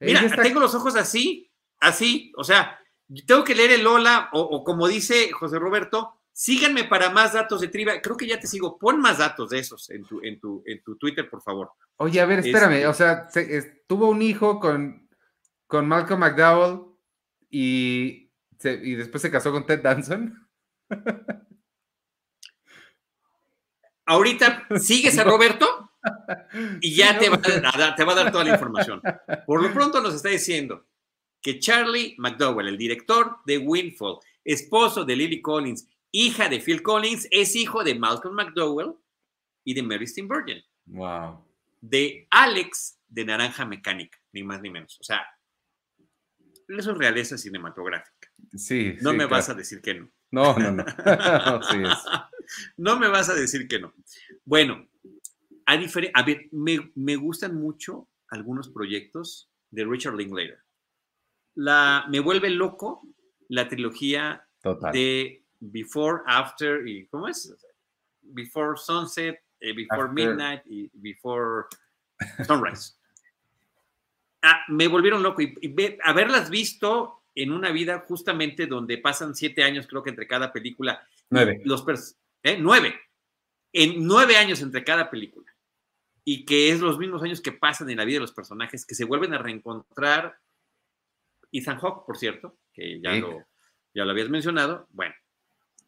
Mira, 0.00 0.28
tengo 0.42 0.60
los 0.60 0.74
ojos 0.74 0.96
así, 0.96 1.49
así, 1.80 2.32
o 2.36 2.44
sea, 2.44 2.78
tengo 3.26 3.42
que 3.44 3.54
leer 3.54 3.72
el 3.72 3.82
Lola 3.82 4.28
o, 4.32 4.62
como 4.62 4.86
dice 4.86 5.32
José 5.32 5.58
Roberto, 5.58 6.20
síganme 6.32 6.84
para 6.84 7.10
más 7.10 7.32
datos 7.32 7.60
de 7.60 7.68
trivia. 7.68 8.00
Creo 8.00 8.16
que 8.16 8.26
ya 8.26 8.38
te 8.38 8.46
sigo. 8.46 8.78
Pon 8.78 9.00
más 9.00 9.18
datos 9.18 9.50
de 9.50 9.58
esos 9.58 9.90
en 9.90 10.04
tu, 10.04 10.20
en 10.22 10.38
tu, 10.38 10.62
en 10.64 10.82
tu 10.82 10.96
Twitter, 10.96 11.28
por 11.28 11.42
favor. 11.42 11.72
Oye, 11.96 12.20
a 12.20 12.26
ver, 12.26 12.38
espérame. 12.40 12.74
Este 12.74 12.86
o 12.86 12.94
sea, 12.94 13.28
tuvo 13.86 14.08
un 14.08 14.22
hijo 14.22 14.60
con, 14.60 15.08
con 15.66 15.88
Malcolm 15.88 16.20
McDowell 16.20 16.82
y, 17.50 18.30
y 18.62 18.94
después 18.94 19.20
se 19.22 19.30
casó 19.30 19.50
con 19.50 19.66
Ted 19.66 19.82
Danson. 19.82 20.48
Ahorita 24.06 24.66
sigues 24.80 25.18
a 25.18 25.24
Roberto 25.24 25.92
y 26.80 26.94
ya 26.96 27.18
te, 27.18 27.28
va 27.28 27.36
a 27.36 27.94
te 27.94 28.04
va 28.04 28.12
a 28.12 28.16
dar 28.16 28.32
toda 28.32 28.44
la 28.44 28.50
información. 28.50 29.00
Por 29.46 29.62
lo 29.62 29.72
pronto 29.72 30.00
nos 30.00 30.14
está 30.14 30.30
diciendo 30.30 30.86
que 31.40 31.58
Charlie 31.58 32.14
McDowell, 32.18 32.68
el 32.68 32.78
director 32.78 33.38
de 33.46 33.58
Windfall, 33.58 34.18
esposo 34.44 35.04
de 35.04 35.16
Lily 35.16 35.40
Collins, 35.40 35.88
hija 36.12 36.48
de 36.48 36.60
Phil 36.60 36.82
Collins, 36.82 37.28
es 37.30 37.56
hijo 37.56 37.84
de 37.84 37.94
Malcolm 37.94 38.34
McDowell 38.34 38.94
y 39.64 39.74
de 39.74 39.82
Mary 39.82 40.06
Steenburgen. 40.06 40.62
Wow. 40.86 41.44
De 41.80 42.26
Alex 42.30 42.98
de 43.08 43.24
Naranja 43.24 43.64
Mecánica, 43.64 44.18
ni 44.32 44.42
más 44.42 44.60
ni 44.60 44.70
menos. 44.70 44.98
O 45.00 45.04
sea, 45.04 45.26
eso 46.68 46.92
es 46.92 46.98
realeza 46.98 47.36
cinematográfica. 47.36 48.30
Sí. 48.54 48.96
No 49.00 49.12
me 49.12 49.26
vas 49.26 49.48
a 49.48 49.54
decir 49.54 49.80
que 49.80 49.94
no. 49.94 50.10
No, 50.30 50.56
no, 50.58 50.70
no. 50.70 50.84
no 52.76 52.98
me 52.98 53.08
vas 53.08 53.28
a 53.28 53.34
decir 53.34 53.66
que 53.66 53.80
no. 53.80 53.92
Bueno, 54.44 54.88
a, 55.66 55.74
a 56.14 56.22
ver, 56.22 56.48
me, 56.52 57.16
gustan 57.16 57.56
mucho 57.56 58.08
algunos 58.28 58.68
proyectos 58.68 59.50
de 59.70 59.84
Richard 59.84 60.14
Linklater. 60.14 60.58
La, 61.54 62.06
me 62.08 62.20
vuelve 62.20 62.50
loco 62.50 63.02
la 63.48 63.68
trilogía 63.68 64.46
de 64.92 65.44
Before, 65.58 66.22
After 66.26 66.86
y 66.86 67.06
¿cómo 67.06 67.28
es? 67.28 67.54
Before 68.22 68.76
Sunset, 68.76 69.40
eh, 69.60 69.74
Before 69.74 70.12
Midnight 70.12 70.62
y 70.66 70.90
Before 70.94 71.66
Sunrise. 72.46 72.94
Ah, 74.42 74.64
me 74.68 74.88
volvieron 74.88 75.22
loco 75.22 75.42
y, 75.42 75.54
haberlas 76.02 76.48
visto 76.48 77.24
en 77.34 77.52
una 77.52 77.72
vida 77.72 78.06
justamente 78.08 78.66
donde 78.66 78.96
pasan 78.96 79.34
siete 79.34 79.62
años, 79.62 79.86
creo 79.86 80.02
que 80.02 80.08
entre 80.08 80.26
cada 80.26 80.50
película. 80.50 81.06
Nueve. 81.28 81.60
Los 81.62 81.84
¿eh? 82.42 82.56
Nueve. 82.58 82.98
En 83.70 84.06
nueve 84.06 84.38
años 84.38 84.62
entre 84.62 84.82
cada 84.82 85.10
película 85.10 85.50
y 86.24 86.44
que 86.44 86.70
es 86.70 86.80
los 86.80 86.98
mismos 86.98 87.22
años 87.22 87.40
que 87.40 87.52
pasan 87.52 87.90
en 87.90 87.96
la 87.96 88.04
vida 88.04 88.16
de 88.16 88.20
los 88.20 88.32
personajes, 88.32 88.86
que 88.86 88.94
se 88.94 89.04
vuelven 89.04 89.34
a 89.34 89.38
reencontrar. 89.38 90.38
Ethan 91.52 91.78
Hawke, 91.78 92.06
por 92.06 92.16
cierto, 92.16 92.58
que 92.72 93.00
ya, 93.00 93.14
lo, 93.14 93.46
ya 93.94 94.04
lo 94.04 94.10
habías 94.10 94.28
mencionado, 94.28 94.86
bueno, 94.90 95.14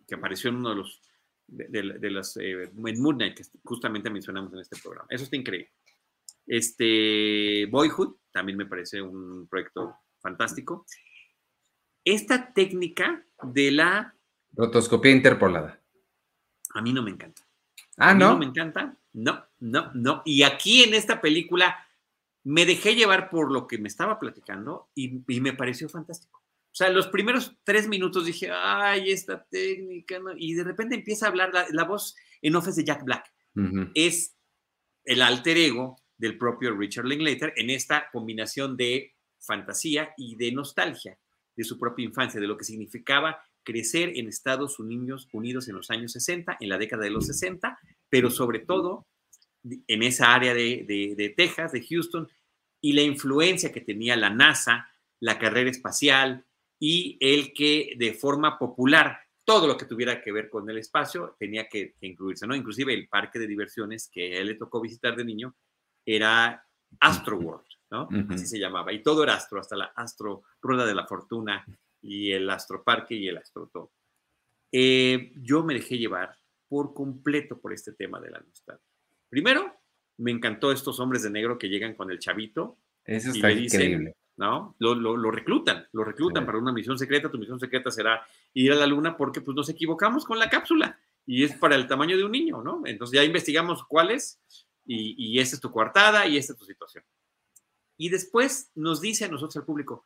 que 0.06 0.14
apareció 0.14 0.50
en 0.50 0.56
uno 0.56 0.70
de 0.70 0.76
los, 0.76 1.00
de, 1.46 2.10
las, 2.10 2.36
eh, 2.36 2.64
en 2.64 3.02
Moon 3.02 3.16
Knight, 3.16 3.36
que 3.36 3.44
justamente 3.64 4.10
mencionamos 4.10 4.52
en 4.52 4.60
este 4.60 4.76
programa. 4.82 5.06
Eso 5.10 5.24
está 5.24 5.36
increíble. 5.36 5.72
Este, 6.46 7.66
Boyhood, 7.70 8.16
también 8.32 8.58
me 8.58 8.66
parece 8.66 9.00
un 9.00 9.46
proyecto 9.48 9.96
fantástico. 10.20 10.86
Esta 12.04 12.52
técnica 12.52 13.24
de 13.42 13.70
la... 13.70 14.14
Rotoscopía 14.52 15.12
interpolada. 15.12 15.80
A 16.74 16.82
mí 16.82 16.92
no 16.92 17.02
me 17.02 17.10
encanta. 17.10 17.42
Ah, 17.96 18.14
¿no? 18.14 18.30
no 18.30 18.38
me 18.38 18.46
encanta. 18.46 18.96
No, 19.12 19.44
no, 19.60 19.90
no. 19.94 20.22
Y 20.24 20.42
aquí 20.42 20.82
en 20.82 20.94
esta 20.94 21.20
película 21.20 21.86
me 22.44 22.66
dejé 22.66 22.94
llevar 22.94 23.30
por 23.30 23.52
lo 23.52 23.66
que 23.66 23.78
me 23.78 23.88
estaba 23.88 24.18
platicando 24.18 24.90
y, 24.94 25.22
me 25.40 25.52
pareció 25.52 25.88
fantástico. 25.88 26.40
O 26.40 26.74
sea, 26.74 26.88
los 26.88 27.08
primeros 27.08 27.56
tres 27.64 27.86
minutos 27.86 28.24
dije, 28.24 28.50
ay, 28.50 29.10
esta 29.10 29.44
técnica, 29.44 30.18
y 30.36 30.54
de 30.54 30.64
repente 30.64 30.94
empieza 30.94 31.26
a 31.26 31.28
hablar 31.28 31.52
la, 31.70 31.84
voz 31.84 32.16
en 32.40 32.56
off 32.56 32.66
de 32.66 32.84
Jack 32.84 33.04
Black. 33.04 33.32
Es 33.94 34.34
el 35.04 35.20
alter 35.20 35.58
ego 35.58 35.96
del 36.16 36.38
propio 36.38 36.74
Richard 36.74 37.04
Linklater 37.04 37.52
en 37.56 37.70
esta 37.70 38.08
combinación 38.10 38.76
de 38.76 39.14
fantasía 39.38 40.14
y 40.16 40.36
de 40.36 40.52
nostalgia 40.52 41.18
de 41.54 41.64
su 41.64 41.78
propia 41.78 42.06
infancia, 42.06 42.40
de 42.40 42.46
lo 42.46 42.56
que 42.56 42.64
significaba 42.64 43.42
crecer 43.62 44.12
en 44.16 44.28
Estados 44.28 44.78
Unidos 44.78 45.28
Unidos 45.32 45.68
en 45.68 45.76
los 45.76 45.90
años 45.90 46.12
60, 46.12 46.56
en 46.58 46.68
la 46.68 46.78
década 46.78 47.04
de 47.04 47.10
los 47.10 47.26
60, 47.26 47.78
pero 48.08 48.30
sobre 48.30 48.60
todo 48.60 49.06
en 49.64 50.02
esa 50.02 50.34
área 50.34 50.54
de, 50.54 51.34
Texas, 51.36 51.72
de 51.72 51.84
Houston, 51.86 52.28
y 52.80 52.92
la 52.92 53.02
influencia 53.02 53.72
que 53.72 53.80
tenía 53.80 54.16
la 54.16 54.30
NASA, 54.30 54.88
la 55.20 55.38
carrera 55.38 55.70
espacial 55.70 56.44
y 56.80 57.16
el 57.20 57.52
que 57.52 57.94
de 57.96 58.12
forma 58.12 58.58
popular 58.58 59.20
todo 59.44 59.66
lo 59.66 59.76
que 59.76 59.86
tuviera 59.86 60.20
que 60.20 60.32
ver 60.32 60.48
con 60.48 60.68
el 60.68 60.78
espacio 60.78 61.36
tenía 61.38 61.68
que, 61.68 61.94
incluirse, 62.00 62.46
¿no? 62.46 62.54
Inclusive 62.54 62.94
el 62.94 63.08
parque 63.08 63.38
de 63.38 63.46
diversiones 63.46 64.08
que 64.08 64.36
a 64.36 64.40
él 64.40 64.48
le 64.48 64.54
tocó 64.54 64.80
visitar 64.80 65.14
de 65.16 65.24
niño 65.24 65.54
era 66.04 66.66
Astro 67.00 67.38
World, 67.38 67.66
¿no? 67.90 68.08
Así 68.30 68.46
se 68.46 68.58
llamaba. 68.58 68.92
Y 68.92 69.02
todo 69.02 69.22
era 69.22 69.34
astro, 69.34 69.60
hasta 69.60 69.76
la 69.76 69.92
Astro 69.96 70.42
Rueda 70.60 70.86
de 70.86 70.94
la 70.94 71.06
Fortuna 71.06 71.64
y 72.00 72.32
el 72.32 72.48
Astro 72.50 72.82
Parque 72.82 73.14
y 73.14 73.28
el 73.28 73.36
Astro 73.36 73.68
Todo. 73.68 73.92
Eh, 74.72 75.32
yo 75.36 75.62
me 75.62 75.74
dejé 75.74 75.98
llevar 75.98 76.36
por 76.68 76.94
completo 76.94 77.60
por 77.60 77.72
este 77.72 77.92
tema 77.92 78.20
de 78.20 78.30
la 78.30 78.40
nostalgia. 78.40 78.91
Primero, 79.32 79.74
me 80.18 80.30
encantó 80.30 80.72
estos 80.72 81.00
hombres 81.00 81.22
de 81.22 81.30
negro 81.30 81.56
que 81.56 81.70
llegan 81.70 81.94
con 81.94 82.10
el 82.10 82.18
chavito. 82.18 82.76
Eso 83.02 83.30
está 83.30 83.50
y 83.50 83.54
le 83.54 83.62
increíble. 83.62 84.16
¿no? 84.36 84.76
Lo, 84.78 84.94
lo, 84.94 85.30
reclutan, 85.30 85.88
lo 85.92 86.04
reclutan 86.04 86.44
para 86.44 86.58
una 86.58 86.70
misión 86.70 86.98
secreta. 86.98 87.30
Tu 87.30 87.38
misión 87.38 87.58
secreta 87.58 87.90
será 87.90 88.26
ir 88.52 88.70
a 88.72 88.74
la 88.74 88.86
luna 88.86 89.16
porque 89.16 89.40
pues 89.40 89.54
nos 89.54 89.70
equivocamos 89.70 90.26
con 90.26 90.38
la 90.38 90.50
cápsula 90.50 91.00
y 91.24 91.44
es 91.44 91.56
para 91.56 91.76
el 91.76 91.86
tamaño 91.86 92.14
de 92.18 92.24
un 92.24 92.32
niño, 92.32 92.62
¿no? 92.62 92.82
Entonces 92.84 93.14
ya 93.14 93.24
investigamos 93.24 93.86
cuál 93.86 94.10
es 94.10 94.38
y, 94.84 95.14
y 95.16 95.40
esta 95.40 95.56
es 95.56 95.62
tu 95.62 95.70
coartada 95.70 96.26
y 96.26 96.36
esta 96.36 96.52
es 96.52 96.58
tu 96.58 96.66
situación. 96.66 97.02
Y 97.96 98.10
después 98.10 98.70
nos 98.74 99.00
dice 99.00 99.24
a 99.24 99.28
nosotros, 99.28 99.56
al 99.56 99.64
público, 99.64 100.04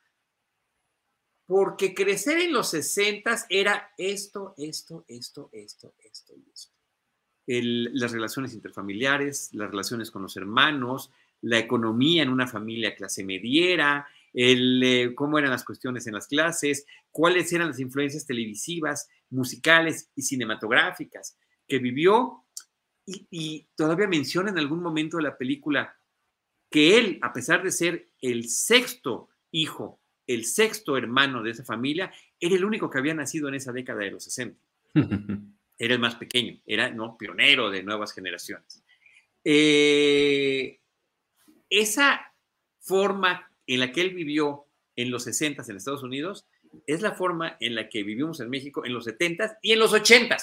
porque 1.47 1.95
crecer 1.95 2.39
en 2.39 2.53
los 2.53 2.70
60 2.70 3.47
era 3.51 3.93
esto, 3.99 4.55
esto, 4.57 5.05
esto, 5.09 5.51
esto, 5.51 5.97
esto 5.99 6.33
y 6.37 6.49
esto. 6.49 6.76
Las 7.47 8.13
relaciones 8.13 8.55
interfamiliares, 8.55 9.51
las 9.53 9.71
relaciones 9.71 10.11
con 10.11 10.23
los 10.23 10.37
hermanos, 10.37 11.11
la 11.43 11.59
economía 11.59 12.23
en 12.23 12.31
una 12.31 12.47
familia 12.47 12.95
clase 12.95 13.25
mediera, 13.25 14.07
el, 14.33 14.83
eh, 14.83 15.15
cómo 15.15 15.39
eran 15.39 15.51
las 15.51 15.65
cuestiones 15.65 16.07
en 16.07 16.15
las 16.15 16.27
clases, 16.27 16.87
cuáles 17.11 17.53
eran 17.53 17.69
las 17.69 17.81
influencias 17.81 18.27
televisivas, 18.27 19.09
musicales 19.31 20.11
y 20.15 20.23
cinematográficas 20.23 21.39
que 21.67 21.79
vivió. 21.79 22.45
Y, 23.07 23.27
y 23.31 23.69
todavía 23.77 24.09
menciona 24.09 24.51
en 24.51 24.59
algún 24.59 24.83
momento 24.83 25.17
de 25.17 25.23
la 25.23 25.39
película 25.39 25.97
que 26.71 26.99
él, 26.99 27.19
a 27.23 27.33
pesar 27.33 27.63
de 27.63 27.71
ser 27.71 28.11
el 28.21 28.49
sexto 28.49 29.29
hijo, 29.53 30.01
el 30.27 30.45
sexto 30.45 30.97
hermano 30.97 31.43
de 31.43 31.53
esa 31.53 31.65
familia, 31.65 32.13
era 32.41 32.57
el 32.57 32.65
único 32.65 32.91
que 32.91 32.99
había 32.99 33.15
nacido 33.15 33.49
en 33.49 33.55
esa 33.55 33.73
década 33.73 34.01
de 34.01 34.11
los 34.11 34.25
60. 34.25 34.61
Era 35.79 35.95
el 35.95 36.01
más 36.01 36.14
pequeño, 36.14 36.61
era 36.66 36.91
¿no? 36.91 37.16
pionero 37.18 37.70
de 37.70 37.83
nuevas 37.83 38.12
generaciones. 38.12 38.83
Eh, 39.45 40.81
esa 41.68 42.35
forma 42.81 43.51
en 43.66 43.81
la 43.81 43.93
que 43.93 44.01
él 44.01 44.14
vivió 44.14 44.66
en 44.97 45.11
los 45.11 45.24
60 45.24 45.62
en 45.68 45.77
Estados 45.77 46.03
Unidos 46.03 46.47
es 46.87 47.03
la 47.03 47.12
forma 47.12 47.57
en 47.61 47.74
la 47.74 47.89
que 47.89 48.03
vivimos 48.03 48.41
en 48.41 48.51
México 48.51 48.85
en 48.85 48.93
los 48.93 49.05
70 49.05 49.59
y 49.62 49.72
en 49.72 49.79
los 49.79 49.93
80 49.93 50.37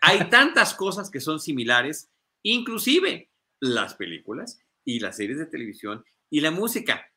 Hay 0.00 0.28
tantas 0.30 0.74
cosas 0.74 1.10
que 1.10 1.20
son 1.20 1.40
similares, 1.40 2.10
inclusive 2.42 3.30
las 3.60 3.94
películas 3.94 4.60
y 4.84 5.00
las 5.00 5.16
series 5.16 5.38
de 5.38 5.46
televisión 5.46 6.04
y 6.30 6.40
la 6.40 6.50
música. 6.50 7.10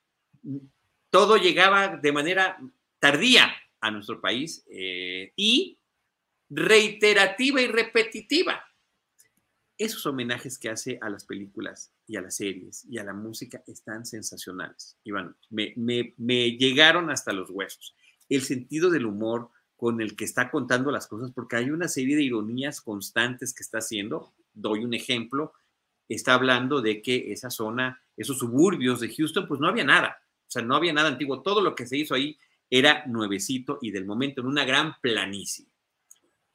Todo 1.10 1.38
llegaba 1.38 1.98
de 1.98 2.12
manera 2.12 2.58
tardía 3.00 3.54
a 3.80 3.92
nuestro 3.92 4.22
país 4.22 4.66
eh, 4.70 5.32
y 5.36 5.77
reiterativa 6.50 7.62
y 7.62 7.68
repetitiva 7.68 8.62
esos 9.78 10.06
homenajes 10.08 10.58
que 10.58 10.70
hace 10.70 10.98
a 11.02 11.10
las 11.10 11.26
películas 11.26 11.94
y 12.08 12.18
a 12.18 12.22
las 12.22 12.38
series 12.38 12.86
y 12.90 12.98
a 12.98 13.04
la 13.04 13.14
música 13.14 13.64
están 13.68 14.06
sensacionales. 14.06 14.98
Iván, 15.04 15.36
me, 15.50 16.58
llegaron 16.58 17.12
hasta 17.12 17.32
los 17.32 17.50
huesos. 17.52 17.96
El 18.28 18.42
sentido 18.42 18.90
del 18.90 19.06
humor 19.06 19.52
con 19.76 20.02
el 20.02 20.16
que 20.16 20.26
está 20.26 20.50
contando 20.50 20.92
las 20.92 21.08
cosas, 21.08 21.32
porque 21.32 21.58
hay 21.58 21.70
una 21.70 21.88
serie 21.88 22.16
de 22.16 22.24
ironías 22.24 22.82
constantes 22.82 23.54
que 23.54 23.62
está 23.62 23.78
haciendo. 23.78 24.34
Doy 24.54 24.84
un 24.84 24.96
ejemplo. 24.96 25.54
Está 26.10 26.34
hablando 26.34 26.82
de 26.82 27.04
que 27.04 27.32
esa 27.32 27.52
zona, 27.52 28.02
esos 28.16 28.40
suburbios 28.40 29.00
de 29.00 29.14
Houston, 29.14 29.48
pues 29.48 29.60
no 29.60 29.68
había 29.68 29.84
nada. 29.84 30.18
O 30.48 30.50
sea, 30.50 30.64
no 30.64 30.76
había 30.76 30.94
nada 30.94 31.10
antiguo. 31.10 31.44
Todo 31.44 31.62
lo 31.62 31.76
que 31.76 31.86
se 31.86 31.98
hizo 31.98 32.16
ahí 32.16 32.40
era 32.72 33.06
nuevecito 33.06 33.78
y 33.82 33.92
del 33.92 34.06
momento 34.06 34.42
en 34.42 34.48
una 34.48 34.66
gran 34.66 34.96
planicie. 35.00 35.68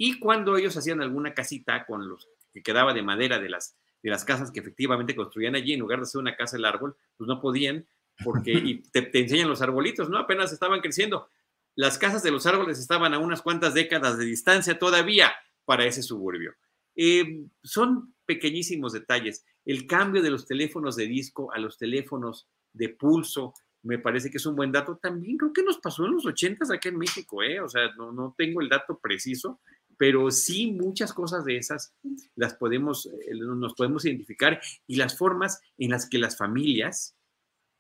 Y 0.05 0.19
cuando 0.19 0.57
ellos 0.57 0.77
hacían 0.77 1.01
alguna 1.01 1.33
casita 1.33 1.87
con 1.87 2.09
los 2.09 2.29
que 2.53 2.61
quedaba 2.61 2.93
de 2.93 3.05
madera 3.05 3.39
de 3.39 3.49
las, 3.49 3.77
de 4.03 4.11
las 4.11 4.25
casas 4.25 4.51
que 4.51 4.59
efectivamente 4.59 5.15
construían 5.15 5.55
allí, 5.55 5.75
en 5.75 5.79
lugar 5.79 6.01
de 6.01 6.03
hacer 6.03 6.21
una 6.21 6.35
casa 6.35 6.57
del 6.57 6.65
árbol, 6.65 6.97
pues 7.17 7.29
no 7.29 7.41
podían, 7.41 7.87
porque 8.25 8.51
y 8.53 8.83
te, 8.83 9.17
enseñan 9.17 9.49
los 9.49 9.63
arbolitos, 9.63 10.11
¿no? 10.11 10.19
Apenas 10.19 10.53
estaban 10.53 10.81
creciendo. 10.81 11.29
Las 11.77 11.99
casas 11.99 12.25
de 12.25 12.33
los 12.33 12.47
árboles 12.47 12.81
estaban 12.81 13.15
a 13.15 13.21
unas 13.21 13.43
cuantas 13.43 13.75
décadas 13.75 14.19
de 14.19 14.25
distancia 14.25 14.77
todavía 14.77 15.33
para 15.65 15.85
ese 15.85 16.03
suburbio. 16.03 16.53
Eh, 16.97 17.45
son 17.63 18.13
pequeñísimos 18.27 18.93
detalles. 18.93 19.45
El 19.65 19.87
cambio 19.87 20.21
de 20.21 20.31
los 20.31 20.49
teléfonos 20.49 20.97
de 20.97 21.07
disco 21.07 21.53
a 21.53 21.61
los 21.61 21.79
teléfonos 21.79 22.49
de 22.73 22.89
pulso, 22.89 23.55
me 23.85 24.01
parece 24.01 24.33
que 24.33 24.39
es 24.39 24.47
un 24.47 24.57
buen 24.57 24.73
dato. 24.73 24.99
También 25.01 25.37
creo 25.37 25.53
que 25.53 25.63
nos 25.63 25.79
pasó 25.79 26.07
en 26.07 26.15
los 26.15 26.27
80 26.27 26.75
aquí 26.75 26.89
en 26.89 26.99
México, 26.99 27.41
¿eh? 27.45 27.61
O 27.61 27.69
sea, 27.69 27.93
no, 27.97 28.11
no 28.11 28.35
tengo 28.37 28.61
el 28.61 28.69
dato 28.69 28.99
preciso, 28.99 29.61
pero 29.97 30.31
sí 30.31 30.73
muchas 30.73 31.13
cosas 31.13 31.45
de 31.45 31.57
esas 31.57 31.95
las 32.35 32.55
podemos, 32.55 33.07
eh, 33.07 33.35
nos 33.35 33.75
podemos 33.75 34.05
identificar 34.05 34.61
y 34.87 34.97
las 34.97 35.17
formas 35.17 35.61
en 35.79 35.91
las 35.91 36.09
que 36.09 36.19
las 36.19 36.37
familias 36.37 37.17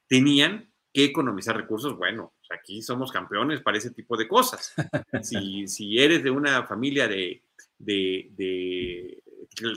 tenían 0.09 0.73
que 0.93 1.05
economizar 1.05 1.57
recursos, 1.57 1.97
bueno, 1.97 2.35
aquí 2.51 2.83
somos 2.83 3.11
campeones 3.11 3.63
para 3.63 3.79
ese 3.79 3.91
tipo 3.91 4.17
de 4.17 4.29
cosas. 4.29 4.75
Si, 5.23 5.67
si 5.69 5.99
eres 5.99 6.23
de 6.23 6.31
una 6.31 6.67
familia 6.67 7.09
de, 7.09 7.43
de, 7.79 8.29
de, 8.33 9.23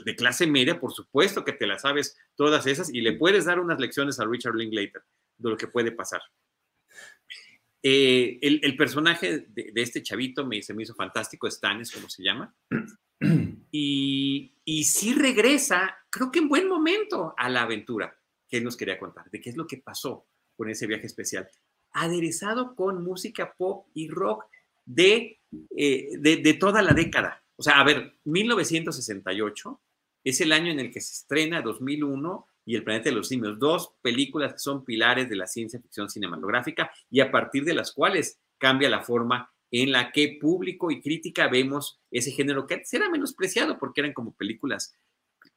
de, 0.04 0.16
clase 0.16 0.46
media, 0.46 0.78
por 0.78 0.92
supuesto 0.92 1.44
que 1.44 1.52
te 1.52 1.66
las 1.66 1.82
sabes 1.82 2.16
todas 2.34 2.66
esas 2.66 2.92
y 2.92 3.00
le 3.00 3.12
puedes 3.12 3.44
dar 3.44 3.60
unas 3.60 3.78
lecciones 3.78 4.18
a 4.20 4.24
Richard 4.24 4.56
Linklater 4.56 5.02
de 5.38 5.50
lo 5.50 5.56
que 5.56 5.68
puede 5.68 5.92
pasar. 5.92 6.20
Eh, 7.88 8.40
el, 8.42 8.76
personaje 8.76 9.46
de, 9.48 9.70
este 9.76 10.02
chavito 10.02 10.44
me, 10.44 10.60
se 10.60 10.74
me 10.74 10.82
hizo 10.82 10.92
fantástico, 10.96 11.46
Stan 11.46 11.80
es 11.80 11.92
como 11.92 12.08
se 12.08 12.24
llama. 12.24 12.52
Y, 13.78 14.54
y 14.64 14.84
sí 14.84 15.12
regresa, 15.12 15.98
creo 16.08 16.30
que 16.30 16.38
en 16.38 16.48
buen 16.48 16.66
momento, 16.66 17.34
a 17.36 17.50
la 17.50 17.62
aventura 17.62 18.16
que 18.48 18.56
él 18.56 18.64
nos 18.64 18.76
quería 18.76 18.98
contar, 18.98 19.30
de 19.30 19.40
qué 19.40 19.50
es 19.50 19.56
lo 19.56 19.66
que 19.66 19.76
pasó 19.76 20.26
con 20.56 20.70
ese 20.70 20.86
viaje 20.86 21.06
especial. 21.06 21.46
Aderezado 21.92 22.74
con 22.74 23.04
música 23.04 23.54
pop 23.56 23.86
y 23.92 24.08
rock 24.08 24.46
de, 24.86 25.40
eh, 25.76 26.08
de, 26.18 26.36
de 26.38 26.54
toda 26.54 26.80
la 26.80 26.94
década. 26.94 27.44
O 27.56 27.62
sea, 27.62 27.80
a 27.80 27.84
ver, 27.84 28.14
1968 28.24 29.80
es 30.24 30.40
el 30.40 30.52
año 30.52 30.72
en 30.72 30.80
el 30.80 30.90
que 30.90 31.00
se 31.00 31.12
estrena 31.12 31.60
2001 31.60 32.46
y 32.66 32.74
El 32.74 32.84
planeta 32.84 33.08
de 33.08 33.14
los 33.14 33.28
simios, 33.28 33.58
dos 33.58 33.94
películas 34.02 34.52
que 34.52 34.58
son 34.58 34.84
pilares 34.84 35.30
de 35.30 35.36
la 35.36 35.46
ciencia 35.46 35.80
ficción 35.80 36.10
cinematográfica 36.10 36.90
y 37.08 37.20
a 37.20 37.30
partir 37.30 37.64
de 37.64 37.74
las 37.74 37.92
cuales 37.92 38.40
cambia 38.58 38.90
la 38.90 39.02
forma 39.02 39.50
en 39.70 39.92
la 39.92 40.10
que 40.10 40.36
público 40.40 40.90
y 40.90 41.00
crítica 41.00 41.48
vemos 41.48 42.00
ese 42.10 42.32
género 42.32 42.66
que 42.66 42.74
antes 42.74 42.92
era 42.92 43.08
menospreciado 43.08 43.78
porque 43.78 44.00
eran 44.00 44.12
como 44.12 44.34
películas 44.34 44.94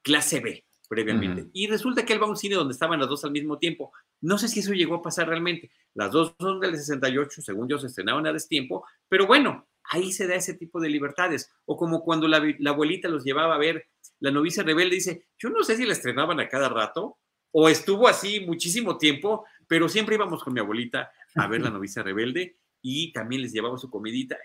clase 0.02 0.40
B 0.40 0.64
previamente. 0.88 1.48
Y 1.52 1.68
resulta 1.68 2.04
que 2.04 2.12
él 2.12 2.20
va 2.20 2.26
a 2.26 2.30
un 2.30 2.36
cine 2.36 2.56
donde 2.56 2.72
estaban 2.72 2.98
las 2.98 3.08
dos 3.08 3.24
al 3.24 3.30
mismo 3.30 3.58
tiempo. 3.58 3.92
No 4.20 4.38
sé 4.38 4.48
si 4.48 4.58
eso 4.58 4.72
llegó 4.72 4.96
a 4.96 5.02
pasar 5.02 5.28
realmente. 5.28 5.70
Las 5.94 6.10
dos 6.10 6.34
son 6.38 6.58
del 6.58 6.76
68, 6.76 7.42
según 7.42 7.68
yo 7.68 7.78
se 7.78 7.86
estrenaban 7.86 8.26
a 8.26 8.32
destiempo, 8.32 8.84
pero 9.08 9.28
bueno, 9.28 9.68
ahí 9.90 10.12
se 10.12 10.26
da 10.26 10.36
ese 10.36 10.54
tipo 10.54 10.80
de 10.80 10.88
libertades. 10.88 11.52
O 11.66 11.76
como 11.76 12.02
cuando 12.02 12.26
la, 12.26 12.42
abuelita 12.66 13.08
los 13.08 13.24
llevaba 13.24 13.54
a 13.54 13.58
ver 13.58 13.88
La 14.20 14.30
novicia 14.30 14.62
rebelde, 14.62 14.96
dice, 14.96 15.26
yo 15.38 15.50
no 15.50 15.62
sé 15.62 15.76
si 15.76 15.84
la 15.84 15.92
estrenaban 15.92 16.40
a 16.40 16.48
cada 16.48 16.68
rato 16.68 17.18
o 17.52 17.68
estuvo 17.68 18.06
así 18.06 18.40
muchísimo 18.40 18.96
tiempo, 18.96 19.44
pero 19.66 19.88
siempre 19.88 20.14
íbamos 20.14 20.44
con 20.44 20.54
mi 20.54 20.60
abuelita 20.60 21.10
a 21.34 21.46
ver 21.48 21.60
La 21.60 21.70
novicia 21.70 22.02
rebelde 22.02 22.56
y 22.80 23.12
también 23.12 23.42
les 23.42 23.52
llevaba 23.52 23.76
su 23.78 23.90
comidita. 23.90 24.38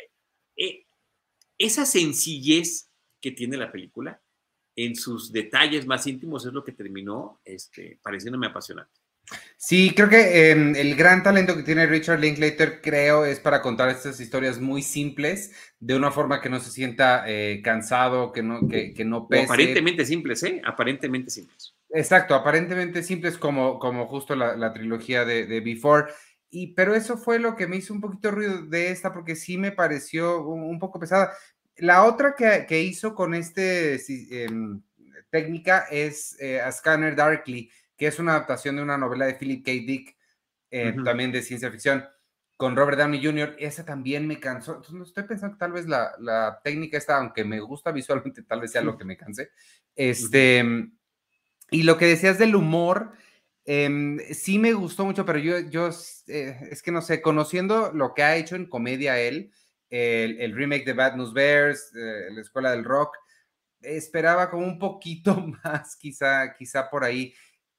Eh, 0.58 0.86
esa 1.58 1.86
sencillez 1.86 2.90
que 3.22 3.32
tiene 3.32 3.58
la 3.58 3.72
película 3.72 4.22
en 4.76 4.96
sus 4.96 5.32
detalles 5.32 5.86
más 5.86 6.06
íntimos 6.08 6.46
es 6.46 6.54
lo 6.54 6.64
que 6.64 6.74
terminó 6.74 7.40
este, 7.46 8.00
pareciéndome 8.02 8.48
apasionante. 8.48 9.00
Sí, 9.58 9.94
creo 9.96 10.10
que 10.10 10.52
em, 10.52 10.76
el 10.76 10.96
gran 10.96 11.24
talento 11.24 11.56
que 11.56 11.64
tiene 11.64 11.88
Richard 11.88 12.20
Linklater, 12.20 12.82
creo, 12.82 13.26
es 13.26 13.40
para 13.40 13.62
contar 13.64 13.90
estas 13.90 14.20
historias 14.20 14.60
muy 14.60 14.84
simples, 14.84 15.52
de 15.80 15.96
una 15.96 16.12
forma 16.12 16.40
que 16.40 16.50
no 16.50 16.60
se 16.60 16.70
sienta 16.70 17.24
eh, 17.28 17.62
cansado, 17.64 18.32
que 18.32 18.44
no, 18.44 18.68
que, 18.68 18.94
no 19.04 19.28
pese. 19.28 19.46
aparentemente 19.46 20.06
simples, 20.06 20.44
¿eh? 20.44 20.62
Aparentemente 20.64 21.32
simples. 21.32 21.74
Exacto, 21.90 22.36
aparentemente 22.36 23.02
simples 23.02 23.38
como, 23.38 23.80
como 23.80 24.06
justo 24.08 24.36
la, 24.36 24.74
trilogía 24.74 25.26
de, 25.26 25.60
Before. 25.62 26.12
Y, 26.50 26.74
pero 26.74 26.94
eso 26.94 27.18
fue 27.18 27.40
lo 27.40 27.56
que 27.56 27.68
me 27.68 27.78
hizo 27.78 27.94
un 27.94 28.02
poquito 28.02 28.32
ruido 28.32 28.68
de 28.68 28.92
esta, 28.92 29.14
porque 29.14 29.36
sí 29.36 29.58
me 29.58 29.72
pareció 29.72 30.46
un, 30.46 30.78
poco 30.78 31.00
pesada. 31.00 31.32
La 31.78 32.04
otra 32.04 32.36
que, 32.36 32.82
hizo 32.84 33.16
con 33.16 33.34
este 33.34 34.00
em, 34.46 34.82
técnica 35.32 35.88
es 35.90 36.38
eh, 36.40 36.62
A 36.62 36.72
Scanner 36.72 37.16
Darkly 37.16 37.72
que 37.98 38.08
es 38.08 38.20
una 38.20 38.34
adaptación 38.34 38.76
de 38.76 38.82
una 38.82 38.98
novela 38.98 39.26
de 39.26 39.36
Philip 39.36 39.66
K. 39.66 39.72
Dick, 39.72 40.18
eh, 40.72 40.96
también 41.04 41.32
de 41.32 41.42
ciencia 41.42 41.72
ficción. 41.72 42.06
con 42.58 42.76
Robert 42.76 42.98
Downey 42.98 43.22
Jr., 43.22 43.56
esa 43.60 43.84
también 43.84 44.26
me 44.26 44.40
cansó. 44.40 44.76
Entonces, 44.76 45.10
estoy 45.10 45.26
pensando 45.26 45.56
que 45.56 45.60
tal 45.60 45.74
vez 45.74 45.88
la, 45.88 46.62
técnica 46.64 46.98
esta, 46.98 47.18
aunque 47.18 47.44
me 47.44 47.60
gusta 47.60 47.92
visualmente, 47.92 48.44
tal 48.44 48.62
vez 48.62 48.72
sea 48.72 48.82
lo 48.82 48.98
que 48.98 49.04
me 49.04 49.18
cansé. 49.18 49.52
Este, 49.94 50.64
y 51.70 51.84
lo 51.84 51.98
que 51.98 52.06
decías 52.06 52.40
del 52.40 52.56
humor, 52.56 53.12
em, 53.66 54.20
sí 54.32 54.58
me 54.58 54.72
gustó 54.72 55.04
mucho, 55.04 55.26
pero 55.26 55.40
yo, 55.40 55.60
yo 55.70 55.90
eh, 56.28 56.58
es 56.72 56.82
que 56.82 56.94
no 56.94 57.02
sé, 57.02 57.22
conociendo 57.22 57.92
lo 57.92 58.14
que 58.14 58.24
ha 58.24 58.38
hecho 58.38 58.56
en 58.56 58.68
comedia 58.68 59.20
él, 59.20 59.52
el, 59.90 60.54
remake 60.56 60.86
de 60.86 60.94
Bad 60.94 61.16
News 61.16 61.34
Bears, 61.34 61.92
eh, 61.96 62.30
la 62.32 62.42
Escuela 62.42 62.72
del 62.72 62.84
Rock, 62.84 63.18
esperaba 63.82 64.50
como 64.50 64.66
un 64.66 64.80
poquito 64.80 65.36
más, 65.64 65.96
quizá, 65.96 66.54
quizá 66.58 66.90
por 66.90 67.04
ahí. 67.04 67.34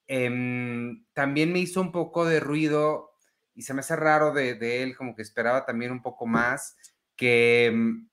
Em, 0.07 1.05
también 1.13 1.53
me 1.53 1.59
hizo 1.59 1.81
un 1.81 1.93
poco 1.93 2.25
de 2.25 2.41
ruido 2.41 3.13
y 3.55 3.63
se 3.63 3.75
me 3.75 3.81
hace 3.81 3.97
raro 3.97 4.33
de, 4.33 4.83
él, 4.83 4.97
como 4.97 5.17
que 5.17 5.23
esperaba 5.23 5.65
también 5.65 5.91
un 5.91 6.03
poco 6.03 6.27
más, 6.27 6.77
que 7.17 7.67
em, 7.67 8.09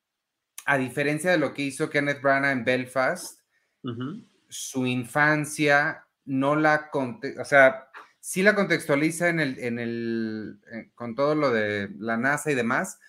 a 0.65 0.77
diferencia 0.77 1.31
de 1.31 1.37
lo 1.37 1.53
que 1.53 1.63
hizo 1.63 1.89
Kenneth 1.89 2.21
Branagh 2.21 2.51
en 2.51 2.63
Belfast, 2.63 3.39
su 4.47 4.85
infancia 4.85 6.07
no 6.25 6.55
la, 6.55 6.89
o 6.93 7.45
sea, 7.45 7.89
sí 8.19 8.41
la 8.41 8.55
contextualiza 8.55 9.27
en 9.27 9.41
el, 9.41 9.59
en 9.59 9.79
el, 9.79 10.59
eh, 10.71 10.91
con 10.95 11.15
todo 11.15 11.35
lo 11.35 11.51
de 11.51 11.89
la 11.99 12.15
NASA 12.15 12.51
y 12.51 12.55
demás, 12.55 12.99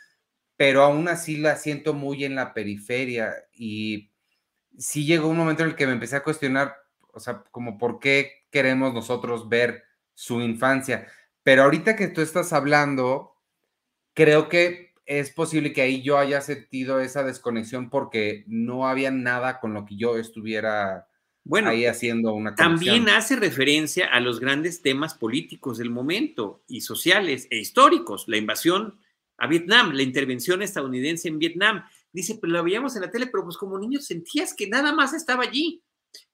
pero 0.56 0.82
aún 0.82 1.06
así 1.08 1.36
la 1.36 1.56
siento 1.56 1.94
muy 1.94 2.24
en 2.24 2.34
la 2.34 2.52
periferia 2.52 3.32
y 3.52 4.10
sí 4.76 5.04
llegó 5.04 5.28
un 5.28 5.36
momento 5.36 5.62
en 5.62 5.70
el 5.70 5.76
que 5.76 5.86
me 5.86 5.92
empecé 5.92 6.16
a 6.16 6.24
cuestionar, 6.24 6.76
o 7.14 7.20
sea, 7.20 7.44
como 7.50 7.78
por 7.78 7.98
qué 7.98 8.46
queremos 8.50 8.94
nosotros 8.94 9.48
ver 9.48 9.84
su 10.14 10.40
infancia. 10.40 11.06
Pero 11.42 11.62
ahorita 11.62 11.96
que 11.96 12.08
tú 12.08 12.20
estás 12.20 12.52
hablando, 12.52 13.36
creo 14.14 14.48
que 14.48 14.94
es 15.06 15.30
posible 15.30 15.72
que 15.72 15.82
ahí 15.82 16.02
yo 16.02 16.18
haya 16.18 16.40
sentido 16.40 17.00
esa 17.00 17.22
desconexión 17.24 17.90
porque 17.90 18.44
no 18.46 18.88
había 18.88 19.10
nada 19.10 19.60
con 19.60 19.74
lo 19.74 19.84
que 19.84 19.96
yo 19.96 20.16
estuviera 20.16 21.08
bueno, 21.44 21.68
ahí 21.68 21.84
haciendo 21.84 22.32
una 22.32 22.54
También 22.54 23.08
hace 23.10 23.36
referencia 23.36 24.06
a 24.06 24.20
los 24.20 24.40
grandes 24.40 24.80
temas 24.80 25.12
políticos 25.14 25.76
del 25.76 25.90
momento 25.90 26.64
y 26.66 26.80
sociales 26.80 27.46
e 27.50 27.58
históricos, 27.58 28.24
la 28.28 28.38
invasión 28.38 28.98
a 29.36 29.46
Vietnam, 29.46 29.92
la 29.92 30.02
intervención 30.02 30.62
estadounidense 30.62 31.28
en 31.28 31.38
Vietnam. 31.38 31.84
Dice, 32.12 32.38
pero 32.40 32.54
lo 32.54 32.64
veíamos 32.64 32.96
en 32.96 33.02
la 33.02 33.10
tele, 33.10 33.26
pero 33.26 33.44
pues 33.44 33.58
como 33.58 33.78
niños 33.78 34.06
sentías 34.06 34.54
que 34.54 34.68
nada 34.68 34.94
más 34.94 35.12
estaba 35.12 35.42
allí. 35.42 35.82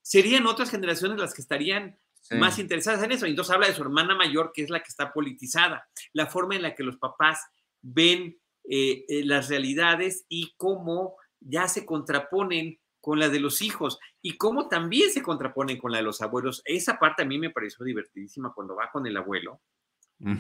Serían 0.03 0.47
otras 0.47 0.71
generaciones 0.71 1.19
las 1.19 1.35
que 1.35 1.43
estarían 1.43 1.99
más 2.31 2.59
interesadas 2.59 3.03
en 3.03 3.13
eso. 3.13 3.27
Y 3.27 3.31
entonces 3.31 3.55
habla 3.55 3.67
de 3.67 3.75
su 3.75 3.83
hermana 3.83 4.15
mayor, 4.15 4.53
que 4.55 4.63
es 4.63 4.71
la 4.71 4.81
que 4.81 4.89
está 4.89 5.13
politizada, 5.13 5.89
la 6.13 6.27
forma 6.27 6.55
en 6.55 6.63
la 6.63 6.75
que 6.75 6.85
los 6.85 6.97
papás 6.97 7.41
ven 7.83 8.39
eh, 8.69 9.05
eh, 9.09 9.25
las 9.25 9.49
realidades 9.49 10.27
y 10.29 10.53
cómo 10.57 11.17
ya 11.41 11.67
se 11.67 11.85
contraponen 11.85 12.79
con 13.01 13.19
la 13.19 13.31
de 13.31 13.41
los 13.41 13.63
hijos 13.63 13.99
y 14.21 14.37
cómo 14.37 14.69
también 14.69 15.11
se 15.11 15.23
contraponen 15.23 15.79
con 15.79 15.93
la 15.93 15.99
de 15.99 16.05
los 16.05 16.21
abuelos. 16.21 16.63
Esa 16.65 16.99
parte 16.99 17.23
a 17.23 17.27
mí 17.27 17.39
me 17.39 17.51
pareció 17.51 17.85
divertidísima 17.85 18.53
cuando 18.55 18.77
va 18.77 18.91
con 18.93 19.07
el 19.07 19.17
abuelo 19.17 19.61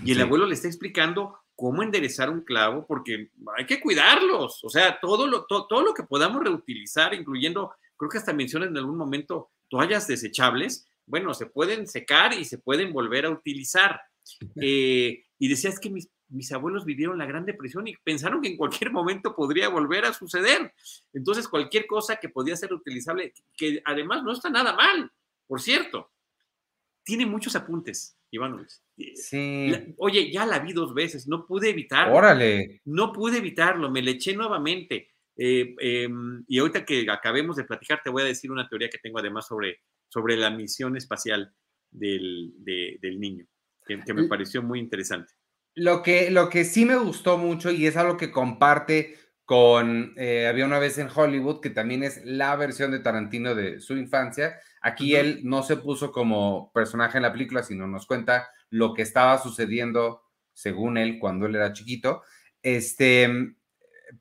y 0.05 0.13
el 0.13 0.21
abuelo 0.21 0.45
le 0.45 0.55
está 0.55 0.69
explicando 0.69 1.39
cómo 1.57 1.83
enderezar 1.83 2.29
un 2.29 2.43
clavo, 2.43 2.87
porque 2.87 3.31
hay 3.57 3.65
que 3.65 3.81
cuidarlos, 3.81 4.63
o 4.63 4.69
sea, 4.69 5.01
todo 5.01 5.27
lo, 5.27 5.47
todo 5.47 5.83
lo 5.83 5.95
que 5.95 6.03
podamos 6.03 6.43
reutilizar, 6.45 7.15
incluyendo, 7.15 7.73
creo 8.01 8.09
que 8.09 8.17
hasta 8.17 8.33
mencionan 8.33 8.71
en 8.71 8.79
algún 8.79 8.97
momento 8.97 9.51
toallas 9.69 10.07
desechables, 10.07 10.89
bueno, 11.05 11.35
se 11.35 11.45
pueden 11.45 11.87
secar 11.87 12.33
y 12.33 12.47
se 12.47 12.57
pueden 12.57 12.95
volver 12.95 13.27
a 13.27 13.31
utilizar. 13.31 14.01
Eh, 14.63 15.25
y 15.39 15.49
decías 15.49 15.81
que 15.81 15.91
mis, 15.91 16.09
mis 16.29 16.53
abuelos 16.53 16.85
vivieron 16.85 17.19
la 17.19 17.27
Gran 17.27 17.45
Depresión 17.45 17.89
y 17.89 17.97
pensaron 18.05 18.41
que 18.41 18.49
en 18.49 18.57
cualquier 18.57 18.93
momento 18.93 19.35
podría 19.35 19.69
volver 19.69 20.05
a 20.05 20.13
suceder. 20.13 20.73
Entonces, 21.13 21.49
cualquier 21.49 21.87
cosa 21.87 22.17
que 22.17 22.29
podía 22.29 22.55
ser 22.55 22.73
utilizable, 22.73 23.33
que 23.57 23.83
además 23.85 24.23
no 24.23 24.33
está 24.33 24.49
nada 24.49 24.75
mal, 24.75 25.11
por 25.49 25.61
cierto, 25.61 26.13
tiene 27.03 27.27
muchos 27.27 27.57
apuntes. 27.57 28.17
Iván 28.31 28.65
Sí. 29.17 29.73
oye, 29.97 30.31
ya 30.31 30.47
la 30.47 30.61
vi 30.61 30.73
dos 30.73 30.95
veces, 30.95 31.27
no 31.27 31.45
pude 31.47 31.71
evitarlo. 31.71 32.15
Órale. 32.15 32.81
No 32.85 33.13
pude 33.13 33.39
evitarlo, 33.39 33.91
me 33.91 34.03
le 34.03 34.13
eché 34.13 34.37
nuevamente. 34.37 35.09
Eh, 35.37 35.75
em, 35.79 36.45
y 36.47 36.59
ahorita 36.59 36.85
que 36.85 37.07
acabemos 37.11 37.57
de 37.57 37.65
platicar, 37.65 38.01
te 38.03 38.11
voy 38.11 38.23
a 38.23 38.27
decir 38.27 38.51
una 38.51 38.69
teoría 38.69 38.91
que 38.91 38.99
tengo 38.99 39.19
además 39.19 39.47
sobre, 39.47 39.81
sobre 40.09 40.37
la 40.37 40.51
misión 40.51 40.97
espacial 40.97 41.55
del, 41.91 42.53
niño, 43.19 43.47
que, 43.87 44.15
me 44.15 44.29
pareció 44.29 44.63
muy 44.63 44.79
interesante. 44.79 45.33
Lo 45.75 46.03
que, 46.03 46.31
lo 46.31 46.49
que 46.49 46.65
sí 46.65 46.85
me 46.85 46.97
gustó 46.97 47.39
mucho 47.39 47.71
y 47.71 47.87
es 47.87 47.97
algo 47.97 48.17
que 48.17 48.31
comparte 48.31 49.17
con 49.51 50.13
eh, 50.17 50.47
Había 50.47 50.65
una 50.65 50.79
vez 50.79 50.99
en 50.99 51.09
Hollywood, 51.13 51.61
que 51.61 51.71
también 51.71 52.05
es 52.05 52.25
la 52.25 52.55
versión 52.55 52.93
de 52.93 53.01
Tarantino 53.01 53.57
de 53.57 53.81
su 53.81 53.97
infancia. 53.97 54.61
Aquí 54.81 55.17
él 55.17 55.41
no 55.43 55.65
se 55.65 55.77
puso 55.77 56.13
como 56.13 56.71
personaje 56.73 57.19
en 57.19 57.23
la 57.23 57.33
película, 57.33 57.65
sino 57.65 57.89
nos 57.89 58.07
cuenta 58.07 58.49
lo 58.69 58.95
que 58.95 59.03
estaba 59.03 59.39
sucediendo, 59.39 60.23
según 60.55 60.97
él, 60.99 61.19
cuando 61.19 61.47
él 61.47 61.57
era 61.57 61.73
chiquito. 61.73 62.23
Este, 62.63 63.29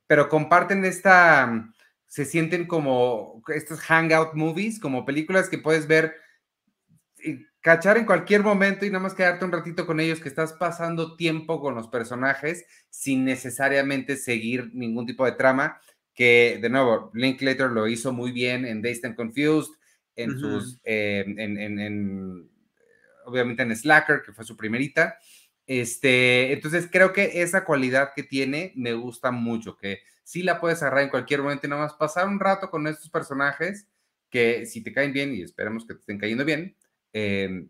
pero 0.08 0.30
comparten 0.30 0.86
esta, 0.86 1.72
se 2.08 2.26
sienten 2.26 2.66
como 2.66 3.42
estos 3.48 3.80
hangout 3.82 4.34
movies, 4.34 4.80
como 4.80 5.06
películas 5.06 5.50
que 5.50 5.58
puedes 5.58 5.88
ver 5.88 6.16
cachar 7.62 7.98
en 7.98 8.06
cualquier 8.06 8.42
momento 8.42 8.86
y 8.86 8.90
nada 8.90 9.04
más 9.04 9.14
quedarte 9.14 9.46
un 9.46 9.52
ratito 9.52 9.86
con 9.86 10.00
ellos, 10.00 10.20
que 10.20 10.30
estás 10.30 10.54
pasando 10.54 11.16
tiempo 11.16 11.60
con 11.60 11.76
los 11.76 11.88
personajes 11.88 12.66
sin 12.90 13.26
necesariamente 13.26 14.16
seguir 14.16 14.72
ningún 14.74 15.06
tipo 15.06 15.26
de 15.26 15.34
trama, 15.34 15.80
que 16.14 16.60
de 16.62 16.70
nuevo, 16.70 17.12
Linklater 17.14 17.70
lo 17.70 17.88
hizo 17.88 18.14
muy 18.14 18.32
bien 18.32 18.66
en 18.66 18.82
Dazed 18.82 19.06
and 19.06 19.16
Confused, 19.16 19.74
en 20.16 20.38
sus, 20.38 20.82
eh, 20.84 21.24
en, 21.38 22.50
obviamente 23.26 23.64
en 23.64 23.76
Slacker, 23.76 24.22
que 24.22 24.34
fue 24.34 24.44
su 24.44 24.58
primerita. 24.58 25.18
Este, 25.70 26.52
entonces 26.52 26.90
creo 26.92 27.14
que 27.14 27.44
esa 27.44 27.64
cualidad 27.64 28.12
que 28.16 28.24
tiene 28.24 28.74
me 28.76 28.94
gusta 28.94 29.32
mucho, 29.32 29.78
que 29.78 30.00
sí 30.24 30.42
la 30.42 30.60
puedes 30.60 30.82
agarrar 30.82 31.04
en 31.04 31.10
cualquier 31.10 31.42
momento 31.42 31.68
y 31.68 31.70
nada 31.70 31.84
más 31.84 31.94
pasar 31.94 32.28
un 32.28 32.40
rato 32.40 32.70
con 32.70 32.88
estos 32.88 33.10
personajes 33.10 33.88
que 34.30 34.66
si 34.66 34.82
te 34.82 34.92
caen 34.92 35.14
bien 35.14 35.34
y 35.34 35.42
esperemos 35.42 35.86
que 35.86 35.94
te 35.94 36.00
estén 36.00 36.18
cayendo 36.18 36.44
bien, 36.44 36.76
Em, 37.14 37.70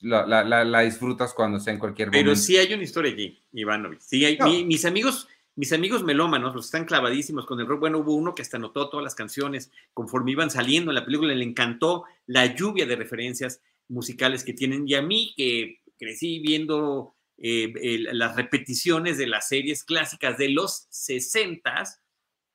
la, 0.00 0.82
disfrutas 0.82 1.32
cuando 1.32 1.58
sea 1.58 1.72
en 1.72 1.78
cualquier 1.78 2.08
momento. 2.08 2.24
Pero 2.24 2.36
sí 2.36 2.56
hay 2.56 2.72
una 2.74 2.82
historia 2.82 3.12
aquí, 3.12 3.42
Ivanovich. 3.52 4.00
Sí 4.00 4.24
hay, 4.24 4.64
mis 4.64 4.84
amigos, 4.84 5.26
mis 5.54 5.72
amigos 5.72 6.04
melómanos, 6.04 6.54
los 6.54 6.66
están 6.66 6.84
clavadísimos 6.84 7.46
con 7.46 7.58
el 7.60 7.66
rock. 7.66 7.80
Bueno, 7.80 7.98
hubo 7.98 8.14
uno 8.14 8.34
que 8.34 8.42
hasta 8.42 8.58
anotó 8.58 8.90
todas 8.90 9.04
las 9.04 9.14
canciones 9.14 9.72
conforme 9.94 10.32
iban 10.32 10.50
saliendo 10.50 10.90
en 10.90 10.96
la 10.96 11.04
película, 11.04 11.34
le 11.34 11.44
encantó 11.44 12.04
la 12.26 12.54
lluvia 12.54 12.86
de 12.86 12.96
referencias 12.96 13.62
musicales 13.88 14.44
que 14.44 14.52
tienen. 14.52 14.86
Y 14.86 14.94
a 14.94 15.02
mí, 15.02 15.32
que 15.36 15.80
crecí 15.98 16.40
viendo 16.40 17.16
eh, 17.38 17.72
las 18.12 18.36
repeticiones 18.36 19.18
de 19.18 19.26
las 19.26 19.48
series 19.48 19.84
clásicas 19.84 20.38
de 20.38 20.50
los 20.50 20.86
60 20.90 21.84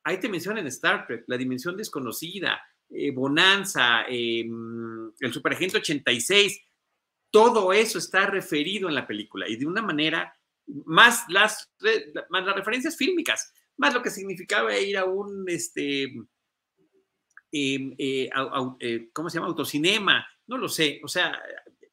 ahí 0.03 0.19
te 0.19 0.29
mencionan 0.29 0.67
Star 0.67 1.05
Trek, 1.05 1.23
La 1.27 1.37
Dimensión 1.37 1.77
Desconocida, 1.77 2.61
eh, 2.89 3.11
Bonanza, 3.11 4.03
eh, 4.09 4.45
el 5.19 5.33
Superagente 5.33 5.77
86, 5.77 6.59
todo 7.29 7.71
eso 7.71 7.97
está 7.97 8.25
referido 8.27 8.89
en 8.89 8.95
la 8.95 9.07
película 9.07 9.47
y 9.47 9.55
de 9.55 9.65
una 9.65 9.81
manera 9.81 10.35
más 10.85 11.25
las, 11.29 11.71
más 12.29 12.45
las 12.45 12.55
referencias 12.55 12.97
fílmicas, 12.97 13.53
más 13.77 13.93
lo 13.93 14.01
que 14.01 14.09
significaba 14.09 14.77
ir 14.77 14.97
a 14.97 15.05
un, 15.05 15.45
este, 15.47 16.03
em, 17.51 17.95
eh, 17.97 18.29
¿cómo 19.13 19.29
se 19.29 19.37
llama? 19.37 19.47
Autocinema, 19.47 20.25
no 20.47 20.57
lo 20.57 20.67
sé, 20.67 20.99
o 21.03 21.07
sea, 21.07 21.41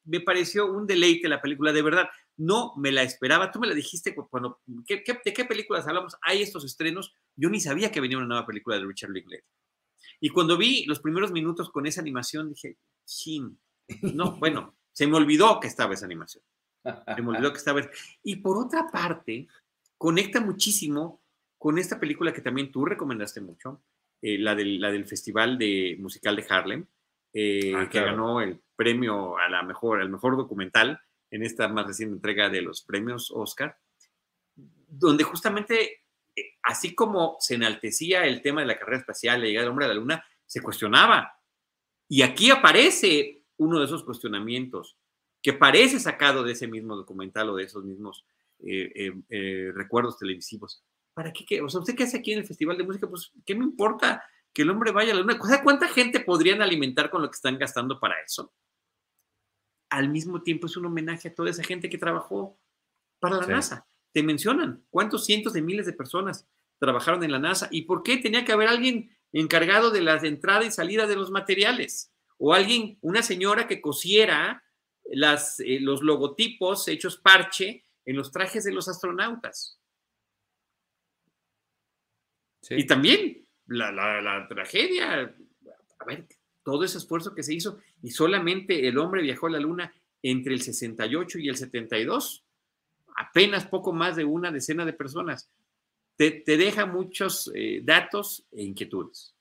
me 0.09 0.21
pareció 0.21 0.71
un 0.71 0.87
deleite 0.87 1.29
la 1.29 1.41
película, 1.41 1.71
de 1.71 1.81
verdad, 1.81 2.09
no 2.37 2.73
me 2.77 2.91
la 2.91 3.03
esperaba, 3.03 3.51
tú 3.51 3.59
me 3.59 3.67
la 3.67 3.73
dijiste 3.73 4.15
cuando, 4.15 4.59
¿de 4.65 5.03
qué 5.03 5.45
películas 5.45 5.87
hablamos? 5.87 6.17
Hay 6.21 6.41
estos 6.41 6.65
estrenos, 6.65 7.13
yo 7.35 7.49
ni 7.49 7.59
sabía 7.59 7.91
que 7.91 8.01
venía 8.01 8.17
una 8.17 8.27
nueva 8.27 8.45
película 8.45 8.77
de 8.77 8.85
Richard 8.85 9.11
Linklater. 9.11 9.45
Y 10.19 10.29
cuando 10.29 10.57
vi 10.57 10.85
los 10.85 10.99
primeros 10.99 11.31
minutos 11.31 11.69
con 11.69 11.85
esa 11.85 12.01
animación, 12.01 12.49
dije, 12.49 12.77
chin, 13.05 13.59
no, 14.13 14.35
bueno, 14.39 14.75
se 14.91 15.07
me 15.07 15.17
olvidó 15.17 15.59
que 15.59 15.67
estaba 15.67 15.93
esa 15.93 16.05
animación. 16.05 16.43
Se 16.83 17.21
me 17.21 17.29
olvidó 17.29 17.51
que 17.51 17.57
estaba. 17.57 17.81
Y 18.23 18.37
por 18.37 18.57
otra 18.57 18.89
parte, 18.89 19.47
conecta 19.97 20.39
muchísimo 20.39 21.21
con 21.57 21.77
esta 21.77 21.99
película 21.99 22.33
que 22.33 22.41
también 22.41 22.71
tú 22.71 22.85
recomendaste 22.85 23.41
mucho, 23.41 23.83
eh, 24.21 24.37
la, 24.37 24.55
del, 24.55 24.79
la 24.79 24.91
del 24.91 25.05
Festival 25.05 25.57
de 25.57 25.97
Musical 25.99 26.35
de 26.35 26.45
Harlem, 26.49 26.85
eh, 27.33 27.73
ah, 27.75 27.89
que 27.89 27.99
ganó 27.99 28.41
el 28.41 28.61
premio 28.79 29.37
a 29.37 29.49
la 29.49 29.61
mejor, 29.61 29.99
al 29.99 30.09
mejor 30.09 30.37
documental 30.37 31.01
en 31.29 31.43
esta 31.43 31.67
más 31.67 31.85
reciente 31.85 32.15
entrega 32.15 32.47
de 32.47 32.61
los 32.61 32.81
premios 32.81 33.29
Oscar, 33.29 33.77
donde 34.55 35.25
justamente 35.25 36.05
así 36.63 36.95
como 36.95 37.35
se 37.41 37.55
enaltecía 37.55 38.25
el 38.25 38.41
tema 38.41 38.61
de 38.61 38.67
la 38.67 38.79
carrera 38.79 38.99
espacial, 38.99 39.41
la 39.41 39.47
llegada 39.47 39.63
del 39.63 39.71
hombre 39.71 39.85
a 39.85 39.89
la 39.89 39.95
luna, 39.95 40.23
se 40.45 40.61
cuestionaba. 40.61 41.33
Y 42.07 42.21
aquí 42.21 42.51
aparece 42.51 43.43
uno 43.57 43.79
de 43.79 43.85
esos 43.85 44.05
cuestionamientos 44.05 44.95
que 45.41 45.51
parece 45.51 45.99
sacado 45.99 46.43
de 46.43 46.53
ese 46.53 46.67
mismo 46.67 46.95
documental 46.95 47.49
o 47.49 47.57
de 47.57 47.65
esos 47.65 47.83
mismos 47.83 48.25
eh, 48.65 49.11
eh, 49.29 49.71
recuerdos 49.75 50.17
televisivos. 50.17 50.81
¿Para 51.13 51.33
qué, 51.33 51.61
O 51.61 51.67
sea, 51.67 51.81
¿usted 51.81 51.95
qué 51.95 52.03
hace 52.03 52.17
aquí 52.19 52.31
en 52.31 52.39
el 52.39 52.47
Festival 52.47 52.77
de 52.77 52.85
Música? 52.85 53.09
Pues, 53.09 53.33
¿qué 53.45 53.55
me 53.55 53.65
importa 53.65 54.23
que 54.53 54.61
el 54.61 54.69
hombre 54.69 54.93
vaya 54.93 55.11
a 55.11 55.15
la 55.15 55.21
luna? 55.21 55.37
O 55.37 55.63
¿cuánta 55.63 55.89
gente 55.89 56.21
podrían 56.21 56.61
alimentar 56.61 57.09
con 57.09 57.21
lo 57.21 57.29
que 57.29 57.35
están 57.35 57.57
gastando 57.57 57.99
para 57.99 58.15
eso? 58.25 58.53
Al 59.89 60.09
mismo 60.09 60.43
tiempo 60.43 60.67
es 60.67 60.77
un 60.77 60.85
homenaje 60.85 61.29
a 61.29 61.35
toda 61.35 61.49
esa 61.49 61.63
gente 61.63 61.89
que 61.89 61.97
trabajó 61.97 62.59
para 63.19 63.37
la 63.37 63.47
NASA. 63.47 63.87
Te 64.11 64.23
mencionan 64.23 64.83
cuántos 64.89 65.25
cientos 65.25 65.53
de 65.53 65.61
miles 65.61 65.85
de 65.85 65.93
personas 65.93 66.47
trabajaron 66.79 67.23
en 67.23 67.31
la 67.31 67.39
NASA 67.39 67.67
y 67.71 67.83
por 67.83 68.03
qué 68.03 68.17
tenía 68.17 68.45
que 68.45 68.51
haber 68.51 68.69
alguien 68.69 69.15
encargado 69.31 69.91
de 69.91 70.01
la 70.01 70.15
entrada 70.17 70.65
y 70.65 70.71
salida 70.71 71.05
de 71.05 71.15
los 71.15 71.31
materiales 71.31 72.13
o 72.37 72.53
alguien, 72.53 72.97
una 73.01 73.21
señora 73.21 73.67
que 73.67 73.81
cosiera 73.81 74.63
las, 75.11 75.59
eh, 75.59 75.79
los 75.81 76.01
logotipos 76.01 76.87
hechos 76.87 77.17
parche 77.17 77.85
en 78.05 78.15
los 78.15 78.31
trajes 78.31 78.63
de 78.63 78.71
los 78.71 78.87
astronautas. 78.87 79.79
Y 82.69 82.85
también 82.85 83.47
la, 83.67 83.91
la, 83.91 84.47
tragedia, 84.47 85.35
a 85.99 86.05
ver, 86.05 86.27
todo 86.69 86.83
ese 86.83 86.99
esfuerzo 86.99 87.33
que 87.33 87.41
se 87.41 87.55
hizo 87.55 87.79
y 88.03 88.11
solamente 88.11 88.87
el 88.87 88.99
hombre 88.99 89.23
viajó 89.23 89.47
a 89.47 89.49
la 89.49 89.59
luna 89.59 89.91
entre 90.21 90.53
el 90.53 90.61
68 90.61 91.39
y 91.39 91.49
el 91.49 91.57
72, 91.57 92.45
apenas 93.17 93.65
poco 93.65 93.91
más 93.91 94.15
de 94.15 94.25
una 94.25 94.51
decena 94.51 94.85
de 94.85 94.93
personas. 94.93 95.49
Te, 96.15 96.43
deja 96.45 96.85
muchos 96.85 97.51
eh, 97.55 97.81
datos 97.83 98.45
e 98.51 98.61
inquietudes. 98.61 99.33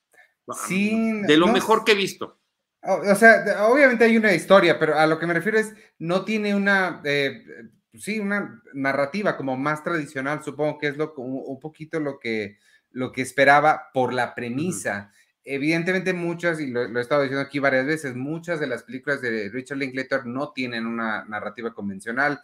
de 1.27 1.37
lo 1.37 1.49
mejor 1.49 1.85
que 1.85 1.93
he 1.93 1.97
visto. 1.97 2.39
O, 2.81 3.15
sea, 3.15 3.67
obviamente 3.67 4.05
hay 4.05 4.17
una 4.17 4.33
historia, 4.33 4.79
pero 4.79 4.99
a 4.99 5.07
lo 5.07 5.19
que 5.19 5.27
me 5.27 5.35
refiero 5.35 5.59
es, 5.59 5.75
no 5.99 6.25
tiene 6.25 6.55
una, 6.55 7.03
eh, 7.05 7.45
sí, 7.93 8.21
una 8.21 8.63
narrativa 8.73 9.37
como 9.37 9.55
más 9.55 9.85
tradicional, 9.85 10.43
supongo 10.43 10.79
que 10.79 10.87
es 10.87 10.97
lo, 10.97 11.13
un 11.15 11.61
poquito 11.61 12.01
lo 12.01 12.19
que, 12.19 12.57
lo 12.93 13.13
que 13.13 13.21
esperaba 13.21 13.91
por 13.93 14.15
la 14.15 14.35
premisa. 14.35 15.13
Evidentemente 15.51 16.13
muchas, 16.13 16.61
y 16.61 16.67
lo, 16.67 16.83
he 16.83 17.01
estado 17.01 17.23
diciendo 17.23 17.43
aquí 17.43 17.59
varias 17.59 17.87
veces, 17.87 18.15
muchas 18.15 18.61
de 18.61 18.67
las 18.67 18.83
películas 18.83 19.23
de 19.23 19.49
Richard 19.49 19.79
Linklater 19.79 20.27
no 20.27 20.53
tienen 20.53 20.87
una 20.87 21.25
narrativa 21.25 21.73
convencional, 21.73 22.41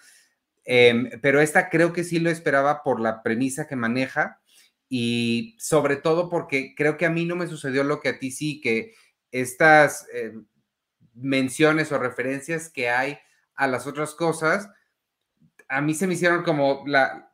em, 0.65 1.11
pero 1.21 1.41
esta 1.41 1.69
creo 1.69 1.93
que 1.93 2.05
sí 2.05 2.19
lo 2.19 2.31
esperaba 2.31 2.83
por 2.83 3.01
la 3.01 3.23
premisa 3.23 3.67
que 3.67 3.77
maneja 3.77 4.41
y 4.89 5.55
sobre 5.59 5.97
todo 5.97 6.31
porque 6.31 6.75
creo 6.75 6.97
que 6.97 7.07
a 7.07 7.11
mí 7.11 7.27
no 7.27 7.37
me 7.37 7.47
sucedió 7.47 7.85
lo 7.85 8.01
que 8.01 8.09
a 8.09 8.19
ti 8.19 8.31
sí, 8.31 8.61
que 8.61 8.95
estas 9.31 10.07
eh, 10.15 10.33
menciones 11.15 11.93
o 11.93 11.99
referencias 11.99 12.71
que 12.71 12.89
hay 12.89 13.19
a 13.55 13.67
las 13.67 13.87
otras 13.87 14.15
cosas, 14.15 14.71
a 15.69 15.81
mí 15.81 15.95
se 15.95 16.07
me 16.07 16.15
hicieron 16.15 16.43
como 16.43 16.85
la 16.87 17.33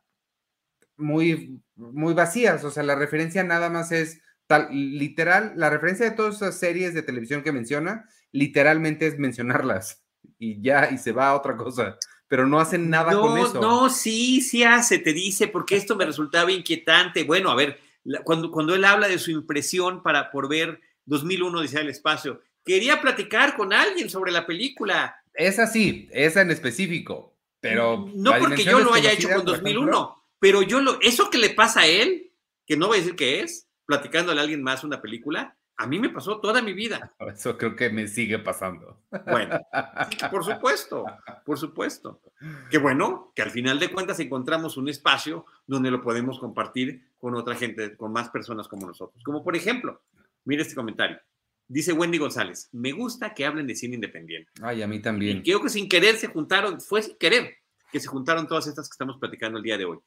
muy, 0.97 1.61
muy 1.75 2.13
vacías. 2.13 2.63
O 2.63 2.71
sea, 2.71 2.83
la 2.83 2.95
referencia 2.95 3.43
nada 3.43 3.69
más 3.69 3.91
es 3.91 4.21
tal, 4.51 4.67
literal, 4.71 5.53
la 5.55 5.69
referencia 5.69 6.09
de 6.09 6.15
todas 6.15 6.35
esas 6.35 6.59
series 6.59 6.93
de 6.93 7.03
televisión 7.03 7.41
que 7.41 7.53
menciona, 7.53 8.09
literalmente 8.33 9.07
es 9.07 9.17
mencionarlas 9.17 10.03
y 10.37 10.61
ya, 10.61 10.89
y 10.91 10.97
se 10.97 11.13
va 11.13 11.29
a 11.29 11.35
otra 11.35 11.55
cosa. 11.55 11.97
Pero 12.27 12.47
no 12.47 12.59
hacen 12.59 12.89
nada 12.89 13.13
con 13.13 13.37
eso. 13.37 13.59
No, 13.59 13.89
sí, 13.89 14.41
sí 14.41 14.63
hace, 14.63 14.99
te 14.99 15.11
dice, 15.11 15.47
porque 15.47 15.75
esto 15.75 15.95
me 15.97 16.05
resultaba 16.05 16.51
inquietante. 16.51 17.23
Bueno, 17.23 17.51
a 17.51 17.55
ver, 17.55 17.77
cuando, 18.23 18.51
cuando 18.51 18.73
él 18.73 18.85
habla 18.85 19.09
de 19.09 19.19
su 19.19 19.31
impresión 19.31 20.01
para 20.01 20.31
por 20.31 20.47
ver 20.47 20.79
2001 21.05 21.61
dice 21.61 21.79
el 21.81 21.89
espacio. 21.89 22.41
Quería 22.63 23.01
platicar 23.01 23.57
con 23.57 23.73
alguien 23.73 24.09
sobre 24.09 24.31
la 24.31 24.45
película. 24.45 25.15
Esa 25.33 25.67
sí, 25.67 26.07
esa 26.11 26.41
en 26.41 26.51
específico, 26.51 27.37
pero... 27.59 28.09
No 28.15 28.33
porque 28.39 28.63
yo 28.63 28.79
lo 28.79 28.93
haya 28.93 29.11
hecho 29.11 29.29
con 29.29 29.43
2001, 29.43 30.25
pero 30.39 30.61
yo 30.61 30.79
lo... 30.79 31.01
Eso 31.01 31.29
que 31.29 31.37
le 31.37 31.49
pasa 31.49 31.81
a 31.81 31.87
él, 31.87 32.31
que 32.65 32.77
no 32.77 32.87
voy 32.87 32.97
a 32.97 33.01
decir 33.01 33.15
qué 33.17 33.41
es, 33.41 33.67
platicándole 33.91 34.39
a 34.39 34.43
alguien 34.43 34.63
más 34.63 34.83
una 34.83 35.01
película, 35.01 35.57
a 35.77 35.87
mí 35.87 35.99
me 35.99 36.09
pasó 36.09 36.39
toda 36.39 36.61
mi 36.61 36.73
vida. 36.73 37.13
Eso 37.33 37.57
creo 37.57 37.75
que 37.75 37.89
me 37.89 38.07
sigue 38.07 38.39
pasando. 38.39 39.01
Bueno, 39.25 39.59
por 40.31 40.45
supuesto, 40.45 41.05
por 41.45 41.57
supuesto. 41.57 42.21
Qué 42.69 42.77
bueno 42.77 43.33
que 43.35 43.41
al 43.41 43.51
final 43.51 43.79
de 43.79 43.91
cuentas 43.91 44.19
encontramos 44.19 44.77
un 44.77 44.87
espacio 44.87 45.45
donde 45.67 45.91
lo 45.91 46.01
podemos 46.01 46.39
compartir 46.39 47.11
con 47.19 47.35
otra 47.35 47.55
gente, 47.55 47.97
con 47.97 48.13
más 48.13 48.29
personas 48.29 48.67
como 48.67 48.87
nosotros. 48.87 49.21
Como 49.23 49.43
por 49.43 49.55
ejemplo, 49.55 50.01
Mira 50.43 50.63
este 50.63 50.75
comentario. 50.75 51.19
Dice 51.67 51.93
Wendy 51.93 52.17
González, 52.17 52.69
me 52.71 52.91
gusta 52.91 53.33
que 53.33 53.45
hablen 53.45 53.67
de 53.67 53.75
cine 53.75 53.95
independiente. 53.95 54.51
Ay, 54.61 54.81
a 54.81 54.87
mí 54.87 54.99
también. 55.01 55.37
Y 55.37 55.43
creo 55.43 55.61
que 55.61 55.69
sin 55.69 55.87
querer 55.87 56.17
se 56.17 56.27
juntaron, 56.27 56.81
fue 56.81 57.01
sin 57.01 57.17
querer 57.17 57.55
que 57.91 57.99
se 57.99 58.07
juntaron 58.07 58.47
todas 58.47 58.67
estas 58.67 58.89
que 58.89 58.93
estamos 58.93 59.17
platicando 59.17 59.57
el 59.57 59.63
día 59.63 59.77
de 59.77 59.85
hoy. 59.85 59.99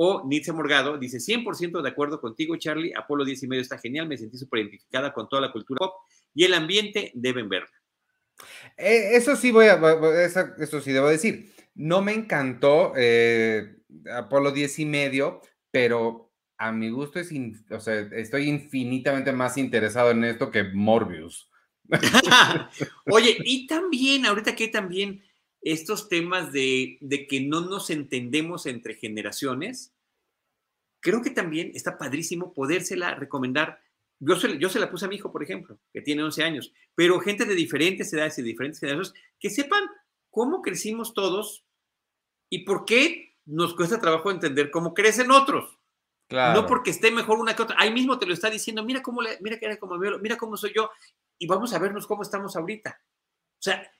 O 0.00 0.22
Nietzsche 0.24 0.52
Morgado 0.52 0.96
dice, 0.96 1.18
100% 1.18 1.82
de 1.82 1.88
acuerdo 1.88 2.20
contigo, 2.20 2.54
Charlie, 2.56 2.92
Apolo 2.94 3.24
10 3.24 3.42
y 3.42 3.48
medio 3.48 3.62
está 3.62 3.78
genial, 3.78 4.06
me 4.06 4.16
sentí 4.16 4.38
súper 4.38 4.60
identificada 4.60 5.12
con 5.12 5.28
toda 5.28 5.42
la 5.42 5.50
cultura 5.50 5.78
pop 5.78 5.94
y 6.32 6.44
el 6.44 6.54
ambiente 6.54 7.10
deben 7.14 7.48
verla. 7.48 7.72
Eh, 8.76 9.16
eso 9.16 9.34
sí 9.34 9.50
voy 9.50 9.66
a, 9.66 9.80
eso, 10.60 10.80
sí 10.80 10.92
debo 10.92 11.08
decir. 11.08 11.52
No 11.74 12.00
me 12.00 12.12
encantó 12.12 12.92
eh, 12.96 13.74
Apolo 14.14 14.52
10 14.52 14.78
y 14.78 14.86
medio, 14.86 15.40
pero 15.72 16.30
a 16.58 16.70
mi 16.70 16.90
gusto 16.90 17.18
es, 17.18 17.32
o 17.72 17.80
sea, 17.80 17.98
estoy 18.12 18.48
infinitamente 18.48 19.32
más 19.32 19.58
interesado 19.58 20.12
en 20.12 20.22
esto 20.22 20.52
que 20.52 20.62
Morbius. 20.62 21.50
Oye, 23.06 23.36
y 23.44 23.66
también, 23.66 24.26
ahorita 24.26 24.54
que 24.54 24.68
también 24.68 25.24
estos 25.62 26.08
temas 26.08 26.52
de, 26.52 26.98
que 27.28 27.40
no 27.40 27.60
nos 27.60 27.90
entendemos 27.90 28.66
entre 28.66 28.94
generaciones, 28.94 29.92
creo 31.00 31.22
que 31.22 31.30
también 31.30 31.72
está 31.74 31.98
padrísimo 31.98 32.52
podérsela 32.52 33.14
recomendar. 33.14 33.80
Yo 34.20 34.36
se, 34.36 34.58
yo 34.58 34.68
se 34.68 34.80
la 34.80 34.90
puse 34.90 35.04
a 35.04 35.08
mi 35.08 35.16
hijo, 35.16 35.32
por 35.32 35.42
ejemplo, 35.42 35.78
que 35.92 36.00
tiene 36.00 36.24
11 36.24 36.42
años, 36.42 36.72
pero 36.94 37.20
gente 37.20 37.44
de 37.44 37.54
diferentes 37.54 38.12
edades 38.12 38.38
y 38.38 38.42
diferentes 38.42 38.80
generaciones, 38.80 39.14
que 39.38 39.50
sepan 39.50 39.84
cómo 40.30 40.62
crecimos 40.62 41.14
todos 41.14 41.64
y 42.50 42.64
por 42.64 42.84
qué 42.84 43.36
nos 43.44 43.74
cuesta 43.74 44.00
trabajo 44.00 44.30
entender 44.30 44.70
cómo 44.70 44.94
crecen 44.94 45.30
otros. 45.30 45.78
No 46.30 46.66
porque 46.66 46.90
esté 46.90 47.10
mejor 47.10 47.38
una 47.38 47.56
que 47.56 47.62
otra. 47.62 47.76
Ahí 47.78 47.92
mismo 47.92 48.18
te 48.18 48.26
lo 48.26 48.34
está 48.34 48.50
diciendo, 48.50 48.84
mira 48.84 49.02
cómo, 49.02 49.22
le, 49.22 49.38
mira, 49.40 49.58
como, 49.78 49.96
mira 49.96 50.36
cómo 50.36 50.56
soy 50.56 50.72
yo 50.74 50.90
y 51.38 51.46
vamos 51.46 51.72
a 51.72 51.78
vernos 51.78 52.06
cómo 52.06 52.22
estamos 52.22 52.54
ahorita. 52.54 53.00
O 53.00 53.62
sea, 53.62 53.90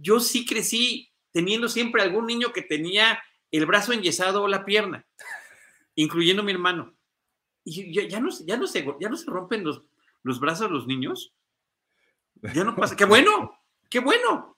yo 0.00 0.20
sí 0.20 0.46
crecí 0.46 1.12
teniendo 1.32 1.68
siempre 1.68 2.02
algún 2.02 2.26
niño 2.26 2.52
que 2.52 2.62
tenía 2.62 3.22
el 3.50 3.66
brazo 3.66 3.92
enyesado 3.92 4.42
o 4.42 4.48
la 4.48 4.64
pierna, 4.64 5.06
incluyendo 5.94 6.42
mi 6.42 6.52
hermano. 6.52 6.94
Y 7.64 7.92
ya, 7.92 8.20
no, 8.20 8.30
ya, 8.44 8.56
no, 8.56 8.66
se, 8.66 8.86
ya 9.00 9.08
no 9.08 9.16
se 9.16 9.30
rompen 9.30 9.64
los, 9.64 9.82
los 10.22 10.40
brazos 10.40 10.70
los 10.70 10.86
niños. 10.86 11.34
Ya 12.54 12.64
no 12.64 12.76
pasa. 12.76 12.96
¡Qué 12.96 13.04
bueno! 13.04 13.58
¡Qué 13.88 13.98
bueno! 13.98 14.56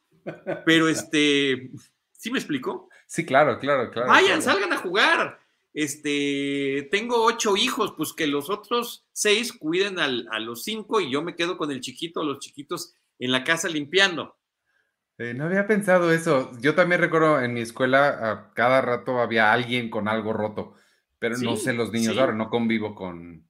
Pero 0.66 0.89
este, 0.89 1.70
¿sí 2.12 2.30
me 2.30 2.39
explico? 2.39 2.89
Sí, 3.07 3.24
claro, 3.24 3.59
claro, 3.59 3.91
claro. 3.91 4.09
Vayan, 4.09 4.43
salgan 4.43 4.72
a 4.72 4.76
jugar 4.76 5.39
este, 5.74 6.89
tengo 6.91 7.22
ocho 7.22 7.57
hijos, 7.57 7.95
pues 7.97 8.12
que 8.12 8.26
los 8.26 8.51
otros 8.51 9.07
seis 9.12 9.53
cuiden 9.53 9.99
a 9.99 10.09
los 10.41 10.64
cinco 10.64 11.01
y 11.01 11.11
yo 11.11 11.22
me 11.22 11.36
quedo 11.36 11.57
con 11.57 11.70
el 11.70 11.80
chiquito, 11.80 12.24
los 12.24 12.41
chiquitos 12.41 12.95
en 13.18 13.32
la 13.32 13.45
casa 13.45 13.68
limpiando. 13.68 14.36
Eh, 15.19 15.35
no 15.35 15.45
había 15.45 15.66
pensado 15.66 16.12
eso. 16.12 16.53
Yo 16.61 16.75
también 16.75 17.01
recuerdo 17.01 17.41
en 17.41 17.53
mi 17.53 17.61
escuela, 17.61 18.31
a 18.31 18.55
cada 18.55 18.81
rato 18.81 19.21
había 19.21 19.53
alguien 19.53 19.91
con 19.91 20.07
algo 20.07 20.33
roto, 20.33 20.75
pero 21.19 21.37
no 21.39 21.57
sé 21.57 21.73
los 21.73 21.93
niños 21.93 22.16
ahora, 22.16 22.33
no 22.33 22.49
convivo 22.49 22.95
con... 22.95 23.45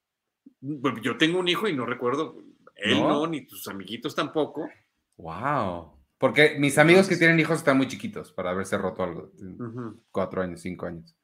Pues, 0.61 0.95
yo 1.03 1.19
tengo 1.19 1.39
un 1.39 1.49
hijo 1.49 1.69
y 1.69 1.77
no 1.77 1.85
recuerdo, 1.85 2.43
él 2.75 3.01
¿No? 3.01 3.27
ni 3.27 3.47
tus 3.47 3.69
amiguitos 3.69 4.15
tampoco. 4.15 4.69
Wow. 5.19 5.99
Porque 6.17 6.57
mis 6.59 6.79
amigos 6.79 7.07
que 7.07 7.17
tienen 7.17 7.39
hijos 7.39 7.59
están 7.59 7.77
muy 7.77 7.87
chiquitos 7.87 8.33
para 8.33 8.51
haberse 8.51 8.77
roto 8.79 9.05
algo, 9.05 9.31
cuatro 10.11 10.43
años, 10.43 10.61
cinco 10.61 10.87
años. 10.87 11.15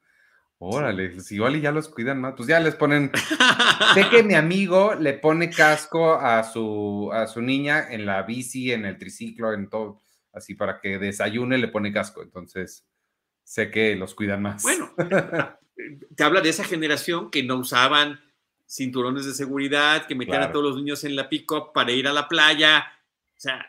Órale, 0.57 1.09
pues 1.09 1.29
igual 1.33 1.57
y 1.57 1.61
ya 1.61 1.71
los 1.71 1.89
cuidan 1.89 2.21
más. 2.21 2.33
Pues 2.37 2.47
ya 2.47 2.59
les 2.61 2.75
ponen. 2.75 3.11
sé 3.93 4.09
que 4.09 4.23
mi 4.23 4.35
amigo 4.35 4.95
le 4.95 5.13
pone 5.13 5.49
casco 5.49 6.13
a 6.13 6.43
su, 6.43 7.09
a 7.11 7.27
su 7.27 7.41
niña 7.41 7.89
en 7.89 8.05
la 8.05 8.23
bici, 8.23 8.71
en 8.71 8.85
el 8.85 8.97
triciclo, 8.97 9.51
en 9.53 9.69
todo, 9.69 9.99
así 10.35 10.55
para 10.55 10.79
que 10.79 10.99
desayune 10.99 11.57
le 11.57 11.67
pone 11.69 11.93
casco. 11.93 12.21
Entonces, 12.21 12.85
sé 13.43 13.71
que 13.71 13.95
los 13.95 14.15
cuidan 14.15 14.41
más. 14.41 14.63
Bueno, 14.63 14.93
te 16.15 16.23
habla 16.23 16.41
de 16.41 16.49
esa 16.49 16.63
generación 16.63 17.31
que 17.31 17.43
no 17.43 17.57
usaban 17.57 18.19
cinturones 18.67 19.25
de 19.25 19.33
seguridad, 19.33 20.07
que 20.07 20.15
metían 20.15 20.41
a 20.41 20.51
todos 20.51 20.65
los 20.65 20.77
niños 20.77 21.03
en 21.03 21.15
la 21.15 21.29
pick-up 21.29 21.71
para 21.73 21.91
ir 21.91 22.07
a 22.07 22.13
la 22.13 22.27
playa. 22.27 22.85
O 23.35 23.39
sea, 23.39 23.65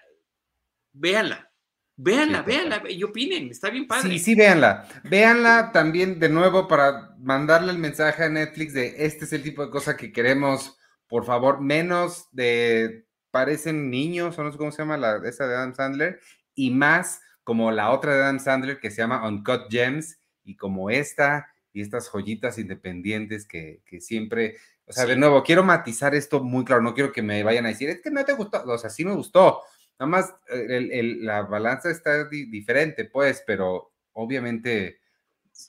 véanla. 0.92 1.50
Véanla, 1.98 2.42
véanla 2.42 2.82
y 2.90 3.02
opinen, 3.04 3.48
está 3.48 3.70
bien 3.70 3.86
padre. 3.86 4.10
Sí, 4.10 4.18
sí, 4.18 4.34
véanla. 4.34 4.86
Véanla 5.04 5.72
también 5.72 6.20
de 6.20 6.28
nuevo 6.28 6.68
para 6.68 7.14
mandarle 7.18 7.72
el 7.72 7.78
mensaje 7.78 8.24
a 8.24 8.28
Netflix 8.28 8.74
de 8.74 9.06
este 9.06 9.24
es 9.24 9.32
el 9.32 9.42
tipo 9.42 9.64
de 9.64 9.70
cosa 9.70 9.96
que 9.96 10.12
queremos, 10.12 10.76
por 11.06 11.24
favor, 11.24 11.62
menos 11.62 12.28
de 12.32 13.06
parecen 13.30 13.90
niños, 13.90 14.38
o 14.38 14.44
no 14.44 14.52
sé 14.52 14.58
cómo 14.58 14.72
se 14.72 14.82
llama 14.82 14.98
la, 14.98 15.20
esa 15.26 15.46
de 15.46 15.56
Adam 15.56 15.74
Sandler, 15.74 16.20
y 16.56 16.70
más 16.72 17.20
como 17.44 17.70
la 17.70 17.92
otra 17.92 18.12
de 18.12 18.22
Adam 18.22 18.40
Sandler 18.40 18.80
que 18.80 18.90
se 18.90 18.96
llama 18.96 19.26
Uncut 19.28 19.70
Gems 19.70 20.18
y 20.42 20.56
como 20.56 20.90
esta 20.90 21.46
y 21.72 21.80
estas 21.82 22.08
joyitas 22.08 22.58
independientes 22.58 23.46
que, 23.46 23.82
que 23.84 24.00
siempre, 24.00 24.56
o 24.86 24.92
sea, 24.92 25.06
de 25.06 25.14
nuevo, 25.14 25.44
quiero 25.44 25.62
matizar 25.62 26.14
esto 26.14 26.42
muy 26.42 26.64
claro, 26.64 26.82
no 26.82 26.94
quiero 26.94 27.12
que 27.12 27.22
me 27.22 27.42
vayan 27.42 27.66
a 27.66 27.68
decir, 27.68 27.90
es 27.90 28.00
que 28.00 28.10
no 28.10 28.24
te 28.24 28.32
gustó, 28.32 28.64
o 28.64 28.78
sea, 28.78 28.90
sí 28.90 29.04
me 29.04 29.14
gustó, 29.14 29.60
nada 29.98 30.10
más 30.10 30.34
el, 30.48 31.24
la 31.24 31.42
balanza 31.42 31.90
está 31.90 32.24
diferente, 32.28 33.04
pues, 33.04 33.44
pero 33.46 33.92
obviamente 34.14 35.00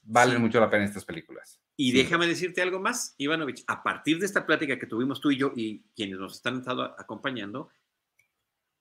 valen 0.03 0.41
mucho 0.41 0.59
la 0.59 0.69
pena 0.69 0.85
estas 0.85 1.05
películas. 1.05 1.59
Y 1.75 1.91
déjame 1.91 2.25
decirte 2.25 2.61
algo 2.61 2.79
más, 2.79 3.13
Ivanovich, 3.17 3.63
a 3.67 3.83
partir 3.83 4.17
de 4.17 4.25
esta 4.25 4.45
plática 4.45 4.79
que 4.79 4.87
tuvimos 4.87 5.21
tú 5.21 5.29
y 5.29 5.37
yo 5.37 5.51
y 5.55 5.83
quienes 5.95 6.17
nos 6.17 6.37
están 6.37 6.59
estado 6.59 6.95
acompañando, 6.99 7.69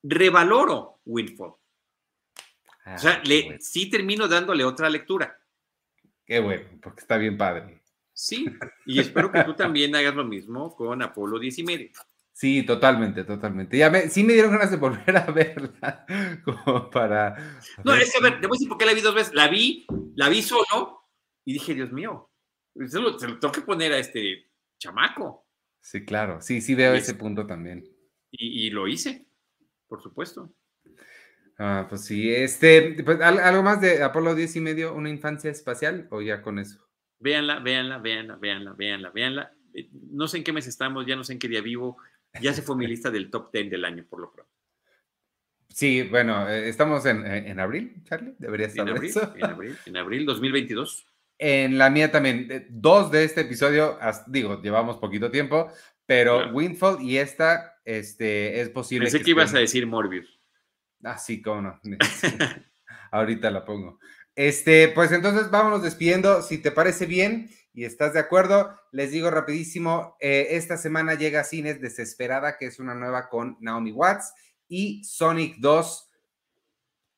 revaloro 0.03 1.01
Windfall. 2.87 2.95
o 2.95 2.99
sea, 2.99 3.12
ah, 3.12 3.22
le, 3.24 3.61
sí 3.61 3.91
termino 3.91 4.28
dándole 4.28 4.64
otra 4.64 4.89
lectura. 4.89 5.39
Qué 6.24 6.41
bueno, 6.41 6.64
porque 6.82 7.01
está 7.01 7.16
bien 7.16 7.37
padre. 7.37 7.82
Sí, 8.12 8.47
y 8.87 8.99
espero 8.99 9.30
que 9.30 9.45
tú 9.45 9.55
también 9.55 9.95
hagas 9.95 10.14
lo 10.14 10.24
mismo 10.24 10.74
con 10.74 11.03
Apolo 11.03 11.39
10 11.39 11.59
y 11.59 11.62
medio. 11.64 11.91
Sí, 12.32 12.64
totalmente, 12.64 13.24
totalmente. 13.24 13.78
Ya 13.78 13.89
me, 13.89 14.11
sí 14.11 14.22
me 14.22 14.34
dieron 14.34 14.53
ganas 14.53 14.70
de 14.70 14.76
volver 14.76 15.16
a 15.16 15.24
verla, 15.32 16.07
como 16.45 16.91
para... 16.91 17.34
no, 17.82 17.95
es 17.95 18.12
que 18.12 18.18
a 18.18 18.22
ver, 18.22 18.41
te 18.41 18.47
voy 18.47 18.57
a 18.57 18.59
decir 18.59 18.68
por 18.68 18.76
qué 18.76 18.84
la 18.84 18.93
vi 18.93 19.01
dos 19.01 19.14
veces. 19.14 19.34
La 19.34 19.49
vi, 19.49 19.87
la 20.14 20.28
vi 20.28 20.43
solo 20.43 21.03
y 21.45 21.55
dije, 21.55 21.74
Dios 21.74 21.93
mío, 21.93 22.30
se 22.74 23.01
lo, 23.01 23.18
se 23.18 23.28
lo 23.28 23.39
tengo 23.39 23.53
que 23.53 23.62
poner 23.62 23.93
a 23.93 23.99
este 23.99 24.51
chamaco. 24.78 25.47
Sí, 25.80 26.05
claro, 26.05 26.43
sí, 26.43 26.61
sí 26.61 26.74
veo 26.74 26.95
ese 26.95 27.14
punto 27.14 27.47
también. 27.47 27.84
Y, 28.30 28.66
y, 28.66 28.70
lo 28.70 28.89
hice, 28.89 29.26
por 29.87 30.03
supuesto. 30.03 30.53
Ah, 31.59 31.87
pues 31.89 32.05
sí, 32.05 32.31
este, 32.31 33.03
pues, 33.03 33.21
¿algo 33.21 33.63
más 33.63 33.81
de 33.81 34.03
Apolo 34.03 34.35
10 34.35 34.57
y 34.57 34.61
medio, 34.61 34.95
una 34.95 35.09
infancia 35.09 35.51
espacial 35.51 36.07
o 36.11 36.21
ya 36.21 36.43
con 36.43 36.59
eso? 36.59 36.87
Véanla, 37.19 37.61
véanla, 37.61 37.99
véanla, 37.99 38.37
véanla, 38.37 38.73
véanla, 38.75 39.11
véanla. 39.11 39.53
Eh, 39.73 39.89
no 40.11 40.29
sé 40.29 40.39
en 40.39 40.45
qué 40.45 40.53
mes 40.53 40.67
estamos, 40.67 41.07
ya 41.07 41.17
no 41.17 41.25
sé 41.25 41.33
en 41.33 41.39
qué 41.39 41.49
día 41.49 41.63
vivo. 41.63 41.97
Ya 42.43 42.53
se 42.53 42.61
fue 42.61 42.77
mi 42.77 42.87
lista 42.87 43.11
del 43.11 43.31
top 43.31 43.51
10 43.51 43.71
del 43.71 43.85
año, 43.87 44.05
por 44.09 44.21
lo 44.21 44.31
pronto. 44.31 44.53
Sí, 45.69 46.03
bueno, 46.03 46.49
eh, 46.49 46.69
estamos 46.69 47.05
en, 47.07 47.27
en, 47.27 47.59
abril, 47.61 48.03
Charlie, 48.05 48.35
debería 48.39 48.67
estar 48.67 48.87
en 48.89 48.97
abril, 48.97 49.13
En 49.37 49.45
abril, 49.45 49.77
en 49.87 49.97
abril 49.97 50.27
2022. 50.27 51.07
En 51.39 51.77
la 51.77 51.91
mía 51.91 52.11
también, 52.11 52.49
eh, 52.51 52.67
dos 52.71 53.11
de 53.11 53.25
este 53.25 53.43
episodio, 53.43 53.99
digo, 54.27 54.63
llevamos 54.63 54.97
poquito 54.97 55.31
tiempo, 55.31 55.71
pero 56.07 56.51
Windfall 56.53 57.03
y 57.03 57.19
esta, 57.19 57.79
este, 57.85 58.61
es 58.61 58.71
posible. 58.71 59.07
Pensé 59.07 59.23
que, 59.23 59.33
ibas 59.33 59.55
a 59.55 59.59
decir 59.59 59.87
Morbius. 59.87 60.36
Ah, 61.07 61.19
sí, 61.19 61.41
cómo 61.41 61.63
no. 61.63 61.81
Ahorita 63.13 63.49
la 63.53 63.65
pongo. 63.65 64.01
Este, 64.35 64.89
pues 64.89 65.13
entonces 65.13 65.51
vámonos 65.53 65.83
despidiendo. 65.83 66.43
Si 66.43 66.59
te 66.59 66.73
parece 66.73 67.07
bien 67.07 67.49
y 67.73 67.85
estás 67.85 68.13
de 68.13 68.19
acuerdo, 68.19 68.77
les 68.91 69.13
digo 69.13 69.31
rapidísimo, 69.31 70.17
eh, 70.19 70.49
esta 70.51 70.77
semana 70.77 71.15
llega 71.15 71.45
Cines 71.45 71.81
Desesperada, 71.81 72.59
que 72.59 72.67
es 72.67 72.81
una 72.81 72.95
nueva 72.97 73.29
con 73.29 73.57
Naomi 73.61 73.93
Watts, 73.93 74.33
y 74.67 75.05
Sonic 75.05 75.59
2, 75.59 76.11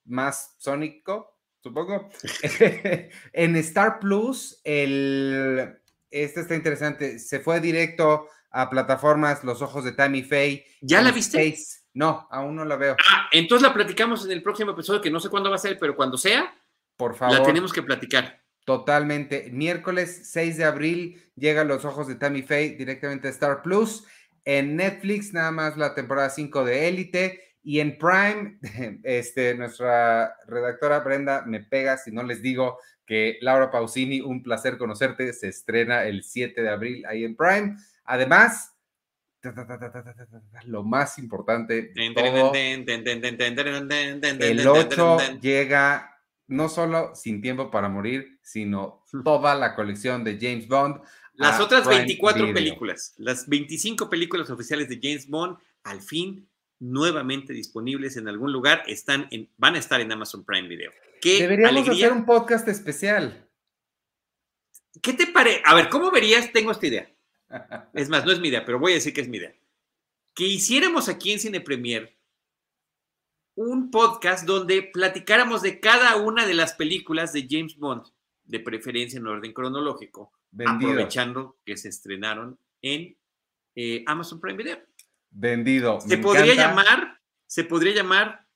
más 0.05 0.55
Sonico, 0.59 1.39
supongo. 1.63 2.11
en 3.33 3.57
Star 3.57 4.01
Plus, 4.01 4.61
el, 4.65 5.81
este 6.11 6.41
está 6.41 6.55
interesante, 6.55 7.19
se 7.19 7.41
fue 7.41 7.61
directo 7.61 8.29
a 8.51 8.69
plataformas 8.69 9.45
Los 9.45 9.63
Ojos 9.63 9.85
de 9.85 9.93
Tammy 9.93 10.23
Faye. 10.23 10.67
¿Ya 10.83 11.01
la 11.01 11.11
viste? 11.11 11.57
No, 11.99 12.29
aún 12.31 12.55
no 12.55 12.65
la 12.65 12.77
veo. 12.77 12.95
Ah, 13.11 13.29
entonces 13.33 13.67
la 13.67 13.75
platicamos 13.75 14.25
en 14.25 14.31
el 14.31 14.41
próximo 14.41 14.71
episodio, 14.71 15.01
que 15.01 15.11
no 15.11 15.19
sé 15.19 15.29
cuándo 15.29 15.51
va 15.51 15.57
a 15.57 15.59
ser, 15.59 15.77
pero 15.81 15.97
cuando 15.97 16.17
sea, 16.17 16.57
por 16.97 17.17
favor. 17.17 17.41
La 17.41 17.43
tenemos 17.43 17.73
que 17.73 17.83
platicar. 17.83 18.41
Totalmente. 18.65 19.51
Miércoles 19.51 20.31
6 20.31 20.59
de 20.59 20.65
abril 20.65 21.21
llega 21.35 21.65
Los 21.65 21.85
Ojos 21.85 22.07
de 22.07 22.15
Tammy 22.15 22.43
Faye 22.43 22.77
directamente 22.77 23.27
a 23.27 23.33
Star 23.33 23.63
Plus. 23.63 24.07
En 24.45 24.77
Netflix, 24.77 25.33
nada 25.33 25.51
más 25.51 25.77
la 25.77 25.97
temporada 25.97 26.31
5 26.31 26.65
de 26.65 26.87
Élite. 26.87 27.43
Y 27.65 27.81
en 27.81 27.99
Prime, 27.99 28.61
este, 29.03 29.57
nuestra 29.57 30.37
redactora 30.47 31.01
Brenda 31.01 31.43
me 31.47 31.65
pega 31.65 31.99
si 31.99 32.13
no 32.13 32.23
les 32.23 32.43
digo 32.43 32.79
que 33.07 33.39
Laura 33.41 33.73
Pausini, 33.73 34.21
un 34.21 34.45
placer 34.45 34.79
conocerte, 34.79 35.33
se 35.33 35.49
estrena 35.49 36.05
el 36.05 36.23
7 36.23 36.63
de 36.63 36.69
abril 36.69 37.05
ahí 37.07 37.25
en 37.25 37.35
Prime. 37.35 37.77
Además, 38.05 38.78
lo 40.65 40.83
más 40.83 41.19
importante, 41.19 41.93
el 41.95 42.15
8 44.67 45.19
llega 45.41 46.19
no 46.49 46.69
solo 46.69 47.15
Sin 47.15 47.41
Tiempo 47.41 47.71
para 47.71 47.89
Morir, 47.89 48.39
sino 48.43 49.05
toda 49.23 49.55
la 49.55 49.75
colección 49.75 50.25
de 50.25 50.39
James 50.41 50.67
Bond. 50.67 51.01
Las 51.35 51.61
otras 51.61 51.87
24 51.87 52.53
películas, 52.53 53.15
las 53.19 53.49
25 53.49 54.11
películas 54.11 54.51
oficiales 54.51 54.89
de 54.89 54.99
James 55.01 55.29
Bond, 55.29 55.57
al 55.85 56.01
fin 56.01 56.49
nuevamente 56.81 57.53
disponibles 57.53 58.17
en 58.17 58.29
algún 58.29 58.53
lugar, 58.53 58.83
están 58.87 59.29
en, 59.31 59.51
van 59.57 59.75
a 59.75 59.79
estar 59.79 60.01
en 60.01 60.11
Amazon 60.11 60.45
Prime 60.45 60.69
Video. 60.69 60.91
Deberíamos 61.23 61.89
hacer 61.89 62.13
un 62.13 62.25
podcast 62.25 62.67
especial. 62.69 63.49
¿Qué 65.03 65.13
te 65.13 65.27
parece? 65.27 65.63
A 65.65 65.75
ver, 65.75 65.89
¿cómo 65.89 66.11
verías? 66.11 66.53
Tengo 66.53 66.73
esta 66.73 66.87
idea. 66.87 67.13
Es 67.95 68.09
más, 68.09 68.25
no 68.25 68.33
es 68.33 68.41
mi 68.41 68.49
idea, 68.49 68.65
pero 68.65 68.79
voy 68.79 68.93
a 68.93 68.97
decir 68.97 69.13
que 69.13 69.21
es 69.21 69.29
mi 69.29 69.39
idea. 69.39 69.55
Que 70.35 70.45
hiciéramos 70.45 71.09
aquí 71.09 71.33
en 71.33 71.41
Cine 71.41 71.61
Premier 71.61 72.19
un 73.59 73.91
podcast 73.91 74.47
donde 74.47 74.83
platicáramos 74.83 75.63
de 75.63 75.81
cada 75.81 76.15
una 76.15 76.47
de 76.47 76.55
las 76.55 76.75
películas 76.75 77.33
de 77.33 77.45
James 77.51 77.77
Bond, 77.77 78.05
de 78.45 78.61
preferencia 78.61 79.19
en 79.19 79.27
orden 79.27 79.53
cronológico, 79.53 80.33
aprovechando 80.65 81.59
que 81.65 81.77
se 81.77 81.89
estrenaron 81.89 82.57
en 82.83 83.19
eh, 83.75 84.05
Amazon 84.07 84.41
Prime 84.41 84.57
Video. 84.57 84.79
Vendido. 85.31 86.01
Se 86.01 86.19
podría 86.19 86.55
llamar, 86.55 87.21
se 87.47 87.65
podría 87.65 87.95
llamar 87.95 88.47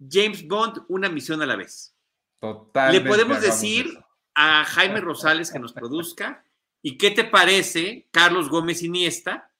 James 0.00 0.48
Bond, 0.48 0.86
una 0.88 1.10
misión 1.10 1.42
a 1.42 1.46
la 1.46 1.56
vez. 1.56 1.94
Totalmente. 2.40 3.04
Le 3.04 3.10
podemos 3.10 3.42
decir 3.42 3.98
a 4.34 4.64
Jaime 4.64 5.02
Rosales 5.02 5.52
que 5.52 5.58
nos 5.58 5.74
produzca 5.74 6.42
¿Y 6.88 6.98
qué 6.98 7.10
te 7.10 7.24
parece 7.24 8.06
Carlos 8.12 8.48
Gómez 8.48 8.80
Iniesta? 8.84 9.50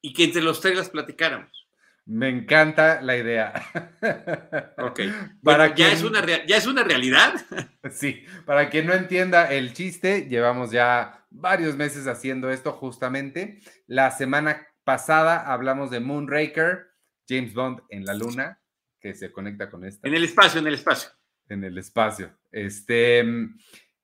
Y 0.00 0.14
que 0.14 0.24
entre 0.24 0.40
los 0.40 0.62
tres 0.62 0.74
las 0.74 0.88
platicáramos. 0.88 1.68
Me 2.06 2.30
encanta 2.30 3.02
la 3.02 3.14
idea. 3.18 3.52
Ok. 4.78 5.00
Para 5.44 5.74
ya, 5.74 5.92
es 5.92 6.02
una 6.02 6.24
ya 6.46 6.56
es 6.56 6.66
una 6.66 6.82
realidad. 6.82 7.34
Sí, 7.90 8.24
para 8.46 8.70
quien 8.70 8.86
no 8.86 8.94
entienda 8.94 9.52
el 9.52 9.74
chiste, 9.74 10.28
llevamos 10.28 10.70
ya 10.70 11.26
varios 11.30 11.76
meses 11.76 12.06
haciendo 12.06 12.50
esto 12.50 12.72
justamente. 12.72 13.60
La 13.86 14.10
semana 14.10 14.66
pasada 14.82 15.52
hablamos 15.52 15.90
de 15.90 16.00
Moonraker, 16.00 16.86
James 17.28 17.52
Bond 17.52 17.82
en 17.90 18.06
la 18.06 18.14
luna, 18.14 18.60
que 18.98 19.14
se 19.14 19.30
conecta 19.30 19.70
con 19.70 19.84
esta. 19.84 20.08
En 20.08 20.14
el 20.14 20.24
espacio, 20.24 20.60
en 20.60 20.66
el 20.68 20.74
espacio. 20.74 21.10
En 21.48 21.64
el 21.64 21.76
espacio. 21.76 22.36
Este, 22.50 23.22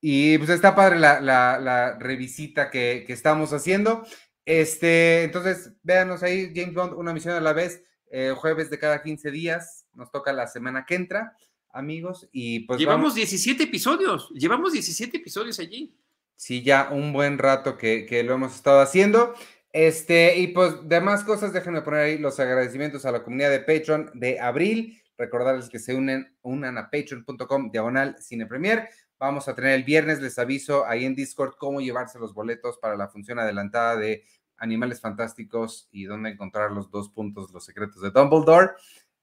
y 0.04 0.36
pues 0.36 0.50
está 0.50 0.74
padre 0.74 0.98
la, 0.98 1.96
revisita 1.98 2.70
que, 2.70 3.06
estamos 3.08 3.52
haciendo. 3.52 4.04
Este, 4.44 5.22
entonces, 5.22 5.72
véanos 5.84 6.24
ahí, 6.24 6.52
James 6.52 6.74
Bond, 6.74 6.94
una 6.94 7.14
misión 7.14 7.36
a 7.36 7.40
la 7.40 7.52
vez, 7.52 7.84
eh, 8.10 8.34
jueves 8.36 8.68
de 8.68 8.80
cada 8.80 9.00
15 9.00 9.30
días, 9.30 9.86
nos 9.94 10.10
toca 10.10 10.32
la 10.32 10.48
semana 10.48 10.84
que 10.84 10.96
entra, 10.96 11.36
amigos, 11.72 12.28
y 12.32 12.60
pues... 12.66 12.80
Llevamos 12.80 13.14
17 13.14 13.62
episodios, 13.62 14.28
llevamos 14.34 14.72
17 14.72 15.18
episodios 15.18 15.60
allí. 15.60 15.96
Sí, 16.34 16.64
ya 16.64 16.88
un 16.90 17.12
buen 17.12 17.38
rato 17.38 17.78
que, 17.78 18.04
que 18.04 18.24
lo 18.24 18.34
hemos 18.34 18.56
estado 18.56 18.80
haciendo. 18.80 19.34
Este, 19.72 20.36
y 20.36 20.48
pues 20.48 20.74
demás 20.82 21.22
cosas, 21.22 21.52
déjenme 21.52 21.82
poner 21.82 22.00
ahí 22.00 22.18
los 22.18 22.40
agradecimientos 22.40 23.06
a 23.06 23.12
la 23.12 23.22
comunidad 23.22 23.50
de 23.50 23.60
Patreon 23.60 24.10
de 24.14 24.40
abril. 24.40 25.00
Recordarles 25.16 25.68
que 25.68 25.78
se 25.78 25.94
unen, 25.94 26.36
unan 26.42 26.76
a 26.76 26.90
patreon.com 26.90 27.70
diagonal 27.70 28.16
cine 28.20 28.46
premier. 28.46 28.88
Vamos 29.22 29.46
a 29.46 29.54
tener 29.54 29.74
el 29.74 29.84
viernes, 29.84 30.20
les 30.20 30.36
aviso 30.40 30.84
ahí 30.84 31.04
en 31.04 31.14
Discord 31.14 31.54
cómo 31.56 31.80
llevarse 31.80 32.18
los 32.18 32.34
boletos 32.34 32.76
para 32.78 32.96
la 32.96 33.06
función 33.06 33.38
adelantada 33.38 33.94
de 33.94 34.24
Animales 34.56 35.00
Fantásticos 35.00 35.88
y 35.92 36.06
dónde 36.06 36.30
encontrar 36.30 36.72
los 36.72 36.90
dos 36.90 37.08
puntos, 37.08 37.52
los 37.52 37.64
secretos 37.64 38.02
de 38.02 38.10
Dumbledore. 38.10 38.72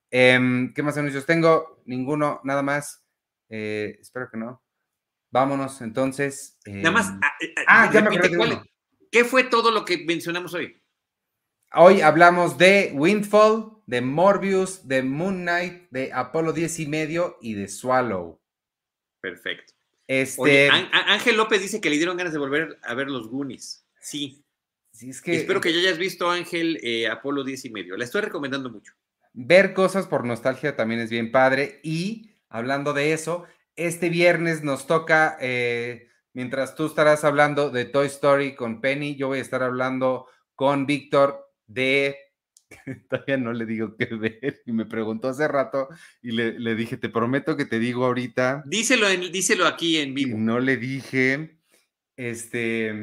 Em, 0.10 0.74
¿Qué 0.74 0.84
más 0.84 0.98
anuncios 0.98 1.26
tengo? 1.26 1.82
Ninguno, 1.84 2.40
nada 2.46 2.64
más. 2.64 3.04
Eh, 3.50 3.98
espero 4.00 4.30
que 4.32 4.38
no. 4.38 4.64
Vámonos 5.32 5.82
entonces. 5.82 6.58
nada 6.66 6.92
más. 6.92 7.10
Em, 7.10 7.20
ah, 7.22 7.32
eh, 7.42 7.56
ah 7.68 7.92
ya 7.92 8.02
me 8.02 8.64
¿Qué 9.12 9.26
fue 9.26 9.44
todo 9.44 9.70
lo 9.70 9.84
que 9.84 10.06
mencionamos 10.06 10.54
hoy? 10.54 10.82
Hoy 11.74 12.00
hablamos 12.00 12.58
de 12.58 12.94
Windfall, 12.96 13.84
de 13.86 14.00
Morbius, 14.00 14.88
de 14.88 15.04
Moon 15.04 15.42
Knight, 15.42 15.90
de 15.90 16.14
Apolo 16.14 16.54
10 16.54 16.80
y 16.80 16.88
medio 16.88 17.38
y 17.42 17.56
de 17.56 17.68
Swallow. 17.68 18.40
Perfecto. 19.20 19.79
Este... 20.10 20.70
Ángel 20.72 21.38
López 21.38 21.62
dice 21.62 21.80
que 21.80 21.90
le 21.92 21.98
dieron 21.98 22.18
ganas 22.18 22.34
de 22.34 22.40
volver 22.40 22.80
a 22.82 22.96
ver 22.96 23.10
los 23.10 23.28
Goonies. 23.28 23.86
Sí. 24.02 24.44
sí 24.92 25.12
es 25.12 25.22
que... 25.22 25.36
Espero 25.36 25.62
que 25.62 25.72
ya 25.72 25.82
hayas 25.82 26.00
visto, 26.00 26.32
Ángel, 26.32 26.80
eh, 26.82 27.08
Apolo 27.08 27.44
10 27.44 27.66
y 27.66 27.70
medio. 27.70 27.96
La 27.96 28.06
estoy 28.06 28.22
recomendando 28.22 28.72
mucho. 28.72 28.92
Ver 29.34 29.76
cosas 29.76 30.08
por 30.08 30.26
nostalgia 30.26 30.76
también 30.76 31.00
es 31.00 31.12
bien 31.12 31.32
padre. 31.32 31.80
Y 31.84 32.32
hablando 32.50 32.94
de 32.94 33.14
eso, 33.14 33.46
este 33.76 34.10
viernes 34.10 34.64
nos 34.64 34.88
toca, 34.88 35.38
eh, 35.40 36.08
mientras 36.34 36.74
tú 36.74 36.88
estarás 36.88 37.24
hablando 37.24 37.70
de 37.70 37.86
Toy 37.86 38.08
Story 38.08 38.56
con 38.56 38.82
Penny, 38.82 39.16
yo 39.16 39.28
voy 39.28 39.38
a 39.38 39.44
estar 39.44 39.62
hablando 39.62 40.26
con 40.56 40.88
Víctor 40.88 41.54
de 41.68 42.18
todavía 43.10 43.38
no 43.38 43.54
le 43.54 43.66
digo 43.66 43.96
qué 43.98 44.06
ver 44.06 44.62
y 44.66 44.72
me 44.72 44.86
preguntó 44.86 45.30
hace 45.30 45.48
rato 45.48 45.90
y 46.22 46.32
le, 46.32 46.76
dije, 46.76 46.98
te 46.98 47.10
prometo 47.10 47.58
que 47.58 47.66
te 47.66 47.80
digo 47.80 48.06
ahorita. 48.06 48.64
Díselo, 48.66 49.08
díselo 49.10 49.66
aquí 49.66 49.98
en 49.98 50.14
vivo. 50.14 50.38
no 50.38 50.60
le 50.60 50.78
dije, 50.78 51.58
este, 52.16 52.94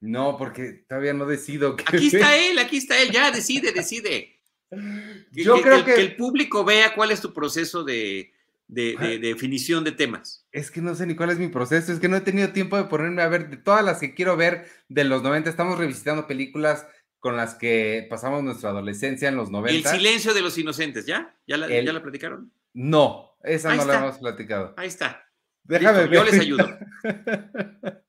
no, 0.00 0.36
porque 0.36 0.84
todavía 0.88 1.14
no 1.14 1.26
decido. 1.26 1.76
Qué 1.76 1.84
aquí 1.86 2.06
está 2.08 2.36
él, 2.36 2.58
aquí 2.58 2.76
está 2.76 3.00
él, 3.00 3.10
ya 3.10 3.30
decide, 3.30 3.72
decide. 3.72 4.40
Yo 5.32 5.60
creo 5.62 5.84
que, 5.84 5.94
que, 5.94 6.00
el 6.00 6.16
público 6.16 6.64
vea 6.64 6.94
cuál 6.94 7.10
es 7.10 7.20
tu 7.20 7.32
proceso 7.32 7.84
de, 7.84 8.32
de, 8.68 9.18
definición 9.18 9.82
de 9.82 9.92
temas. 9.92 10.46
Es 10.52 10.70
que 10.70 10.82
no 10.82 10.94
sé 10.94 11.06
ni 11.06 11.16
cuál 11.16 11.30
es 11.30 11.38
mi 11.38 11.48
proceso, 11.48 11.90
es 11.90 11.98
que 11.98 12.08
no 12.08 12.16
he 12.16 12.20
tenido 12.20 12.52
tiempo 12.52 12.76
de 12.76 12.84
ponerme 12.84 13.22
a 13.22 13.28
ver 13.28 13.48
de 13.48 13.56
todas 13.56 13.84
las 13.84 13.98
que 13.98 14.14
quiero 14.14 14.36
ver 14.36 14.66
de 14.88 15.04
los 15.04 15.22
90. 15.22 15.48
Estamos 15.48 15.78
revisitando 15.78 16.26
películas 16.26 16.86
con 17.18 17.36
las 17.36 17.54
que 17.54 18.06
pasamos 18.08 18.42
nuestra 18.42 18.70
adolescencia 18.70 19.28
en 19.28 19.36
los 19.36 19.50
90. 19.50 19.90
El 19.90 19.98
silencio 19.98 20.34
de 20.34 20.40
los 20.40 20.56
inocentes, 20.58 21.06
¿ya? 21.06 21.36
¿Ya 21.46 21.56
la, 21.56 21.68
¿ya 21.68 21.92
la 21.92 22.02
platicaron? 22.02 22.52
No, 22.74 23.36
esa 23.42 23.74
no 23.74 23.84
la 23.84 23.98
hemos 23.98 24.18
platicado. 24.18 24.74
Ahí 24.76 24.88
está. 24.88 25.28
Déjame 25.64 26.06
ver. 26.06 26.10
Yo 26.10 26.24
les 26.24 26.40
ayudo. 26.40 26.78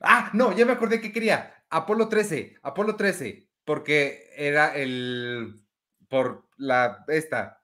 ah, 0.00 0.30
no, 0.32 0.56
ya 0.56 0.66
me 0.66 0.72
acordé 0.72 1.00
que 1.00 1.12
quería. 1.12 1.64
Apolo 1.70 2.08
13, 2.08 2.56
Apolo 2.62 2.96
13, 2.96 3.48
porque 3.64 4.30
era 4.36 4.74
el, 4.76 5.62
por 6.08 6.48
la, 6.56 7.04
esta, 7.08 7.62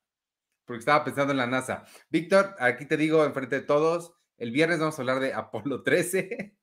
porque 0.64 0.80
estaba 0.80 1.04
pensando 1.04 1.32
en 1.32 1.38
la 1.38 1.46
NASA. 1.46 1.84
Víctor, 2.08 2.56
aquí 2.58 2.86
te 2.86 2.96
digo 2.96 3.24
enfrente 3.24 3.56
de 3.56 3.66
todos, 3.66 4.14
el 4.38 4.50
viernes 4.50 4.80
vamos 4.80 4.98
a 4.98 5.02
hablar 5.02 5.20
de 5.20 5.34
Apolo 5.34 5.82
13, 5.82 6.56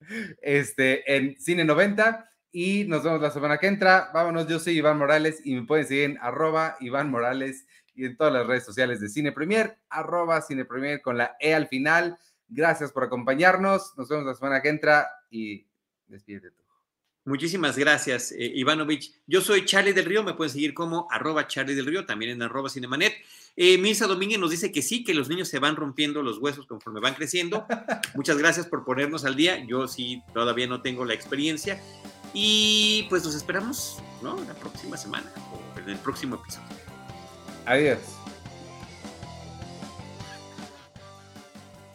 este, 0.42 1.16
en 1.16 1.38
Cine 1.38 1.64
90 1.64 2.29
y 2.52 2.84
nos 2.84 3.02
vemos 3.02 3.20
la 3.20 3.30
semana 3.30 3.58
que 3.58 3.66
entra. 3.66 4.10
Vámonos, 4.12 4.48
yo 4.48 4.58
soy 4.58 4.78
Iván 4.78 4.98
Morales 4.98 5.40
y 5.44 5.54
me 5.54 5.62
pueden 5.62 5.86
seguir 5.86 6.04
en 6.04 6.18
arroba 6.18 6.76
Iván 6.80 7.10
Morales 7.10 7.66
y 7.94 8.04
en 8.04 8.16
todas 8.16 8.32
las 8.32 8.46
redes 8.46 8.64
sociales 8.64 9.00
de 9.00 9.08
Cine 9.08 9.32
Premier, 9.32 9.78
arroba 9.88 10.40
Cine 10.42 10.64
Premier 10.64 11.02
con 11.02 11.18
la 11.18 11.36
E 11.38 11.54
al 11.54 11.68
final. 11.68 12.18
Gracias 12.48 12.92
por 12.92 13.04
acompañarnos. 13.04 13.94
Nos 13.96 14.08
vemos 14.08 14.26
la 14.26 14.34
semana 14.34 14.62
que 14.62 14.68
entra 14.68 15.08
y 15.30 15.66
despídete 16.06 16.50
tú. 16.50 16.60
Muchísimas 17.26 17.76
gracias, 17.76 18.32
eh, 18.32 18.50
Ivanovich. 18.54 19.12
Yo 19.26 19.42
soy 19.42 19.66
Charlie 19.66 19.92
del 19.92 20.06
Río, 20.06 20.24
me 20.24 20.32
pueden 20.32 20.50
seguir 20.50 20.72
como 20.72 21.06
arroba 21.10 21.46
Charlie 21.46 21.74
del 21.74 21.86
Río, 21.86 22.06
también 22.06 22.32
en 22.32 22.42
arroba 22.42 22.70
Cinemanet. 22.70 23.12
Eh, 23.56 23.76
Misa 23.76 24.06
Domínguez 24.06 24.38
nos 24.40 24.50
dice 24.50 24.72
que 24.72 24.80
sí, 24.80 25.04
que 25.04 25.12
los 25.12 25.28
niños 25.28 25.48
se 25.48 25.58
van 25.58 25.76
rompiendo 25.76 26.22
los 26.22 26.38
huesos 26.38 26.66
conforme 26.66 26.98
van 26.98 27.14
creciendo. 27.14 27.66
Muchas 28.14 28.38
gracias 28.38 28.66
por 28.66 28.84
ponernos 28.84 29.26
al 29.26 29.36
día. 29.36 29.62
Yo 29.66 29.86
sí 29.86 30.22
todavía 30.32 30.66
no 30.66 30.80
tengo 30.80 31.04
la 31.04 31.12
experiencia. 31.12 31.78
Y 32.32 33.06
pues 33.08 33.24
nos 33.24 33.34
esperamos, 33.34 33.98
¿no? 34.22 34.36
La 34.44 34.54
próxima 34.54 34.96
semana 34.96 35.30
o 35.52 35.78
en 35.78 35.90
el 35.90 35.98
próximo 35.98 36.36
episodio. 36.36 36.68
Adiós. 37.66 37.98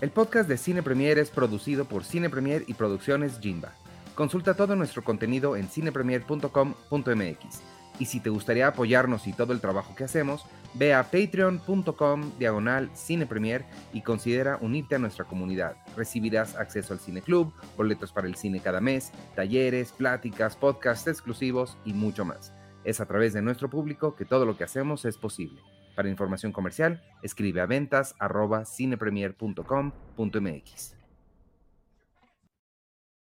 El 0.01 0.11
podcast 0.11 0.49
de 0.49 0.57
Cine 0.57 0.83
Premier 0.83 1.17
es 1.17 1.29
producido 1.29 1.85
por 1.85 2.03
Cine 2.03 2.29
Premier 2.29 2.65
y 2.67 2.73
Producciones 2.73 3.39
Jimba. 3.39 3.71
Consulta 4.13 4.53
todo 4.53 4.75
nuestro 4.75 5.03
contenido 5.03 5.55
en 5.55 5.69
cinepremier.com.mx. 5.69 7.61
Y 7.97 8.05
si 8.05 8.19
te 8.19 8.29
gustaría 8.29 8.67
apoyarnos 8.67 9.25
y 9.27 9.33
todo 9.33 9.53
el 9.53 9.61
trabajo 9.61 9.95
que 9.95 10.03
hacemos, 10.03 10.43
ve 10.75 10.93
a 10.93 11.03
patreon.com 11.03 12.31
diagonal 12.37 12.89
cinepremier 12.95 13.65
y 13.93 14.01
considera 14.01 14.57
unirte 14.61 14.95
a 14.95 14.99
nuestra 14.99 15.25
comunidad. 15.25 15.77
Recibirás 15.95 16.55
acceso 16.55 16.93
al 16.93 16.99
cine 16.99 17.21
club, 17.21 17.53
boletos 17.77 18.11
para 18.11 18.27
el 18.27 18.35
cine 18.35 18.59
cada 18.59 18.81
mes, 18.81 19.11
talleres, 19.35 19.91
pláticas, 19.91 20.55
podcasts 20.55 21.07
exclusivos 21.07 21.77
y 21.85 21.93
mucho 21.93 22.25
más. 22.25 22.53
Es 22.83 23.01
a 23.01 23.05
través 23.05 23.33
de 23.33 23.41
nuestro 23.41 23.69
público 23.69 24.15
que 24.15 24.25
todo 24.25 24.45
lo 24.45 24.57
que 24.57 24.63
hacemos 24.63 25.05
es 25.05 25.17
posible. 25.17 25.61
Para 25.95 26.09
información 26.09 26.51
comercial, 26.51 27.01
escribe 27.23 27.61
a 27.61 27.65
ventas 27.65 28.15
cinepremier.com.mx. 28.65 30.94